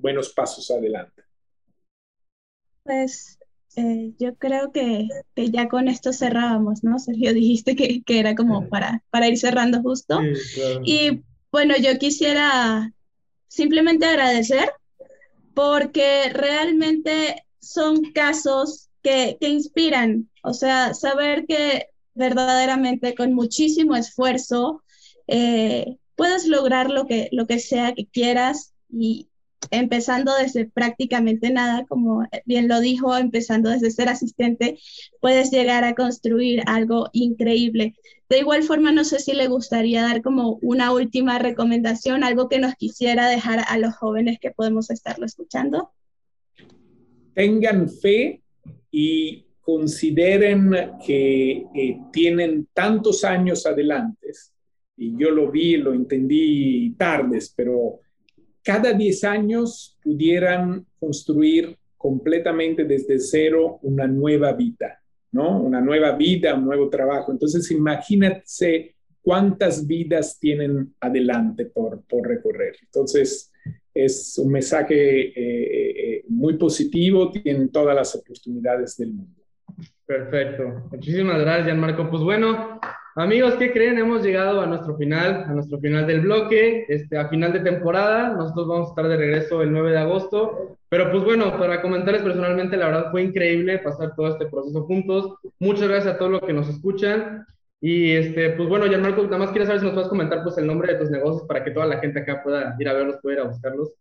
buenos 0.01 0.33
pasos 0.33 0.71
adelante. 0.71 1.23
Pues 2.83 3.39
eh, 3.77 4.13
yo 4.19 4.35
creo 4.37 4.73
que, 4.73 5.09
ya 5.37 5.69
con 5.69 5.89
esto 5.89 6.13
cerrábamos, 6.13 6.83
¿no? 6.83 6.99
Sergio, 6.99 7.33
dijiste 7.35 7.77
que, 7.77 8.03
era 8.07 8.35
como 8.35 8.69
para, 8.69 9.05
para 9.11 9.29
ir 9.29 9.39
cerrando 9.39 9.81
justo. 9.83 10.21
Y 10.85 11.23
bueno, 11.53 11.75
yo 11.77 11.99
quisiera 11.99 12.93
simplemente 13.49 14.07
agradecer 14.07 14.71
porque 15.61 16.31
realmente 16.33 17.45
son 17.61 18.13
casos 18.15 18.89
que, 19.03 19.37
inspiran, 19.43 20.31
o 20.43 20.55
sea, 20.55 20.95
saber 20.95 21.45
que 21.47 21.89
verdaderamente 22.15 23.15
con 23.15 23.35
muchísimo 23.35 23.95
esfuerzo 23.95 24.83
eh, 25.27 25.99
puedes 26.17 26.47
lograr 26.47 26.89
lo 26.89 27.07
que, 27.07 27.29
lo 27.33 27.47
que 27.47 27.59
sea 27.59 27.93
que 27.93 28.07
quieras 28.07 28.73
y, 28.89 29.29
empezando 29.71 30.33
desde 30.37 30.67
prácticamente 30.67 31.51
nada, 31.51 31.85
como 31.87 32.27
bien 32.45 32.69
lo 32.69 32.81
dijo, 32.81 33.17
empezando 33.17 33.71
desde 33.71 33.91
ser 33.91 34.09
asistente, 34.09 34.79
puedes 35.21 35.51
llegar 35.51 35.85
a 35.85 35.95
construir 35.95 36.63
algo 36.67 37.09
increíble. 37.13 37.95
De 38.29 38.39
igual 38.39 38.63
forma, 38.63 38.93
no 38.93 39.05
sé 39.05 39.19
si 39.19 39.33
le 39.33 39.49
gustaría 39.49 40.03
dar 40.03 40.23
como 40.23 40.59
una 40.63 40.93
última 40.93 41.39
recomendación, 41.39 42.23
algo 42.23 42.49
que 42.49 42.59
nos 42.59 42.75
quisiera 42.75 43.29
dejar 43.29 43.61
a 43.67 43.79
los 43.79 43.97
jóvenes 43.97 44.39
que 44.41 44.51
podemos 44.51 44.91
estarlo 44.91 45.27
escuchando. 45.27 45.91
Tengan 47.35 47.89
fe 47.89 48.43
y 48.91 49.45
consideren 49.61 50.73
que 51.05 51.65
tienen 52.13 52.69
tantos 52.73 53.25
años 53.25 53.67
adelante. 53.67 54.33
Y 54.97 55.17
yo 55.17 55.31
lo 55.31 55.51
vi, 55.51 55.77
lo 55.77 55.95
entendí 55.95 56.95
tardes, 56.99 57.53
pero 57.57 58.01
cada 58.63 58.93
10 58.93 59.25
años 59.25 59.99
pudieran 60.03 60.87
construir 60.99 61.77
completamente 61.97 62.85
desde 62.85 63.19
cero 63.19 63.79
una 63.83 64.07
nueva 64.07 64.53
vida, 64.53 65.03
¿no? 65.33 65.61
Una 65.61 65.81
nueva 65.81 66.13
vida, 66.13 66.55
un 66.55 66.65
nuevo 66.65 66.89
trabajo. 66.89 67.31
Entonces, 67.33 67.71
imagínense 67.71 68.95
cuántas 69.23 69.87
vidas 69.87 70.39
tienen 70.39 70.95
adelante 71.01 71.67
por, 71.67 72.03
por 72.05 72.27
recorrer. 72.27 72.75
Entonces, 72.83 73.53
es 73.93 74.39
un 74.39 74.53
mensaje 74.53 75.29
eh, 75.29 75.33
eh, 75.37 76.25
muy 76.29 76.57
positivo, 76.57 77.31
tienen 77.31 77.71
todas 77.71 77.95
las 77.95 78.15
oportunidades 78.15 78.97
del 78.97 79.13
mundo. 79.13 79.43
Perfecto. 80.07 80.89
Muchísimas 80.91 81.41
gracias, 81.41 81.77
Marco. 81.77 82.09
Pues 82.11 82.23
bueno, 82.23 82.81
Amigos, 83.17 83.55
¿qué 83.55 83.73
creen? 83.73 83.99
Hemos 83.99 84.23
llegado 84.23 84.61
a 84.61 84.67
nuestro 84.67 84.97
final, 84.97 85.43
a 85.45 85.53
nuestro 85.53 85.81
final 85.81 86.07
del 86.07 86.21
bloque, 86.21 86.85
este, 86.89 87.19
a 87.19 87.29
final 87.29 87.53
de 87.53 87.59
temporada. 87.59 88.35
Nosotros 88.35 88.69
vamos 88.69 88.87
a 88.87 88.91
estar 88.91 89.09
de 89.09 89.17
regreso 89.17 89.63
el 89.63 89.73
9 89.73 89.91
de 89.91 89.99
agosto. 89.99 90.77
Pero 90.89 91.11
pues 91.11 91.25
bueno, 91.25 91.59
para 91.59 91.83
comentarles 91.83 92.23
personalmente, 92.23 92.77
la 92.77 92.87
verdad 92.87 93.11
fue 93.11 93.23
increíble 93.23 93.79
pasar 93.79 94.15
todo 94.15 94.29
este 94.29 94.47
proceso 94.47 94.85
juntos. 94.85 95.35
Muchas 95.59 95.89
gracias 95.89 96.15
a 96.15 96.19
todos 96.19 96.31
los 96.31 96.43
que 96.43 96.53
nos 96.53 96.69
escuchan. 96.69 97.45
Y 97.81 98.13
este, 98.13 98.51
pues 98.51 98.69
bueno, 98.69 98.87
Marco, 98.99 99.25
nada 99.25 99.39
más 99.39 99.51
quiero 99.51 99.67
saber 99.67 99.81
si 99.81 99.87
nos 99.87 99.95
puedes 99.95 100.09
comentar 100.09 100.45
pues 100.45 100.57
el 100.59 100.69
nombre 100.69 100.93
de 100.93 101.01
tus 101.01 101.11
negocios 101.11 101.49
para 101.49 101.65
que 101.65 101.73
toda 101.73 101.87
la 101.87 101.99
gente 101.99 102.21
acá 102.21 102.45
pueda 102.45 102.77
ir 102.79 102.89
a 102.89 102.93
verlos, 102.93 103.17
pueda 103.21 103.39
ir 103.39 103.43
a 103.43 103.49
buscarlos. 103.49 103.93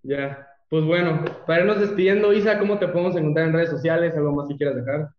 Ya, 0.02 0.48
pues 0.70 0.84
bueno, 0.86 1.24
para 1.46 1.62
irnos 1.62 1.80
despidiendo, 1.80 2.34
Isa, 2.34 2.58
¿cómo 2.58 2.80
te 2.80 2.88
podemos 2.88 3.16
encontrar 3.16 3.48
en 3.48 3.54
redes 3.54 3.70
sociales? 3.70 4.16
¿Algo 4.16 4.32
más 4.34 4.48
que 4.48 4.56
quieras 4.56 4.76
dejar? 4.76 5.10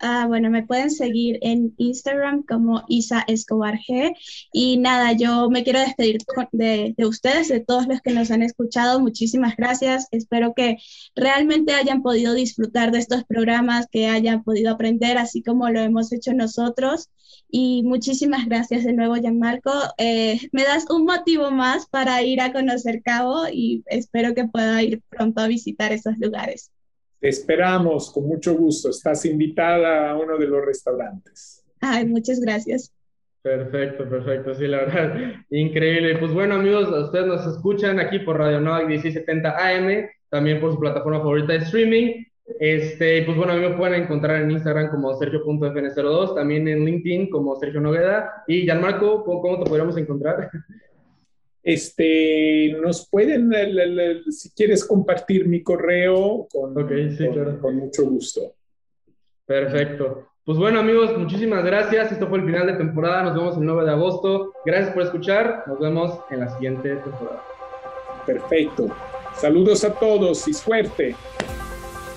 Ah, 0.00 0.26
bueno, 0.28 0.48
me 0.48 0.64
pueden 0.64 0.90
seguir 0.90 1.38
en 1.42 1.74
Instagram 1.76 2.44
como 2.44 2.84
Isa 2.88 3.24
Escobar 3.26 3.78
G. 3.80 4.14
Y 4.52 4.76
nada, 4.76 5.12
yo 5.12 5.50
me 5.50 5.64
quiero 5.64 5.80
despedir 5.80 6.18
de, 6.52 6.94
de, 6.96 7.06
ustedes, 7.06 7.48
de 7.48 7.60
todos 7.60 7.88
los 7.88 8.00
que 8.00 8.12
nos 8.12 8.30
han 8.30 8.42
escuchado. 8.42 9.00
Muchísimas 9.00 9.56
gracias. 9.56 10.06
Espero 10.12 10.54
que 10.54 10.78
realmente 11.16 11.74
hayan 11.74 12.02
podido 12.02 12.34
disfrutar 12.34 12.92
de 12.92 12.98
estos 13.00 13.24
programas, 13.24 13.86
que 13.90 14.06
hayan 14.06 14.44
podido 14.44 14.72
aprender, 14.72 15.18
así 15.18 15.42
como 15.42 15.68
lo 15.68 15.80
hemos 15.80 16.12
hecho 16.12 16.32
nosotros. 16.32 17.10
Y 17.50 17.82
muchísimas 17.82 18.46
gracias 18.46 18.84
de 18.84 18.92
nuevo, 18.92 19.16
Gianmarco. 19.16 19.72
Eh, 19.98 20.48
me 20.52 20.62
das 20.64 20.84
un 20.90 21.04
motivo 21.06 21.50
más 21.50 21.86
para 21.86 22.22
ir 22.22 22.40
a 22.40 22.52
conocer 22.52 23.02
Cabo 23.02 23.48
y 23.52 23.82
espero 23.86 24.34
que 24.34 24.46
pueda 24.46 24.82
ir 24.82 25.02
pronto 25.08 25.40
a 25.40 25.48
visitar 25.48 25.92
esos 25.92 26.18
lugares. 26.18 26.70
Te 27.20 27.28
esperamos 27.28 28.12
con 28.12 28.26
mucho 28.26 28.54
gusto. 28.54 28.90
Estás 28.90 29.24
invitada 29.24 30.10
a 30.10 30.16
uno 30.16 30.38
de 30.38 30.46
los 30.46 30.64
restaurantes. 30.64 31.64
Ay, 31.80 32.06
muchas 32.06 32.40
gracias. 32.40 32.92
Perfecto, 33.42 34.08
perfecto. 34.08 34.54
Sí, 34.54 34.66
la 34.66 34.78
verdad, 34.78 35.14
increíble. 35.50 36.18
Pues 36.18 36.32
bueno, 36.32 36.56
amigos, 36.56 36.88
ustedes 36.88 37.26
nos 37.26 37.46
escuchan 37.46 37.98
aquí 37.98 38.18
por 38.20 38.38
Radio 38.38 38.60
Nova 38.60 38.84
1670 38.84 39.56
AM, 39.56 40.08
también 40.28 40.60
por 40.60 40.72
su 40.72 40.78
plataforma 40.78 41.18
favorita 41.18 41.52
de 41.52 41.58
streaming. 41.60 42.24
Este, 42.60 43.22
pues 43.22 43.36
bueno, 43.36 43.52
a 43.52 43.56
mí 43.56 43.62
me 43.62 43.76
pueden 43.76 44.02
encontrar 44.02 44.42
en 44.42 44.50
Instagram 44.50 44.90
como 44.90 45.14
sergio.fn02, 45.14 46.34
también 46.34 46.66
en 46.66 46.84
LinkedIn 46.84 47.30
como 47.30 47.56
Sergio 47.56 47.80
Nogueda. 47.80 48.44
Y 48.46 48.62
Gianmarco, 48.62 49.24
¿cómo 49.24 49.62
te 49.62 49.68
podríamos 49.68 49.96
encontrar? 49.96 50.50
Este, 51.62 52.76
nos 52.80 53.08
pueden, 53.08 53.50
si 54.30 54.50
quieres 54.50 54.84
compartir 54.84 55.46
mi 55.46 55.62
correo, 55.62 56.46
con, 56.50 56.74
con, 56.74 57.76
mucho 57.76 58.04
gusto. 58.04 58.54
Perfecto. 59.44 60.28
Pues 60.44 60.56
bueno, 60.56 60.80
amigos, 60.80 61.16
muchísimas 61.18 61.64
gracias. 61.64 62.12
Esto 62.12 62.26
fue 62.26 62.38
el 62.38 62.46
final 62.46 62.66
de 62.66 62.74
temporada. 62.74 63.24
Nos 63.24 63.34
vemos 63.34 63.56
el 63.58 63.64
9 63.64 63.84
de 63.84 63.90
agosto. 63.90 64.52
Gracias 64.64 64.94
por 64.94 65.02
escuchar. 65.02 65.64
Nos 65.66 65.78
vemos 65.78 66.20
en 66.30 66.40
la 66.40 66.48
siguiente 66.48 66.96
temporada. 66.96 67.42
Perfecto. 68.24 68.88
Saludos 69.36 69.84
a 69.84 69.92
todos 69.92 70.48
y 70.48 70.54
suerte. 70.54 71.14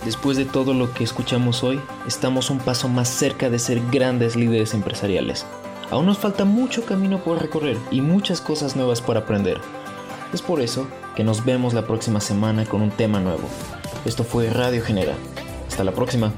Después 0.05 0.37
de 0.37 0.45
todo 0.45 0.73
lo 0.73 0.93
que 0.93 1.03
escuchamos 1.03 1.63
hoy, 1.63 1.79
estamos 2.07 2.49
un 2.49 2.57
paso 2.59 2.87
más 2.87 3.07
cerca 3.09 3.49
de 3.49 3.59
ser 3.59 3.79
grandes 3.91 4.35
líderes 4.35 4.73
empresariales. 4.73 5.45
Aún 5.91 6.05
nos 6.05 6.17
falta 6.17 6.45
mucho 6.45 6.85
camino 6.85 7.21
por 7.21 7.41
recorrer 7.41 7.77
y 7.91 8.01
muchas 8.01 8.39
cosas 8.39 8.75
nuevas 8.77 9.01
por 9.01 9.17
aprender. 9.17 9.59
Es 10.33 10.41
por 10.41 10.61
eso 10.61 10.87
que 11.15 11.25
nos 11.25 11.43
vemos 11.43 11.73
la 11.73 11.85
próxima 11.85 12.21
semana 12.21 12.65
con 12.65 12.81
un 12.81 12.91
tema 12.91 13.19
nuevo. 13.19 13.43
Esto 14.05 14.23
fue 14.23 14.49
Radio 14.49 14.81
Genera. 14.81 15.15
Hasta 15.67 15.83
la 15.83 15.91
próxima. 15.91 16.31